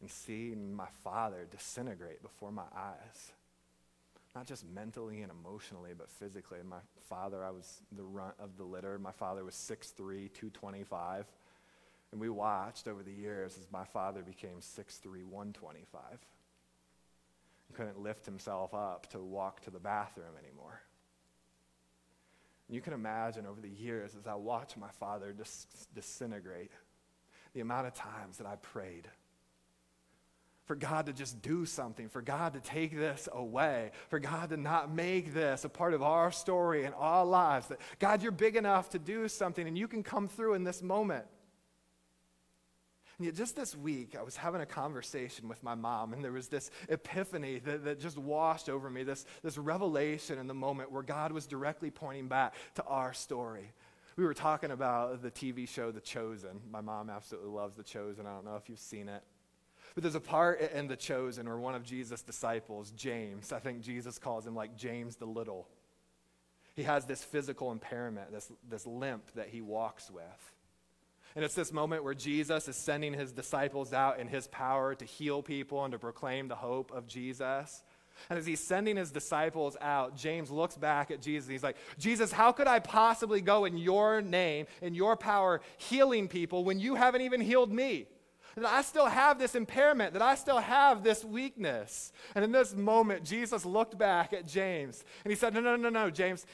and 0.00 0.10
seeing 0.10 0.74
my 0.74 0.88
father 1.02 1.46
disintegrate 1.50 2.22
before 2.22 2.52
my 2.52 2.66
eyes, 2.76 3.32
not 4.34 4.46
just 4.46 4.64
mentally 4.68 5.22
and 5.22 5.32
emotionally, 5.32 5.92
but 5.96 6.10
physically. 6.10 6.58
My 6.68 6.78
father, 7.08 7.44
I 7.44 7.50
was 7.50 7.82
the 7.92 8.02
runt 8.02 8.34
of 8.38 8.56
the 8.56 8.64
litter. 8.64 8.98
My 8.98 9.12
father 9.12 9.44
was 9.44 9.54
6'3, 9.54 9.96
225. 10.32 11.26
And 12.14 12.20
we 12.20 12.28
watched 12.28 12.86
over 12.86 13.02
the 13.02 13.12
years 13.12 13.58
as 13.58 13.66
my 13.72 13.82
father 13.82 14.22
became 14.22 14.60
6'3, 14.60 15.24
125. 15.24 16.00
He 17.66 17.74
couldn't 17.74 17.98
lift 17.98 18.24
himself 18.24 18.72
up 18.72 19.10
to 19.10 19.18
walk 19.18 19.62
to 19.62 19.70
the 19.72 19.80
bathroom 19.80 20.36
anymore. 20.40 20.80
And 22.68 22.76
you 22.76 22.80
can 22.80 22.92
imagine 22.92 23.46
over 23.46 23.60
the 23.60 23.68
years 23.68 24.14
as 24.16 24.28
I 24.28 24.36
watched 24.36 24.76
my 24.76 24.90
father 25.00 25.32
dis- 25.32 25.66
disintegrate, 25.92 26.70
the 27.52 27.62
amount 27.62 27.88
of 27.88 27.94
times 27.94 28.38
that 28.38 28.46
I 28.46 28.54
prayed 28.62 29.08
for 30.66 30.76
God 30.76 31.06
to 31.06 31.12
just 31.12 31.42
do 31.42 31.66
something, 31.66 32.08
for 32.08 32.22
God 32.22 32.54
to 32.54 32.60
take 32.60 32.96
this 32.96 33.28
away, 33.32 33.90
for 34.08 34.20
God 34.20 34.50
to 34.50 34.56
not 34.56 34.88
make 34.88 35.34
this 35.34 35.64
a 35.64 35.68
part 35.68 35.94
of 35.94 36.02
our 36.04 36.30
story 36.30 36.84
and 36.84 36.94
our 36.94 37.26
lives. 37.26 37.66
That 37.66 37.80
God, 37.98 38.22
you're 38.22 38.30
big 38.30 38.54
enough 38.54 38.90
to 38.90 39.00
do 39.00 39.26
something 39.26 39.66
and 39.66 39.76
you 39.76 39.88
can 39.88 40.04
come 40.04 40.28
through 40.28 40.54
in 40.54 40.62
this 40.62 40.80
moment. 40.80 41.26
And 43.18 43.26
yet, 43.26 43.34
just 43.34 43.54
this 43.54 43.76
week, 43.76 44.16
I 44.18 44.22
was 44.22 44.36
having 44.36 44.60
a 44.60 44.66
conversation 44.66 45.48
with 45.48 45.62
my 45.62 45.74
mom, 45.74 46.12
and 46.12 46.24
there 46.24 46.32
was 46.32 46.48
this 46.48 46.70
epiphany 46.88 47.60
that, 47.60 47.84
that 47.84 48.00
just 48.00 48.18
washed 48.18 48.68
over 48.68 48.90
me, 48.90 49.04
this, 49.04 49.24
this 49.42 49.56
revelation 49.56 50.38
in 50.38 50.48
the 50.48 50.54
moment 50.54 50.90
where 50.90 51.02
God 51.02 51.30
was 51.30 51.46
directly 51.46 51.90
pointing 51.90 52.26
back 52.26 52.54
to 52.74 52.84
our 52.84 53.12
story. 53.12 53.72
We 54.16 54.24
were 54.24 54.34
talking 54.34 54.72
about 54.72 55.22
the 55.22 55.30
TV 55.30 55.68
show 55.68 55.92
The 55.92 56.00
Chosen. 56.00 56.60
My 56.70 56.80
mom 56.80 57.08
absolutely 57.08 57.50
loves 57.50 57.76
The 57.76 57.82
Chosen. 57.84 58.26
I 58.26 58.34
don't 58.34 58.44
know 58.44 58.56
if 58.56 58.68
you've 58.68 58.78
seen 58.78 59.08
it. 59.08 59.22
But 59.94 60.02
there's 60.02 60.14
a 60.16 60.20
part 60.20 60.60
in 60.60 60.88
The 60.88 60.96
Chosen 60.96 61.46
where 61.46 61.58
one 61.58 61.74
of 61.74 61.84
Jesus' 61.84 62.22
disciples, 62.22 62.92
James, 62.96 63.52
I 63.52 63.60
think 63.60 63.80
Jesus 63.80 64.18
calls 64.18 64.46
him 64.46 64.56
like 64.56 64.76
James 64.76 65.16
the 65.16 65.26
Little, 65.26 65.68
he 66.74 66.82
has 66.82 67.04
this 67.04 67.22
physical 67.22 67.70
impairment, 67.70 68.32
this, 68.32 68.50
this 68.68 68.86
limp 68.86 69.32
that 69.34 69.48
he 69.48 69.60
walks 69.60 70.10
with. 70.10 70.53
And 71.36 71.44
it's 71.44 71.54
this 71.54 71.72
moment 71.72 72.04
where 72.04 72.14
Jesus 72.14 72.68
is 72.68 72.76
sending 72.76 73.12
his 73.12 73.32
disciples 73.32 73.92
out 73.92 74.20
in 74.20 74.28
his 74.28 74.46
power 74.46 74.94
to 74.94 75.04
heal 75.04 75.42
people 75.42 75.84
and 75.84 75.92
to 75.92 75.98
proclaim 75.98 76.46
the 76.46 76.54
hope 76.54 76.92
of 76.92 77.08
Jesus. 77.08 77.82
And 78.30 78.38
as 78.38 78.46
he's 78.46 78.60
sending 78.60 78.96
his 78.96 79.10
disciples 79.10 79.76
out, 79.80 80.16
James 80.16 80.50
looks 80.50 80.76
back 80.76 81.10
at 81.10 81.20
Jesus. 81.20 81.48
he's 81.48 81.64
like, 81.64 81.76
Jesus, 81.98 82.30
how 82.30 82.52
could 82.52 82.68
I 82.68 82.78
possibly 82.78 83.40
go 83.40 83.64
in 83.64 83.76
your 83.76 84.22
name, 84.22 84.66
in 84.80 84.94
your 84.94 85.16
power, 85.16 85.60
healing 85.76 86.28
people 86.28 86.64
when 86.64 86.78
you 86.78 86.94
haven't 86.94 87.22
even 87.22 87.40
healed 87.40 87.72
me? 87.72 88.06
That 88.56 88.66
I 88.66 88.82
still 88.82 89.06
have 89.06 89.38
this 89.38 89.54
impairment, 89.54 90.12
that 90.12 90.22
I 90.22 90.34
still 90.34 90.58
have 90.58 91.02
this 91.02 91.24
weakness. 91.24 92.12
And 92.34 92.44
in 92.44 92.52
this 92.52 92.74
moment, 92.74 93.24
Jesus 93.24 93.64
looked 93.64 93.98
back 93.98 94.32
at 94.32 94.46
James 94.46 95.04
and 95.24 95.32
he 95.32 95.36
said, 95.36 95.54
No, 95.54 95.60
no, 95.60 95.76
no, 95.76 95.88
no, 95.88 96.10
James, 96.10 96.46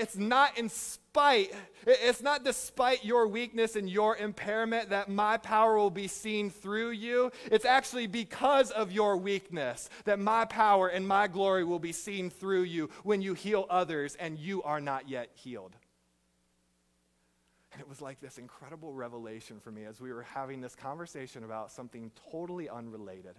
it's 0.00 0.16
not 0.16 0.58
in 0.58 0.68
spite, 0.68 1.52
it's 1.86 2.22
not 2.22 2.44
despite 2.44 3.04
your 3.04 3.28
weakness 3.28 3.76
and 3.76 3.88
your 3.88 4.16
impairment 4.16 4.90
that 4.90 5.08
my 5.08 5.36
power 5.36 5.76
will 5.76 5.90
be 5.90 6.08
seen 6.08 6.50
through 6.50 6.90
you. 6.90 7.30
It's 7.46 7.64
actually 7.64 8.06
because 8.06 8.70
of 8.70 8.92
your 8.92 9.16
weakness 9.16 9.88
that 10.04 10.18
my 10.18 10.44
power 10.44 10.88
and 10.88 11.06
my 11.06 11.28
glory 11.28 11.64
will 11.64 11.78
be 11.78 11.92
seen 11.92 12.30
through 12.30 12.62
you 12.62 12.90
when 13.02 13.22
you 13.22 13.34
heal 13.34 13.66
others 13.70 14.16
and 14.16 14.38
you 14.38 14.62
are 14.62 14.80
not 14.80 15.08
yet 15.08 15.30
healed. 15.34 15.76
And 17.76 17.82
it 17.82 17.88
was 17.90 18.00
like 18.00 18.22
this 18.22 18.38
incredible 18.38 18.94
revelation 18.94 19.60
for 19.60 19.70
me 19.70 19.84
as 19.84 20.00
we 20.00 20.10
were 20.10 20.22
having 20.22 20.62
this 20.62 20.74
conversation 20.74 21.44
about 21.44 21.70
something 21.70 22.10
totally 22.32 22.70
unrelated. 22.70 23.34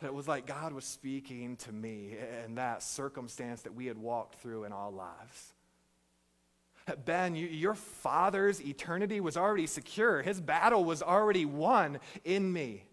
That 0.00 0.08
it 0.08 0.14
was 0.14 0.28
like 0.28 0.46
God 0.46 0.74
was 0.74 0.84
speaking 0.84 1.56
to 1.56 1.72
me 1.72 2.14
in 2.44 2.56
that 2.56 2.82
circumstance 2.82 3.62
that 3.62 3.74
we 3.74 3.86
had 3.86 3.96
walked 3.96 4.34
through 4.42 4.64
in 4.64 4.72
our 4.72 4.90
lives. 4.90 5.54
Ben, 7.06 7.34
you, 7.34 7.46
your 7.46 7.72
father's 7.72 8.60
eternity 8.60 9.22
was 9.22 9.38
already 9.38 9.66
secure. 9.66 10.20
His 10.20 10.38
battle 10.38 10.84
was 10.84 11.02
already 11.02 11.46
won 11.46 12.00
in 12.22 12.52
me. 12.52 12.84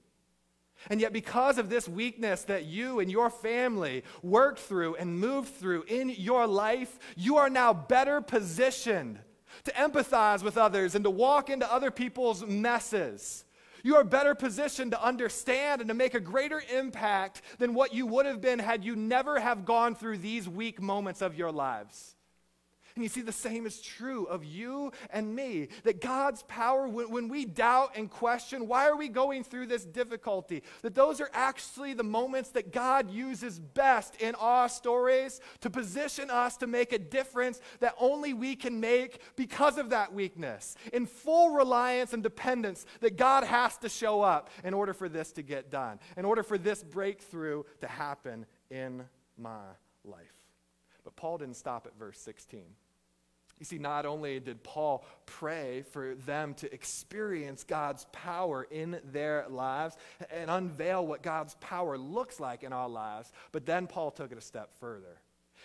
And 0.89 1.01
yet, 1.01 1.11
because 1.11 1.57
of 1.57 1.69
this 1.69 1.85
weakness 1.89 2.43
that 2.45 2.63
you 2.63 3.01
and 3.01 3.11
your 3.11 3.29
family 3.29 4.05
worked 4.21 4.59
through 4.59 4.95
and 4.95 5.19
moved 5.19 5.53
through 5.55 5.83
in 5.89 6.07
your 6.07 6.47
life, 6.47 6.97
you 7.17 7.35
are 7.35 7.49
now 7.49 7.73
better 7.73 8.21
positioned 8.21 9.19
to 9.65 9.71
empathize 9.71 10.43
with 10.43 10.57
others 10.57 10.95
and 10.95 11.03
to 11.03 11.09
walk 11.09 11.49
into 11.49 11.71
other 11.71 11.91
people's 11.91 12.45
messes. 12.45 13.45
You 13.83 13.97
are 13.97 14.03
better 14.05 14.33
positioned 14.33 14.91
to 14.91 15.03
understand 15.03 15.81
and 15.81 15.89
to 15.89 15.93
make 15.93 16.13
a 16.13 16.19
greater 16.19 16.63
impact 16.73 17.41
than 17.59 17.73
what 17.73 17.93
you 17.93 18.07
would 18.07 18.25
have 18.25 18.39
been 18.39 18.59
had 18.59 18.85
you 18.85 18.95
never 18.95 19.39
have 19.39 19.65
gone 19.65 19.93
through 19.93 20.19
these 20.19 20.47
weak 20.47 20.81
moments 20.81 21.21
of 21.21 21.35
your 21.35 21.51
lives. 21.51 22.12
And 22.95 23.03
you 23.03 23.09
see, 23.09 23.21
the 23.21 23.31
same 23.31 23.65
is 23.65 23.81
true 23.81 24.25
of 24.25 24.43
you 24.43 24.91
and 25.09 25.35
me. 25.35 25.69
That 25.83 25.99
God's 25.99 26.43
power, 26.43 26.87
when, 26.87 27.09
when, 27.09 27.27
we 27.27 27.45
doubt 27.45 27.93
and 27.95 28.09
question, 28.09 28.67
why 28.67 28.87
are 28.87 28.95
we 28.95 29.07
going 29.07 29.43
through 29.43 29.65
this 29.67 29.83
difficulty? 29.83 30.61
That 30.83 30.93
those 30.93 31.19
are 31.19 31.29
actually 31.33 31.93
the 31.93 32.03
moments 32.03 32.51
that 32.51 32.71
God 32.71 33.09
uses 33.09 33.59
best 33.59 34.21
in 34.21 34.35
our 34.35 34.69
stories 34.69 35.41
to 35.61 35.71
position 35.71 36.29
us 36.29 36.55
to 36.57 36.67
make 36.67 36.93
a 36.93 36.99
difference 36.99 37.59
that 37.79 37.95
only 37.99 38.33
we 38.33 38.55
can 38.55 38.79
make 38.79 39.21
because 39.35 39.79
of 39.79 39.89
that 39.89 40.13
weakness. 40.13 40.75
In 40.91 41.07
full 41.07 41.55
reliance 41.55 42.13
and 42.13 42.21
dependence 42.21 42.85
that 42.99 43.17
God 43.17 43.43
has 43.43 43.75
to 43.77 43.89
show 43.89 44.21
up 44.21 44.51
in 44.63 44.75
order 44.75 44.93
for 44.93 45.09
this 45.09 45.31
to 45.33 45.41
get 45.41 45.71
done, 45.71 45.99
in 46.15 46.25
order 46.25 46.43
for 46.43 46.59
this 46.59 46.83
breakthrough 46.83 47.63
to 47.81 47.87
happen 47.87 48.45
in 48.69 49.03
my 49.35 49.63
life. 50.03 50.43
But 51.03 51.15
Paul 51.15 51.39
didn't 51.39 51.57
stop 51.57 51.87
at 51.87 51.97
verse 51.97 52.19
16. 52.19 52.63
You 53.59 53.65
see, 53.65 53.77
not 53.77 54.05
only 54.05 54.39
did 54.39 54.63
Paul 54.63 55.05
pray 55.25 55.83
for 55.91 56.15
them 56.15 56.53
to 56.55 56.73
experience 56.73 57.63
God's 57.63 58.05
power 58.11 58.67
in 58.69 58.99
their 59.11 59.45
lives 59.49 59.95
and 60.31 60.49
unveil 60.49 61.05
what 61.05 61.23
God's 61.23 61.55
power 61.55 61.97
looks 61.97 62.39
like 62.39 62.63
in 62.63 62.73
our 62.73 62.89
lives, 62.89 63.31
but 63.51 63.65
then 63.65 63.87
Paul 63.87 64.11
took 64.11 64.31
it 64.31 64.37
a 64.37 64.41
step 64.41 64.71
further. 64.79 65.19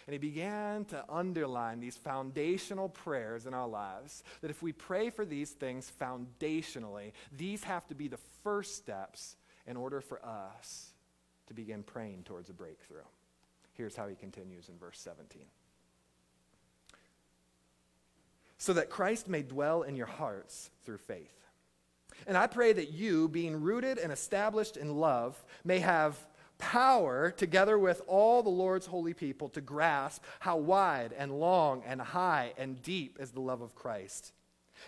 And 0.07 0.13
he 0.13 0.19
began 0.19 0.85
to 0.87 1.05
underline 1.09 1.81
these 1.81 1.97
foundational 1.97 2.89
prayers 2.89 3.47
in 3.47 3.53
our 3.53 3.69
lives. 3.69 4.23
That 4.41 4.51
if 4.51 4.63
we 4.63 4.73
pray 4.73 5.11
for 5.11 5.25
these 5.25 5.51
things 5.51 5.91
foundationally, 6.01 7.13
these 7.37 7.65
have 7.65 7.87
to 7.89 7.95
be 7.95 8.09
the 8.09 8.19
first 8.43 8.77
steps 8.77 9.37
in 9.67 9.77
order 9.77 10.01
for 10.01 10.25
us 10.25 10.93
to 11.49 11.55
begin 11.55 11.83
praying 11.83 12.23
towards 12.25 12.49
a 12.49 12.55
breakthrough. 12.55 13.05
Here's 13.73 13.97
how 13.97 14.09
he 14.09 14.15
continues 14.15 14.69
in 14.69 14.79
verse 14.79 14.99
17 14.99 15.43
so 18.59 18.73
that 18.73 18.91
Christ 18.91 19.29
may 19.29 19.43
dwell 19.43 19.83
in 19.83 19.97
your 19.97 20.07
hearts 20.07 20.71
through 20.85 20.99
faith. 20.99 21.33
And 22.27 22.37
I 22.37 22.49
pray 22.49 22.73
that 22.73 22.91
you, 22.91 23.29
being 23.29 23.61
rooted 23.61 23.99
and 23.99 24.13
established 24.13 24.77
in 24.77 24.97
love, 24.97 25.43
may 25.65 25.79
have 25.79 26.17
power, 26.59 27.31
together 27.31 27.79
with 27.79 28.03
all 28.09 28.43
the 28.43 28.51
Lord's 28.51 28.87
holy 28.87 29.15
people, 29.15 29.49
to 29.51 29.61
grasp 29.61 30.25
how 30.41 30.57
wide 30.57 31.15
and 31.17 31.39
long 31.39 31.85
and 31.87 32.01
high 32.01 32.53
and 32.59 32.83
deep 32.83 33.19
is 33.21 33.31
the 33.31 33.41
love 33.41 33.61
of 33.63 33.77
Christ, 33.77 34.33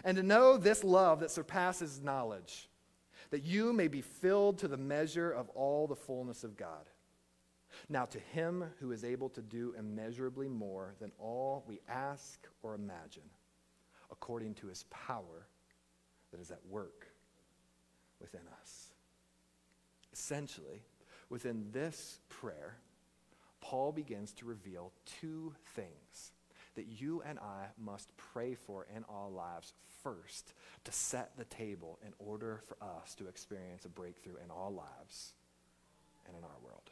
and 0.04 0.16
to 0.16 0.22
know 0.24 0.56
this 0.56 0.82
love 0.82 1.20
that 1.20 1.30
surpasses 1.30 2.02
knowledge, 2.02 2.68
that 3.30 3.44
you 3.44 3.72
may 3.72 3.86
be 3.86 4.02
filled 4.02 4.58
to 4.58 4.68
the 4.68 4.76
measure 4.76 5.30
of 5.30 5.48
all 5.50 5.86
the 5.86 5.94
fullness 5.94 6.42
of 6.42 6.56
God. 6.56 6.90
Now, 7.88 8.04
to 8.06 8.18
him 8.18 8.64
who 8.80 8.90
is 8.90 9.04
able 9.04 9.28
to 9.30 9.40
do 9.40 9.74
immeasurably 9.78 10.48
more 10.48 10.96
than 11.00 11.12
all 11.20 11.64
we 11.68 11.80
ask 11.88 12.40
or 12.62 12.74
imagine 12.74 13.22
according 14.10 14.54
to 14.54 14.66
his 14.66 14.84
power 14.90 15.46
that 16.30 16.40
is 16.40 16.50
at 16.50 16.64
work 16.68 17.06
within 18.20 18.42
us. 18.60 18.90
Essentially, 20.12 20.82
within 21.28 21.66
this 21.72 22.20
prayer, 22.28 22.76
Paul 23.60 23.92
begins 23.92 24.32
to 24.34 24.46
reveal 24.46 24.92
two 25.20 25.54
things 25.74 26.32
that 26.76 26.86
you 26.86 27.22
and 27.26 27.38
I 27.38 27.66
must 27.78 28.16
pray 28.16 28.54
for 28.54 28.86
in 28.94 29.04
our 29.08 29.28
lives 29.28 29.72
first 30.02 30.54
to 30.84 30.92
set 30.92 31.36
the 31.36 31.44
table 31.44 31.98
in 32.06 32.12
order 32.18 32.62
for 32.66 32.76
us 32.82 33.14
to 33.16 33.28
experience 33.28 33.84
a 33.84 33.88
breakthrough 33.88 34.36
in 34.42 34.50
our 34.50 34.70
lives 34.70 35.34
and 36.26 36.36
in 36.36 36.44
our 36.44 36.58
world. 36.64 36.90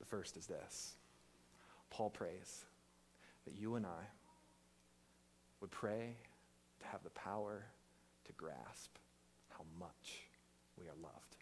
The 0.00 0.06
first 0.06 0.36
is 0.36 0.46
this 0.46 0.94
Paul 1.90 2.10
prays 2.10 2.64
that 3.44 3.54
you 3.54 3.76
and 3.76 3.86
I 3.86 4.04
would 5.62 5.70
pray 5.70 6.16
to 6.80 6.86
have 6.88 7.02
the 7.02 7.10
power 7.10 7.64
to 8.26 8.32
grasp 8.32 8.98
how 9.48 9.64
much 9.80 10.26
we 10.78 10.84
are 10.84 10.96
loved. 11.02 11.36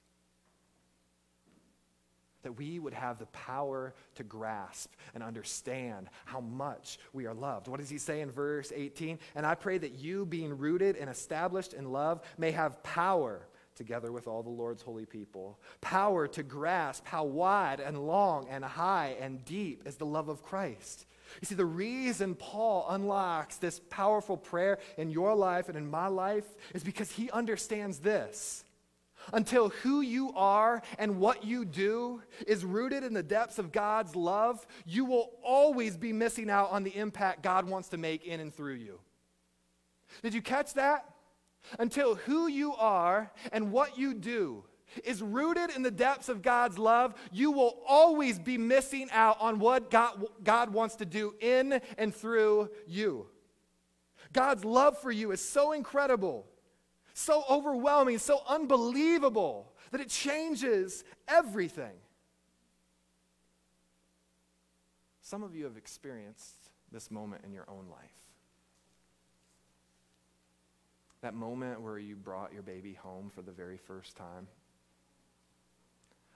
That 2.43 2.53
we 2.53 2.79
would 2.79 2.95
have 2.95 3.19
the 3.19 3.27
power 3.27 3.95
to 4.15 4.23
grasp 4.23 4.93
and 5.15 5.23
understand 5.23 6.09
how 6.25 6.41
much 6.41 6.99
we 7.13 7.27
are 7.27 7.35
loved. 7.35 7.69
What 7.69 7.81
does 7.81 7.91
he 7.91 7.99
say 7.99 8.21
in 8.21 8.31
verse 8.31 8.73
18? 8.75 9.19
And 9.35 9.45
I 9.45 9.55
pray 9.55 9.79
that 9.79 9.99
you, 9.99 10.25
being 10.25 10.57
rooted 10.57 10.97
and 10.97 11.11
established 11.11 11.75
in 11.75 11.91
love, 11.93 12.21
may 12.39 12.51
have 12.53 12.83
power 12.83 13.47
together 13.75 14.13
with 14.13 14.27
all 14.27 14.43
the 14.43 14.51
Lord's 14.51 14.83
holy 14.83 15.07
people. 15.07 15.59
Power 15.81 16.29
to 16.29 16.43
grasp 16.43 17.07
how 17.07 17.25
wide 17.25 17.81
and 17.81 18.07
long 18.07 18.47
and 18.49 18.65
high 18.65 19.17
and 19.21 19.45
deep 19.45 19.83
is 19.87 19.97
the 19.97 20.07
love 20.07 20.29
of 20.29 20.43
Christ. 20.43 21.07
You 21.41 21.47
see, 21.47 21.55
the 21.55 21.65
reason 21.65 22.35
Paul 22.35 22.87
unlocks 22.89 23.57
this 23.57 23.81
powerful 23.91 24.37
prayer 24.37 24.79
in 24.97 25.11
your 25.11 25.35
life 25.35 25.69
and 25.69 25.77
in 25.77 25.91
my 25.91 26.07
life 26.07 26.47
is 26.75 26.83
because 26.83 27.11
he 27.13 27.31
understands 27.31 27.99
this. 27.99 28.65
Until 29.33 29.69
who 29.69 30.01
you 30.01 30.33
are 30.35 30.83
and 30.99 31.21
what 31.21 31.45
you 31.45 31.65
do 31.65 32.23
is 32.47 32.65
rooted 32.65 33.05
in 33.05 33.13
the 33.13 33.23
depths 33.23 33.59
of 33.59 33.71
God's 33.71 34.17
love, 34.17 34.67
you 34.87 35.05
will 35.05 35.31
always 35.43 35.97
be 35.97 36.13
missing 36.13 36.51
out 36.51 36.71
on 36.71 36.85
the 36.85 36.97
impact 36.97 37.43
God 37.43 37.67
wants 37.67 37.91
to 37.91 37.99
make 37.99 38.25
in 38.25 38.41
and 38.41 38.55
through 38.55 38.75
you. 38.75 38.99
Did 40.23 40.35
you 40.35 40.43
catch 40.43 40.75
that? 40.75 41.05
Until 41.79 42.15
who 42.15 42.47
you 42.49 42.75
are 42.75 43.31
and 43.53 43.71
what 43.71 43.99
you 43.99 44.15
do 44.15 44.65
is 45.05 45.23
rooted 45.23 45.71
in 45.71 45.83
the 45.83 45.91
depths 45.91 46.29
of 46.29 46.43
God's 46.43 46.79
love, 46.79 47.15
you 47.33 47.51
will 47.51 47.79
always 47.87 48.39
be 48.39 48.59
missing 48.59 49.09
out 49.13 49.37
on 49.41 49.59
what 49.59 49.91
God, 49.91 50.25
God 50.43 50.73
wants 50.73 50.97
to 50.97 51.07
do 51.07 51.35
in 51.41 51.81
and 51.99 52.15
through 52.15 52.71
you. 52.87 53.27
God's 54.33 54.65
love 54.65 54.99
for 54.99 55.11
you 55.11 55.33
is 55.33 55.41
so 55.47 55.73
incredible, 55.73 56.47
so 57.15 57.45
overwhelming, 57.49 58.19
so 58.19 58.43
unbelievable 58.49 59.73
that 59.91 60.01
it 60.01 60.09
changes 60.09 61.05
everything. 61.27 61.95
Some 65.21 65.43
of 65.43 65.55
you 65.55 65.65
have 65.65 65.77
experienced 65.77 66.71
this 66.91 67.11
moment 67.11 67.45
in 67.45 67.53
your 67.53 67.69
own 67.69 67.87
life. 67.89 68.11
That 71.23 71.35
moment 71.35 71.83
where 71.83 71.99
you 71.99 72.17
brought 72.17 72.53
your 72.53 72.63
baby 72.63 72.95
home 72.95 73.31
for 73.33 73.43
the 73.43 73.53
very 73.53 73.77
first 73.77 74.17
time. 74.17 74.49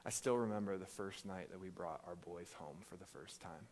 I 0.07 0.11
still 0.11 0.37
remember 0.37 0.77
the 0.77 0.87
first 0.87 1.25
night 1.25 1.51
that 1.51 1.61
we 1.61 1.71
brought 1.71 2.01
our 2.07 2.17
boys 2.17 2.53
home 2.59 2.77
for 2.89 2.97
the 2.97 3.07
first 3.07 3.41
time. 3.41 3.69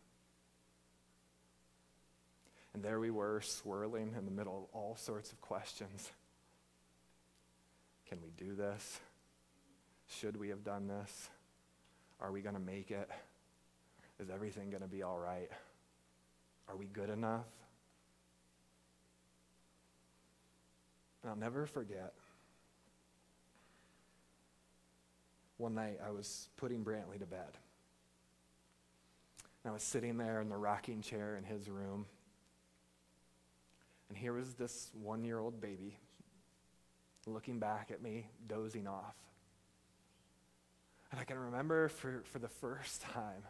And 2.73 2.81
there 2.81 2.99
we 2.99 3.11
were, 3.11 3.39
swirling 3.41 4.15
in 4.17 4.25
the 4.25 4.31
middle 4.31 4.57
of 4.57 4.63
all 4.79 4.95
sorts 4.95 5.31
of 5.31 5.39
questions. 5.41 6.11
Can 8.09 8.17
we 8.23 8.31
do 8.31 8.55
this? 8.55 8.99
Should 10.07 10.37
we 10.37 10.49
have 10.49 10.63
done 10.63 10.87
this? 10.87 11.29
Are 12.19 12.31
we 12.31 12.41
going 12.41 12.55
to 12.55 12.61
make 12.61 12.89
it? 12.89 13.09
Is 14.19 14.29
everything 14.29 14.71
going 14.71 14.81
to 14.81 14.87
be 14.87 15.03
all 15.03 15.19
right? 15.19 15.49
Are 16.67 16.75
we 16.75 16.85
good 16.85 17.09
enough? 17.09 17.45
And 21.21 21.29
I'll 21.29 21.37
never 21.37 21.67
forget 21.67 22.13
one 25.63 25.75
night 25.75 25.97
I 26.05 26.11
was 26.11 26.49
putting 26.57 26.83
Brantley 26.83 27.17
to 27.19 27.25
bed. 27.25 27.57
And 29.63 29.71
I 29.71 29.73
was 29.73 29.81
sitting 29.81 30.17
there 30.17 30.41
in 30.41 30.49
the 30.49 30.57
rocking 30.57 31.01
chair 31.01 31.37
in 31.37 31.45
his 31.45 31.69
room. 31.69 32.05
And 34.09 34.17
here 34.17 34.33
was 34.33 34.55
this 34.55 34.91
one 35.01 35.23
year 35.23 35.39
old 35.39 35.61
baby 35.61 35.97
looking 37.25 37.59
back 37.59 37.91
at 37.91 38.03
me, 38.03 38.27
dozing 38.45 38.87
off. 38.87 39.15
And 41.11 41.21
I 41.21 41.23
can 41.23 41.39
remember 41.39 41.87
for, 41.87 42.23
for 42.25 42.39
the 42.39 42.49
first 42.49 43.01
time 43.01 43.43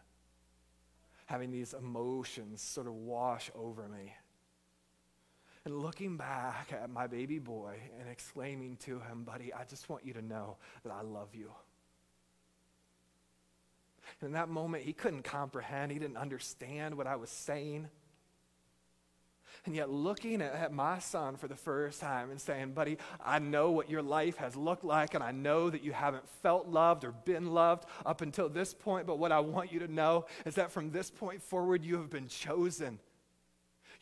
having 1.26 1.50
these 1.50 1.74
emotions 1.74 2.62
sort 2.62 2.86
of 2.86 2.94
wash 2.94 3.50
over 3.56 3.88
me. 3.88 4.14
And 5.66 5.82
looking 5.82 6.18
back 6.18 6.72
at 6.74 6.92
my 6.92 7.08
baby 7.08 7.40
boy 7.40 7.80
and 8.00 8.08
exclaiming 8.08 8.78
to 8.82 9.00
him, 9.00 9.24
Buddy, 9.24 9.52
I 9.52 9.64
just 9.64 9.90
want 9.90 10.06
you 10.06 10.14
to 10.14 10.22
know 10.22 10.58
that 10.84 10.92
I 10.92 11.02
love 11.02 11.30
you. 11.34 11.50
And 14.24 14.30
in 14.30 14.34
that 14.36 14.48
moment, 14.48 14.84
he 14.86 14.94
couldn't 14.94 15.24
comprehend, 15.24 15.92
he 15.92 16.00
didn't 16.00 16.16
understand 16.16 16.96
what 16.96 17.08
I 17.08 17.18
was 17.18 17.30
saying. 17.30 17.90
And 19.66 19.76
yet, 19.76 19.90
looking 19.90 20.42
at, 20.42 20.72
my 20.72 21.00
son 21.00 21.36
for 21.36 21.50
the 21.50 21.58
first 21.58 22.00
time 22.00 22.32
and 22.32 22.40
saying, 22.40 22.72
Buddy, 22.72 23.00
I 23.24 23.40
know 23.40 23.72
what 23.72 23.90
your 23.90 24.02
life 24.02 24.38
has 24.38 24.56
looked 24.56 24.86
like, 24.86 25.14
and 25.14 25.22
I 25.22 25.32
know 25.32 25.70
that 25.70 25.84
you 25.84 25.92
haven't 25.92 26.28
felt 26.42 26.70
loved 26.70 27.04
or 27.04 27.12
been 27.12 27.48
loved 27.48 27.84
up 28.06 28.22
until 28.22 28.48
this 28.48 28.74
point, 28.74 29.08
but 29.08 29.20
what 29.20 29.34
I 29.34 29.42
want 29.42 29.74
you 29.74 29.80
to 29.80 29.94
know 29.94 30.26
is 30.46 30.56
that 30.56 30.72
from 30.72 30.92
this 30.92 31.12
point 31.12 31.44
forward, 31.44 31.84
you 31.84 31.98
have 31.98 32.10
been 32.10 32.30
chosen. 32.30 33.00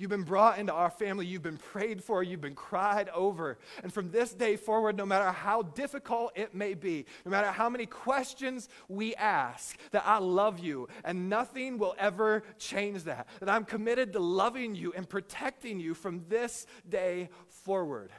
You've 0.01 0.09
been 0.09 0.23
brought 0.23 0.57
into 0.57 0.73
our 0.73 0.89
family. 0.89 1.27
You've 1.27 1.43
been 1.43 1.57
prayed 1.57 2.03
for. 2.03 2.23
You've 2.23 2.41
been 2.41 2.55
cried 2.55 3.07
over. 3.09 3.59
And 3.83 3.93
from 3.93 4.09
this 4.09 4.33
day 4.33 4.55
forward, 4.55 4.97
no 4.97 5.05
matter 5.05 5.31
how 5.31 5.61
difficult 5.61 6.31
it 6.35 6.55
may 6.55 6.73
be, 6.73 7.05
no 7.23 7.29
matter 7.29 7.51
how 7.51 7.69
many 7.69 7.85
questions 7.85 8.67
we 8.89 9.13
ask, 9.13 9.77
that 9.91 10.01
I 10.03 10.17
love 10.17 10.57
you 10.57 10.87
and 11.03 11.29
nothing 11.29 11.77
will 11.77 11.93
ever 11.99 12.41
change 12.57 13.03
that. 13.03 13.27
That 13.41 13.49
I'm 13.49 13.63
committed 13.63 14.13
to 14.13 14.19
loving 14.19 14.73
you 14.73 14.91
and 14.93 15.07
protecting 15.07 15.79
you 15.79 15.93
from 15.93 16.23
this 16.27 16.65
day 16.89 17.29
forward. 17.47 18.09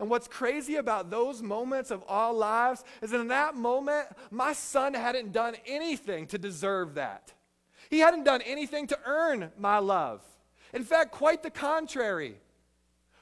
And 0.00 0.08
what's 0.08 0.28
crazy 0.28 0.76
about 0.76 1.10
those 1.10 1.42
moments 1.42 1.90
of 1.90 2.02
our 2.08 2.32
lives 2.32 2.84
is 3.02 3.10
that 3.10 3.20
in 3.20 3.28
that 3.28 3.54
moment, 3.54 4.06
my 4.30 4.54
son 4.54 4.94
hadn't 4.94 5.32
done 5.32 5.56
anything 5.66 6.26
to 6.28 6.38
deserve 6.38 6.94
that. 6.94 7.34
He 7.90 7.98
hadn't 7.98 8.24
done 8.24 8.40
anything 8.40 8.86
to 8.86 8.98
earn 9.04 9.52
my 9.58 9.76
love. 9.76 10.22
In 10.72 10.84
fact, 10.84 11.12
quite 11.12 11.42
the 11.42 11.50
contrary. 11.50 12.36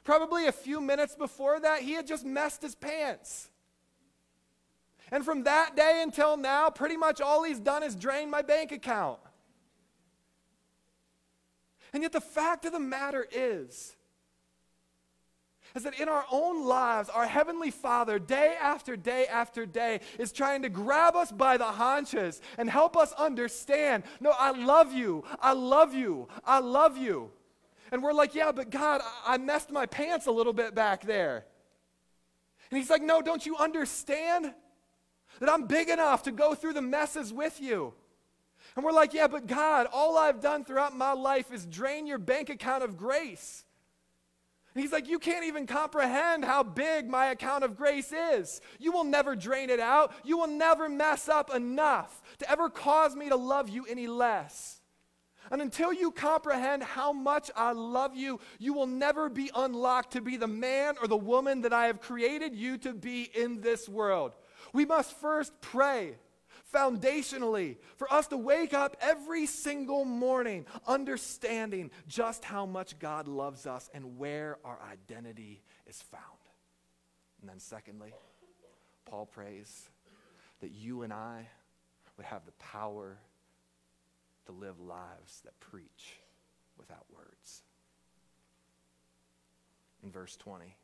Probably 0.04 0.46
a 0.46 0.52
few 0.52 0.80
minutes 0.80 1.14
before 1.14 1.60
that, 1.60 1.82
he 1.82 1.92
had 1.92 2.06
just 2.06 2.24
messed 2.24 2.62
his 2.62 2.74
pants. 2.74 3.50
And 5.10 5.24
from 5.24 5.42
that 5.44 5.76
day 5.76 6.00
until 6.02 6.36
now, 6.36 6.70
pretty 6.70 6.96
much 6.96 7.20
all 7.20 7.42
he's 7.42 7.58
done 7.58 7.82
is 7.82 7.96
drain 7.96 8.30
my 8.30 8.42
bank 8.42 8.72
account. 8.72 9.18
And 11.92 12.02
yet, 12.04 12.12
the 12.12 12.20
fact 12.20 12.64
of 12.64 12.72
the 12.72 12.78
matter 12.78 13.26
is, 13.32 13.96
is 15.74 15.82
that 15.82 15.98
in 15.98 16.08
our 16.08 16.24
own 16.30 16.64
lives, 16.64 17.08
our 17.08 17.26
Heavenly 17.26 17.70
Father, 17.70 18.18
day 18.18 18.56
after 18.60 18.96
day 18.96 19.26
after 19.26 19.66
day, 19.66 20.00
is 20.18 20.32
trying 20.32 20.62
to 20.62 20.68
grab 20.68 21.16
us 21.16 21.32
by 21.32 21.56
the 21.56 21.64
haunches 21.64 22.40
and 22.58 22.70
help 22.70 22.96
us 22.96 23.12
understand 23.12 24.04
no, 24.20 24.32
I 24.38 24.50
love 24.50 24.92
you, 24.92 25.24
I 25.40 25.52
love 25.52 25.94
you, 25.94 26.28
I 26.44 26.60
love 26.60 26.96
you. 26.96 27.30
And 27.92 28.02
we're 28.02 28.12
like, 28.12 28.34
yeah, 28.34 28.52
but 28.52 28.70
God, 28.70 29.00
I 29.26 29.38
messed 29.38 29.70
my 29.70 29.86
pants 29.86 30.26
a 30.26 30.30
little 30.30 30.52
bit 30.52 30.74
back 30.74 31.04
there. 31.04 31.44
And 32.70 32.78
he's 32.78 32.90
like, 32.90 33.02
no, 33.02 33.20
don't 33.20 33.44
you 33.44 33.56
understand 33.56 34.52
that 35.40 35.48
I'm 35.48 35.66
big 35.66 35.88
enough 35.88 36.24
to 36.24 36.32
go 36.32 36.54
through 36.54 36.74
the 36.74 36.82
messes 36.82 37.32
with 37.32 37.60
you? 37.60 37.94
And 38.76 38.84
we're 38.84 38.92
like, 38.92 39.12
yeah, 39.12 39.26
but 39.26 39.46
God, 39.46 39.88
all 39.92 40.16
I've 40.16 40.40
done 40.40 40.64
throughout 40.64 40.96
my 40.96 41.12
life 41.12 41.52
is 41.52 41.66
drain 41.66 42.06
your 42.06 42.18
bank 42.18 42.48
account 42.50 42.84
of 42.84 42.96
grace. 42.96 43.64
And 44.74 44.82
he's 44.82 44.92
like, 44.92 45.08
You 45.08 45.18
can't 45.18 45.44
even 45.44 45.66
comprehend 45.66 46.44
how 46.44 46.62
big 46.62 47.08
my 47.08 47.26
account 47.26 47.64
of 47.64 47.76
grace 47.76 48.12
is. 48.12 48.60
You 48.78 48.92
will 48.92 49.04
never 49.04 49.34
drain 49.34 49.68
it 49.68 49.80
out. 49.80 50.12
You 50.24 50.38
will 50.38 50.46
never 50.46 50.88
mess 50.88 51.28
up 51.28 51.52
enough 51.54 52.22
to 52.38 52.50
ever 52.50 52.70
cause 52.70 53.16
me 53.16 53.28
to 53.30 53.36
love 53.36 53.68
you 53.68 53.84
any 53.86 54.06
less. 54.06 54.79
And 55.50 55.60
until 55.60 55.92
you 55.92 56.12
comprehend 56.12 56.82
how 56.82 57.12
much 57.12 57.50
I 57.56 57.72
love 57.72 58.14
you, 58.14 58.38
you 58.58 58.72
will 58.72 58.86
never 58.86 59.28
be 59.28 59.50
unlocked 59.54 60.12
to 60.12 60.20
be 60.20 60.36
the 60.36 60.46
man 60.46 60.94
or 61.00 61.08
the 61.08 61.16
woman 61.16 61.62
that 61.62 61.72
I 61.72 61.86
have 61.86 62.00
created 62.00 62.54
you 62.54 62.78
to 62.78 62.92
be 62.92 63.28
in 63.34 63.60
this 63.60 63.88
world. 63.88 64.32
We 64.72 64.84
must 64.84 65.12
first 65.18 65.52
pray 65.60 66.16
foundationally 66.72 67.78
for 67.96 68.12
us 68.12 68.28
to 68.28 68.36
wake 68.36 68.72
up 68.72 68.96
every 69.00 69.46
single 69.46 70.04
morning 70.04 70.66
understanding 70.86 71.90
just 72.06 72.44
how 72.44 72.64
much 72.64 72.98
God 73.00 73.26
loves 73.26 73.66
us 73.66 73.90
and 73.92 74.18
where 74.18 74.58
our 74.64 74.78
identity 74.92 75.62
is 75.86 76.00
found. 76.00 76.24
And 77.40 77.50
then, 77.50 77.58
secondly, 77.58 78.12
Paul 79.06 79.26
prays 79.26 79.88
that 80.60 80.70
you 80.70 81.02
and 81.02 81.12
I 81.12 81.48
would 82.16 82.26
have 82.26 82.44
the 82.44 82.52
power 82.52 83.18
to 84.46 84.52
live 84.52 84.80
lives 84.80 85.40
that 85.44 85.58
preach 85.60 86.18
without 86.78 87.06
words. 87.14 87.62
In 90.02 90.10
verse 90.10 90.36
20, 90.36 90.74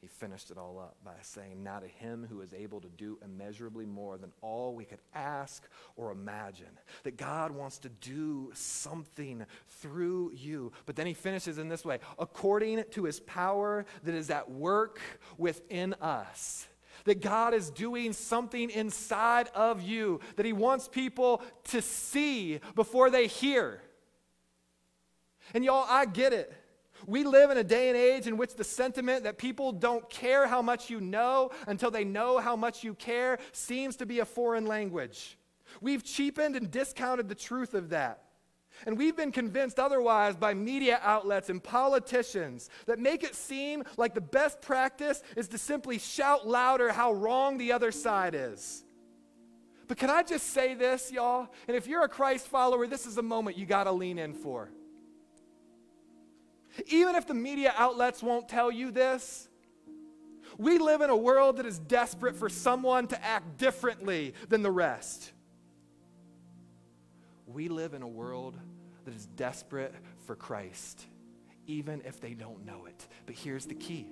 he 0.00 0.06
finished 0.06 0.50
it 0.50 0.56
all 0.56 0.78
up 0.78 0.96
by 1.04 1.12
saying, 1.20 1.62
Now 1.62 1.78
to 1.80 1.86
him 1.86 2.26
who 2.28 2.40
is 2.40 2.54
able 2.54 2.80
to 2.80 2.88
do 2.88 3.18
immeasurably 3.22 3.84
more 3.84 4.16
than 4.16 4.32
all 4.40 4.74
we 4.74 4.86
could 4.86 5.00
ask 5.14 5.68
or 5.94 6.10
imagine. 6.10 6.78
That 7.02 7.18
God 7.18 7.50
wants 7.50 7.78
to 7.80 7.90
do 7.90 8.50
something 8.54 9.44
through 9.68 10.32
you. 10.34 10.72
But 10.86 10.96
then 10.96 11.06
he 11.06 11.12
finishes 11.12 11.58
in 11.58 11.68
this 11.68 11.84
way 11.84 11.98
according 12.18 12.84
to 12.92 13.04
his 13.04 13.20
power 13.20 13.84
that 14.02 14.14
is 14.14 14.30
at 14.30 14.50
work 14.50 15.00
within 15.36 15.94
us 16.00 16.66
that 17.04 17.20
God 17.20 17.54
is 17.54 17.70
doing 17.70 18.12
something 18.12 18.70
inside 18.70 19.48
of 19.54 19.82
you 19.82 20.20
that 20.36 20.46
He 20.46 20.52
wants 20.52 20.88
people 20.88 21.42
to 21.64 21.82
see 21.82 22.60
before 22.74 23.10
they 23.10 23.26
hear. 23.26 23.80
And 25.54 25.64
y'all, 25.64 25.86
I 25.88 26.06
get 26.06 26.32
it. 26.32 26.52
We 27.06 27.24
live 27.24 27.50
in 27.50 27.56
a 27.56 27.64
day 27.64 27.88
and 27.88 27.96
age 27.96 28.26
in 28.26 28.36
which 28.36 28.54
the 28.54 28.64
sentiment 28.64 29.24
that 29.24 29.38
people 29.38 29.72
don't 29.72 30.08
care 30.10 30.46
how 30.46 30.62
much 30.62 30.90
you 30.90 31.00
know 31.00 31.50
until 31.66 31.90
they 31.90 32.04
know 32.04 32.38
how 32.38 32.56
much 32.56 32.84
you 32.84 32.94
care 32.94 33.38
seems 33.52 33.96
to 33.96 34.06
be 34.06 34.18
a 34.18 34.24
foreign 34.24 34.66
language. 34.66 35.38
We've 35.80 36.04
cheapened 36.04 36.56
and 36.56 36.70
discounted 36.70 37.28
the 37.28 37.34
truth 37.34 37.74
of 37.74 37.90
that. 37.90 38.24
And 38.86 38.96
we've 38.96 39.16
been 39.16 39.32
convinced 39.32 39.78
otherwise 39.78 40.36
by 40.36 40.54
media 40.54 41.00
outlets 41.02 41.50
and 41.50 41.62
politicians 41.62 42.70
that 42.86 42.98
make 42.98 43.22
it 43.22 43.34
seem 43.34 43.84
like 43.96 44.14
the 44.14 44.20
best 44.20 44.60
practice 44.60 45.22
is 45.36 45.48
to 45.48 45.58
simply 45.58 45.98
shout 45.98 46.46
louder 46.46 46.92
how 46.92 47.12
wrong 47.12 47.58
the 47.58 47.72
other 47.72 47.92
side 47.92 48.34
is. 48.34 48.84
But 49.86 49.98
can 49.98 50.08
I 50.08 50.22
just 50.22 50.50
say 50.50 50.74
this, 50.74 51.10
y'all? 51.10 51.48
And 51.66 51.76
if 51.76 51.86
you're 51.86 52.04
a 52.04 52.08
Christ 52.08 52.46
follower, 52.46 52.86
this 52.86 53.06
is 53.06 53.18
a 53.18 53.22
moment 53.22 53.58
you 53.58 53.66
got 53.66 53.84
to 53.84 53.92
lean 53.92 54.18
in 54.18 54.34
for. 54.34 54.70
Even 56.86 57.16
if 57.16 57.26
the 57.26 57.34
media 57.34 57.74
outlets 57.76 58.22
won't 58.22 58.48
tell 58.48 58.70
you 58.70 58.92
this, 58.92 59.48
we 60.58 60.78
live 60.78 61.00
in 61.00 61.10
a 61.10 61.16
world 61.16 61.56
that 61.56 61.66
is 61.66 61.78
desperate 61.78 62.36
for 62.36 62.48
someone 62.48 63.06
to 63.08 63.24
act 63.24 63.58
differently 63.58 64.34
than 64.48 64.62
the 64.62 64.70
rest. 64.70 65.32
We 67.52 67.68
live 67.68 67.94
in 67.94 68.02
a 68.02 68.08
world 68.08 68.56
that 69.04 69.14
is 69.14 69.26
desperate 69.26 69.94
for 70.26 70.36
Christ, 70.36 71.04
even 71.66 72.02
if 72.04 72.20
they 72.20 72.34
don't 72.34 72.64
know 72.64 72.86
it. 72.86 73.08
But 73.26 73.34
here's 73.34 73.66
the 73.66 73.74
key 73.74 74.08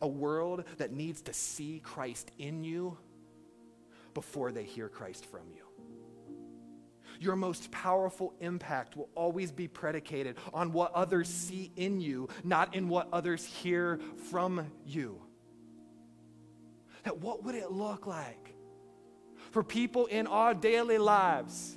a 0.00 0.08
world 0.08 0.64
that 0.78 0.90
needs 0.92 1.20
to 1.22 1.32
see 1.34 1.80
Christ 1.84 2.30
in 2.38 2.64
you 2.64 2.96
before 4.14 4.50
they 4.50 4.64
hear 4.64 4.88
Christ 4.88 5.26
from 5.26 5.42
you. 5.50 5.62
Your 7.20 7.36
most 7.36 7.70
powerful 7.70 8.34
impact 8.40 8.96
will 8.96 9.10
always 9.14 9.52
be 9.52 9.68
predicated 9.68 10.38
on 10.52 10.72
what 10.72 10.92
others 10.92 11.28
see 11.28 11.70
in 11.76 12.00
you, 12.00 12.28
not 12.42 12.74
in 12.74 12.88
what 12.88 13.08
others 13.12 13.44
hear 13.44 14.00
from 14.30 14.66
you. 14.84 15.20
That 17.04 17.18
what 17.18 17.44
would 17.44 17.54
it 17.54 17.70
look 17.70 18.06
like 18.06 18.51
for 19.52 19.62
people 19.62 20.06
in 20.06 20.26
our 20.26 20.54
daily 20.54 20.98
lives. 20.98 21.76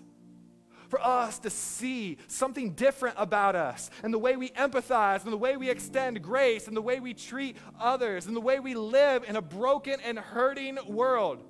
For 0.89 1.01
us 1.01 1.39
to 1.39 1.49
see 1.49 2.17
something 2.28 2.71
different 2.71 3.15
about 3.19 3.55
us 3.55 3.89
and 4.03 4.13
the 4.13 4.19
way 4.19 4.38
we 4.38 4.49
empathize 4.51 5.23
and 5.23 5.34
the 5.34 5.38
way 5.38 5.57
we 5.57 5.69
extend 5.69 6.21
grace 6.21 6.67
and 6.67 6.78
the 6.78 6.82
way 6.82 6.99
we 6.99 7.13
treat 7.13 7.57
others 7.80 8.28
and 8.28 8.36
the 8.36 8.41
way 8.41 8.59
we 8.59 8.76
live 8.76 9.28
in 9.28 9.36
a 9.36 9.41
broken 9.41 9.99
and 10.05 10.17
hurting 10.17 10.78
world. 10.88 11.43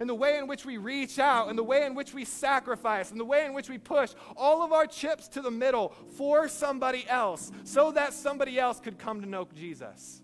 And 0.00 0.08
the 0.08 0.14
way 0.14 0.38
in 0.38 0.48
which 0.48 0.66
we 0.66 0.76
reach 0.76 1.20
out 1.20 1.48
and 1.48 1.56
the 1.56 1.62
way 1.62 1.86
in 1.86 1.94
which 1.94 2.12
we 2.12 2.24
sacrifice 2.24 3.12
and 3.12 3.20
the 3.20 3.24
way 3.24 3.46
in 3.46 3.54
which 3.54 3.70
we 3.70 3.78
push 3.78 4.10
all 4.36 4.62
of 4.62 4.72
our 4.72 4.86
chips 4.86 5.28
to 5.28 5.40
the 5.40 5.52
middle 5.52 5.94
for 6.16 6.48
somebody 6.48 7.08
else 7.08 7.52
so 7.62 7.92
that 7.92 8.12
somebody 8.12 8.58
else 8.58 8.80
could 8.80 8.98
come 8.98 9.20
to 9.20 9.28
know 9.28 9.48
Jesus 9.54 10.23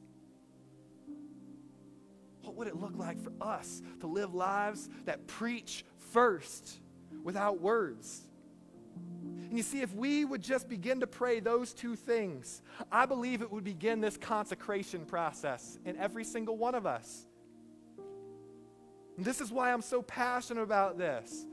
would 2.60 2.68
it 2.68 2.76
look 2.76 2.92
like 2.94 3.18
for 3.18 3.32
us 3.40 3.80
to 4.00 4.06
live 4.06 4.34
lives 4.34 4.90
that 5.06 5.26
preach 5.26 5.82
first 6.12 6.78
without 7.24 7.58
words? 7.58 8.20
And 9.48 9.56
you 9.56 9.62
see, 9.62 9.80
if 9.80 9.94
we 9.94 10.26
would 10.26 10.42
just 10.42 10.68
begin 10.68 11.00
to 11.00 11.06
pray 11.06 11.40
those 11.40 11.72
two 11.72 11.96
things, 11.96 12.60
I 12.92 13.06
believe 13.06 13.40
it 13.40 13.50
would 13.50 13.64
begin 13.64 14.02
this 14.02 14.18
consecration 14.18 15.06
process 15.06 15.78
in 15.86 15.96
every 15.96 16.22
single 16.22 16.58
one 16.58 16.74
of 16.74 16.84
us. 16.84 17.24
And 19.16 19.24
this 19.24 19.40
is 19.40 19.50
why 19.50 19.72
I'm 19.72 19.80
so 19.80 20.02
passionate 20.02 20.60
about 20.60 20.98
this 20.98 21.46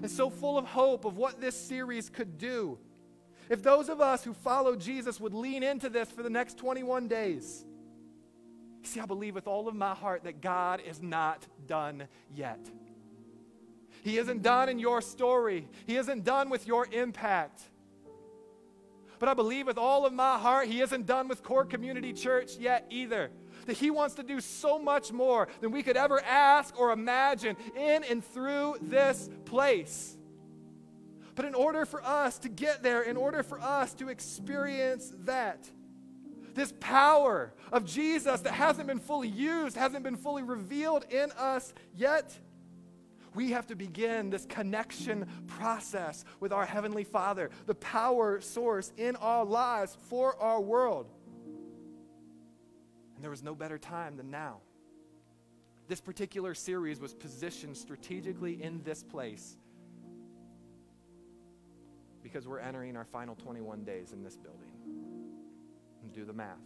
and 0.00 0.08
so 0.08 0.30
full 0.30 0.58
of 0.58 0.64
hope 0.64 1.04
of 1.04 1.16
what 1.16 1.40
this 1.40 1.56
series 1.56 2.08
could 2.08 2.38
do. 2.38 2.78
If 3.50 3.64
those 3.64 3.88
of 3.88 4.00
us 4.00 4.22
who 4.22 4.32
follow 4.32 4.76
Jesus 4.76 5.18
would 5.18 5.34
lean 5.34 5.64
into 5.64 5.88
this 5.88 6.08
for 6.08 6.22
the 6.22 6.30
next 6.30 6.56
21 6.56 7.08
days, 7.08 7.64
see, 8.82 9.00
I 9.00 9.06
believe 9.06 9.34
with 9.34 9.46
all 9.46 9.68
of 9.68 9.74
my 9.74 9.94
heart 9.94 10.24
that 10.24 10.40
God 10.40 10.80
is 10.86 11.02
not 11.02 11.46
done 11.66 12.08
yet. 12.34 12.60
He 14.02 14.18
isn't 14.18 14.42
done 14.42 14.68
in 14.68 14.78
your 14.78 15.00
story, 15.00 15.68
He 15.86 15.96
isn't 15.96 16.24
done 16.24 16.50
with 16.50 16.66
your 16.66 16.86
impact. 16.92 17.62
But 19.18 19.28
I 19.28 19.34
believe 19.34 19.68
with 19.68 19.78
all 19.78 20.04
of 20.04 20.12
my 20.12 20.36
heart, 20.36 20.66
He 20.66 20.80
isn't 20.80 21.06
done 21.06 21.28
with 21.28 21.44
Core 21.44 21.64
Community 21.64 22.12
Church 22.12 22.56
yet 22.56 22.86
either. 22.90 23.30
That 23.66 23.76
He 23.76 23.90
wants 23.90 24.16
to 24.16 24.24
do 24.24 24.40
so 24.40 24.80
much 24.80 25.12
more 25.12 25.46
than 25.60 25.70
we 25.70 25.84
could 25.84 25.96
ever 25.96 26.20
ask 26.24 26.76
or 26.76 26.90
imagine 26.90 27.56
in 27.76 28.02
and 28.02 28.24
through 28.24 28.78
this 28.82 29.30
place. 29.44 30.16
But 31.36 31.44
in 31.44 31.54
order 31.54 31.86
for 31.86 32.04
us 32.04 32.38
to 32.40 32.48
get 32.48 32.82
there, 32.82 33.02
in 33.02 33.16
order 33.16 33.44
for 33.44 33.60
us 33.60 33.94
to 33.94 34.08
experience 34.08 35.12
that, 35.20 35.70
this 36.54 36.72
power 36.80 37.52
of 37.72 37.84
Jesus 37.84 38.40
that 38.40 38.52
hasn't 38.52 38.86
been 38.86 38.98
fully 38.98 39.28
used, 39.28 39.76
hasn't 39.76 40.02
been 40.02 40.16
fully 40.16 40.42
revealed 40.42 41.04
in 41.10 41.30
us 41.32 41.72
yet, 41.94 42.36
we 43.34 43.52
have 43.52 43.66
to 43.68 43.74
begin 43.74 44.30
this 44.30 44.44
connection 44.44 45.26
process 45.46 46.24
with 46.40 46.52
our 46.52 46.66
Heavenly 46.66 47.04
Father, 47.04 47.50
the 47.66 47.74
power 47.74 48.40
source 48.40 48.92
in 48.96 49.16
our 49.16 49.44
lives 49.44 49.96
for 50.08 50.40
our 50.40 50.60
world. 50.60 51.08
And 53.14 53.24
there 53.24 53.30
was 53.30 53.42
no 53.42 53.54
better 53.54 53.78
time 53.78 54.16
than 54.16 54.30
now. 54.30 54.58
This 55.88 56.00
particular 56.00 56.54
series 56.54 57.00
was 57.00 57.14
positioned 57.14 57.76
strategically 57.76 58.62
in 58.62 58.82
this 58.82 59.02
place 59.02 59.56
because 62.22 62.46
we're 62.46 62.60
entering 62.60 62.96
our 62.96 63.04
final 63.04 63.34
21 63.34 63.84
days 63.84 64.12
in 64.12 64.22
this 64.22 64.36
building. 64.36 65.21
Do 66.12 66.24
the 66.24 66.32
math. 66.32 66.58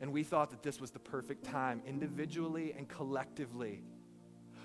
And 0.00 0.12
we 0.12 0.22
thought 0.22 0.50
that 0.50 0.62
this 0.62 0.80
was 0.80 0.90
the 0.90 0.98
perfect 0.98 1.44
time, 1.44 1.82
individually 1.86 2.74
and 2.76 2.88
collectively, 2.88 3.82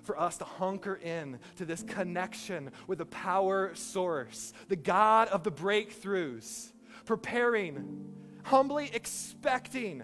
for 0.04 0.20
us 0.20 0.38
to 0.38 0.44
hunker 0.44 0.96
in 0.96 1.40
to 1.56 1.66
this 1.66 1.82
connection 1.84 2.72
with 2.88 3.00
the 3.00 3.06
power 3.06 3.74
source, 3.74 4.54
the 4.68 4.76
God 4.76 5.30
of 5.30 5.44
the 5.44 5.52
breakthroughs, 5.52 6.72
preparing, 7.06 8.14
humbly 8.44 8.92
expecting 8.94 10.04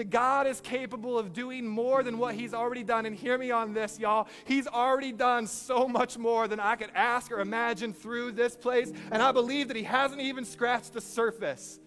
that 0.00 0.08
God 0.08 0.46
is 0.46 0.62
capable 0.62 1.18
of 1.18 1.34
doing 1.34 1.66
more 1.66 2.02
than 2.02 2.16
what 2.16 2.34
He's 2.34 2.54
already 2.54 2.82
done. 2.82 3.04
And 3.04 3.14
hear 3.14 3.36
me 3.36 3.50
on 3.50 3.74
this, 3.74 3.98
y'all. 3.98 4.28
He's 4.46 4.66
already 4.66 5.12
done 5.12 5.46
so 5.46 5.86
much 5.86 6.16
more 6.16 6.48
than 6.48 6.58
I 6.58 6.76
could 6.76 6.88
ask 6.94 7.30
or 7.30 7.40
imagine 7.40 7.92
through 7.92 8.32
this 8.32 8.56
place. 8.56 8.90
And 9.12 9.22
I 9.22 9.30
believe 9.30 9.68
that 9.68 9.76
He 9.76 9.82
hasn't 9.82 10.22
even 10.22 10.46
scratched 10.46 10.94
the 10.94 11.02
surface. 11.02 11.78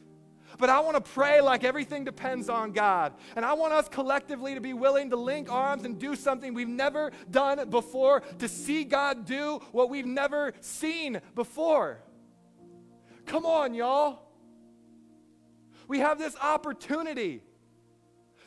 But 0.60 0.70
I 0.70 0.80
want 0.82 0.96
to 0.96 1.02
pray 1.02 1.42
like 1.42 1.64
everything 1.64 2.04
depends 2.04 2.50
on 2.50 2.72
God. 2.72 3.14
And 3.36 3.44
I 3.44 3.54
want 3.54 3.74
us 3.74 3.90
collectively 3.90 4.54
to 4.54 4.62
be 4.62 4.74
willing 4.74 5.10
to 5.10 5.16
link 5.16 5.52
arms 5.52 5.84
and 5.84 5.98
do 5.98 6.16
something 6.16 6.54
we've 6.54 6.68
never 6.68 7.12
done 7.32 7.68
before, 7.72 8.22
to 8.38 8.48
see 8.48 8.84
God 8.84 9.26
do 9.26 9.60
what 9.72 9.90
we've 9.90 10.06
never 10.06 10.54
seen 10.62 11.20
before. 11.34 12.04
Come 13.26 13.48
on, 13.48 13.74
y'all. 13.74 14.20
We 15.88 15.98
have 15.98 16.20
this 16.20 16.36
opportunity, 16.36 17.42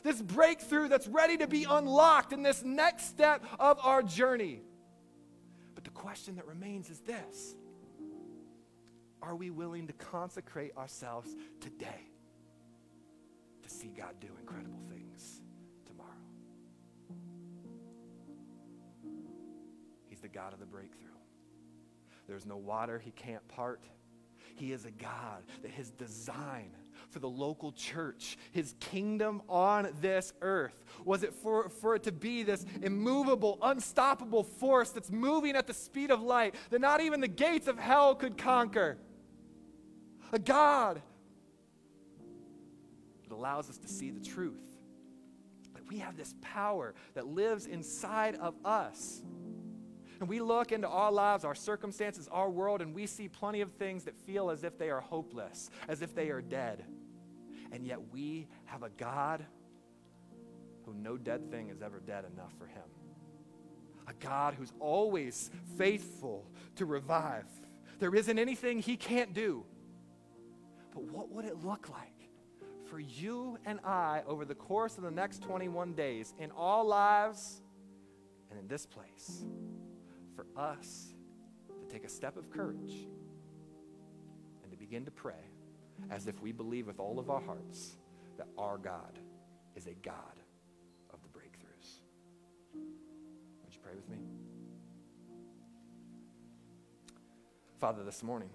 this 0.07 0.21
breakthrough 0.21 0.87
that's 0.87 1.07
ready 1.07 1.37
to 1.37 1.47
be 1.47 1.65
unlocked 1.69 2.31
in 2.31 2.41
this 2.41 2.63
next 2.63 3.09
step 3.09 3.43
of 3.59 3.77
our 3.83 4.01
journey. 4.01 4.61
But 5.75 5.83
the 5.83 5.89
question 5.89 6.37
that 6.37 6.47
remains 6.47 6.89
is 6.89 6.99
this 7.01 7.55
are 9.21 9.35
we 9.35 9.49
willing 9.49 9.87
to 9.87 9.93
consecrate 9.93 10.71
ourselves 10.77 11.35
today 11.59 12.09
to 13.63 13.69
see 13.69 13.89
God 13.89 14.15
do 14.21 14.27
incredible 14.39 14.79
things 14.89 15.41
tomorrow? 15.85 16.09
He's 20.07 20.21
the 20.21 20.29
God 20.29 20.53
of 20.53 20.59
the 20.59 20.65
breakthrough. 20.65 21.07
There's 22.27 22.45
no 22.45 22.57
water 22.57 22.97
he 22.97 23.11
can't 23.11 23.45
part. 23.49 23.81
He 24.55 24.71
is 24.71 24.85
a 24.85 24.91
God 24.91 25.43
that 25.61 25.71
his 25.71 25.91
design 25.91 26.71
for 27.09 27.19
the 27.19 27.29
local 27.29 27.71
church, 27.71 28.37
his 28.51 28.75
kingdom 28.79 29.41
on 29.47 29.89
this 30.01 30.33
earth? 30.41 30.83
Was 31.05 31.23
it 31.23 31.33
for, 31.33 31.69
for 31.69 31.95
it 31.95 32.03
to 32.03 32.11
be 32.11 32.43
this 32.43 32.65
immovable, 32.81 33.57
unstoppable 33.61 34.43
force 34.43 34.89
that's 34.89 35.11
moving 35.11 35.55
at 35.55 35.67
the 35.67 35.73
speed 35.73 36.11
of 36.11 36.21
light 36.21 36.55
that 36.69 36.81
not 36.81 37.01
even 37.01 37.21
the 37.21 37.27
gates 37.27 37.67
of 37.67 37.77
hell 37.77 38.15
could 38.15 38.37
conquer? 38.37 38.97
a 40.31 40.39
God 40.39 41.01
that 43.23 43.33
allows 43.33 43.69
us 43.69 43.77
to 43.79 43.87
see 43.87 44.11
the 44.11 44.19
truth. 44.19 44.61
That 45.73 45.87
we 45.87 45.99
have 45.99 46.17
this 46.17 46.33
power 46.41 46.93
that 47.13 47.27
lives 47.27 47.65
inside 47.65 48.35
of 48.35 48.55
us. 48.65 49.21
And 50.19 50.27
we 50.27 50.39
look 50.39 50.71
into 50.71 50.87
our 50.87 51.11
lives, 51.11 51.45
our 51.45 51.53
circumstances, 51.53 52.27
our 52.31 52.49
world, 52.49 52.81
and 52.81 52.95
we 52.95 53.05
see 53.05 53.27
plenty 53.29 53.61
of 53.61 53.71
things 53.73 54.03
that 54.05 54.17
feel 54.17 54.49
as 54.49 54.63
if 54.63 54.77
they 54.77 54.89
are 54.89 55.01
hopeless, 55.01 55.69
as 55.87 56.01
if 56.01 56.15
they 56.15 56.29
are 56.29 56.41
dead. 56.41 56.83
And 57.71 57.85
yet 57.85 57.99
we 58.11 58.47
have 58.65 58.83
a 58.83 58.89
God 58.89 59.45
who 60.85 60.93
no 60.93 61.17
dead 61.17 61.51
thing 61.51 61.69
is 61.69 61.81
ever 61.81 61.99
dead 61.99 62.25
enough 62.33 62.53
for 62.57 62.65
him. 62.65 62.83
A 64.07 64.13
God 64.13 64.53
who's 64.53 64.71
always 64.79 65.51
faithful 65.77 66.49
to 66.77 66.85
revive. 66.85 67.45
There 67.99 68.15
isn't 68.15 68.39
anything 68.39 68.79
he 68.79 68.95
can't 68.95 69.33
do. 69.33 69.65
But 70.93 71.03
what 71.03 71.29
would 71.29 71.45
it 71.45 71.63
look 71.63 71.89
like 71.89 72.29
for 72.85 72.99
you 72.99 73.57
and 73.65 73.79
I 73.83 74.23
over 74.25 74.45
the 74.45 74.55
course 74.55 74.97
of 74.97 75.03
the 75.03 75.11
next 75.11 75.43
21 75.43 75.93
days 75.93 76.33
in 76.39 76.51
all 76.51 76.85
lives 76.85 77.61
and 78.49 78.57
in 78.57 78.67
this 78.67 78.85
place 78.85 79.43
for 80.35 80.45
us 80.55 81.13
to 81.81 81.93
take 81.93 82.05
a 82.05 82.09
step 82.09 82.37
of 82.37 82.49
courage 82.49 83.07
and 84.63 84.71
to 84.71 84.77
begin 84.77 85.03
to 85.05 85.11
pray 85.11 85.51
as 86.09 86.27
if 86.27 86.41
we 86.41 86.51
believe 86.51 86.87
with 86.87 86.99
all 86.99 87.19
of 87.19 87.29
our 87.29 87.41
hearts 87.41 87.97
that 88.37 88.47
our 88.57 88.77
God 88.77 89.19
is 89.75 89.87
a 89.87 89.93
God 89.93 90.15
of 91.13 91.19
the 91.21 91.29
breakthroughs? 91.29 92.01
Would 92.73 93.73
you 93.73 93.79
pray 93.81 93.93
with 93.95 94.09
me? 94.09 94.17
Father, 97.79 98.03
this 98.03 98.23
morning, 98.23 98.49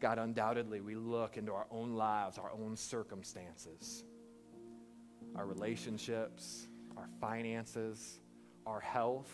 God, 0.00 0.18
undoubtedly, 0.18 0.80
we 0.80 0.96
look 0.96 1.36
into 1.36 1.52
our 1.52 1.66
own 1.70 1.94
lives, 1.94 2.38
our 2.38 2.50
own 2.52 2.76
circumstances, 2.76 4.04
our 5.36 5.46
relationships, 5.46 6.66
our 6.96 7.08
finances, 7.20 8.20
our 8.66 8.80
health, 8.80 9.32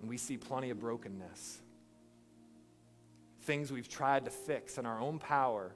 and 0.00 0.08
we 0.08 0.16
see 0.16 0.36
plenty 0.36 0.70
of 0.70 0.78
brokenness. 0.78 1.62
Things 3.46 3.70
we've 3.70 3.88
tried 3.88 4.24
to 4.24 4.30
fix 4.32 4.76
in 4.76 4.86
our 4.86 5.00
own 5.00 5.20
power, 5.20 5.72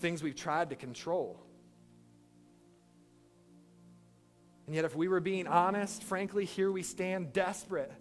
things 0.00 0.20
we've 0.20 0.34
tried 0.34 0.70
to 0.70 0.76
control. 0.76 1.40
And 4.66 4.74
yet, 4.74 4.84
if 4.84 4.96
we 4.96 5.06
were 5.06 5.20
being 5.20 5.46
honest, 5.46 6.02
frankly, 6.02 6.44
here 6.44 6.72
we 6.72 6.82
stand 6.82 7.32
desperate, 7.32 7.92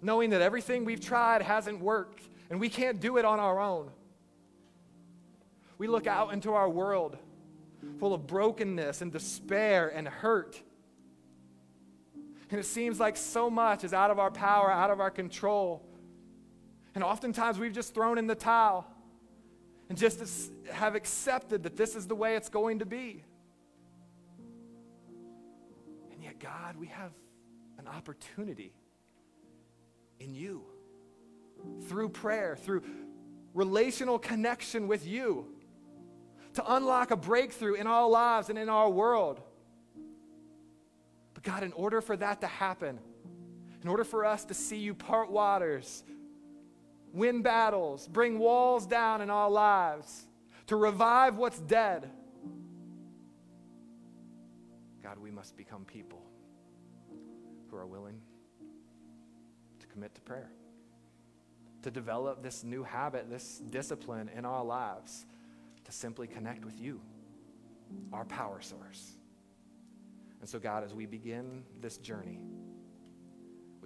knowing 0.00 0.30
that 0.30 0.40
everything 0.40 0.86
we've 0.86 1.00
tried 1.00 1.42
hasn't 1.42 1.80
worked 1.80 2.22
and 2.48 2.58
we 2.58 2.70
can't 2.70 2.98
do 2.98 3.18
it 3.18 3.26
on 3.26 3.38
our 3.38 3.60
own. 3.60 3.90
We 5.76 5.86
look 5.86 6.06
out 6.06 6.32
into 6.32 6.54
our 6.54 6.68
world 6.68 7.18
full 8.00 8.14
of 8.14 8.26
brokenness 8.26 9.02
and 9.02 9.12
despair 9.12 9.88
and 9.88 10.08
hurt. 10.08 10.60
And 12.50 12.58
it 12.58 12.64
seems 12.64 12.98
like 12.98 13.18
so 13.18 13.50
much 13.50 13.84
is 13.84 13.92
out 13.92 14.10
of 14.10 14.18
our 14.18 14.30
power, 14.30 14.70
out 14.70 14.90
of 14.90 14.98
our 14.98 15.10
control. 15.10 15.84
And 16.98 17.04
oftentimes 17.04 17.60
we've 17.60 17.72
just 17.72 17.94
thrown 17.94 18.18
in 18.18 18.26
the 18.26 18.34
towel 18.34 18.84
and 19.88 19.96
just 19.96 20.50
have 20.68 20.96
accepted 20.96 21.62
that 21.62 21.76
this 21.76 21.94
is 21.94 22.08
the 22.08 22.16
way 22.16 22.34
it's 22.34 22.48
going 22.48 22.80
to 22.80 22.86
be. 22.86 23.22
And 26.12 26.20
yet, 26.20 26.40
God, 26.40 26.74
we 26.74 26.88
have 26.88 27.12
an 27.78 27.86
opportunity 27.86 28.72
in 30.18 30.34
you 30.34 30.64
through 31.86 32.08
prayer, 32.08 32.56
through 32.56 32.82
relational 33.54 34.18
connection 34.18 34.88
with 34.88 35.06
you, 35.06 35.46
to 36.54 36.74
unlock 36.74 37.12
a 37.12 37.16
breakthrough 37.16 37.74
in 37.74 37.86
our 37.86 38.08
lives 38.08 38.50
and 38.50 38.58
in 38.58 38.68
our 38.68 38.90
world. 38.90 39.40
But 41.34 41.44
God, 41.44 41.62
in 41.62 41.70
order 41.74 42.00
for 42.00 42.16
that 42.16 42.40
to 42.40 42.48
happen, 42.48 42.98
in 43.84 43.88
order 43.88 44.02
for 44.02 44.24
us 44.24 44.44
to 44.46 44.54
see 44.54 44.78
you 44.78 44.94
part 44.94 45.30
waters, 45.30 46.02
win 47.18 47.42
battles, 47.42 48.08
bring 48.08 48.38
walls 48.38 48.86
down 48.86 49.20
in 49.20 49.28
our 49.28 49.50
lives, 49.50 50.24
to 50.68 50.76
revive 50.76 51.36
what's 51.36 51.58
dead, 51.58 52.08
God, 55.02 55.18
we 55.18 55.30
must 55.30 55.56
become 55.56 55.84
people 55.84 56.22
who 57.70 57.76
are 57.76 57.86
willing 57.86 58.20
to 59.80 59.86
commit 59.86 60.14
to 60.14 60.20
prayer, 60.20 60.50
to 61.82 61.90
develop 61.90 62.42
this 62.42 62.62
new 62.62 62.82
habit, 62.82 63.30
this 63.30 63.62
discipline 63.70 64.30
in 64.36 64.44
our 64.44 64.64
lives, 64.64 65.24
to 65.84 65.92
simply 65.92 66.26
connect 66.26 66.64
with 66.64 66.78
you, 66.78 67.00
our 68.12 68.26
power 68.26 68.60
source. 68.60 69.12
And 70.40 70.48
so, 70.48 70.58
God, 70.58 70.84
as 70.84 70.94
we 70.94 71.06
begin 71.06 71.64
this 71.80 71.96
journey, 71.96 72.38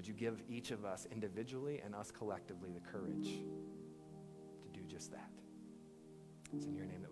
would 0.02 0.08
you 0.08 0.14
give 0.14 0.42
each 0.48 0.72
of 0.72 0.84
us 0.84 1.06
individually 1.12 1.80
and 1.84 1.94
us 1.94 2.10
collectively 2.10 2.70
the 2.72 2.80
courage 2.80 3.38
to 4.64 4.68
do 4.72 4.84
just 4.84 5.12
that? 5.12 5.30
It's 6.52 6.66
in 6.66 6.74
your 6.74 6.86
name 6.86 7.02
that 7.02 7.11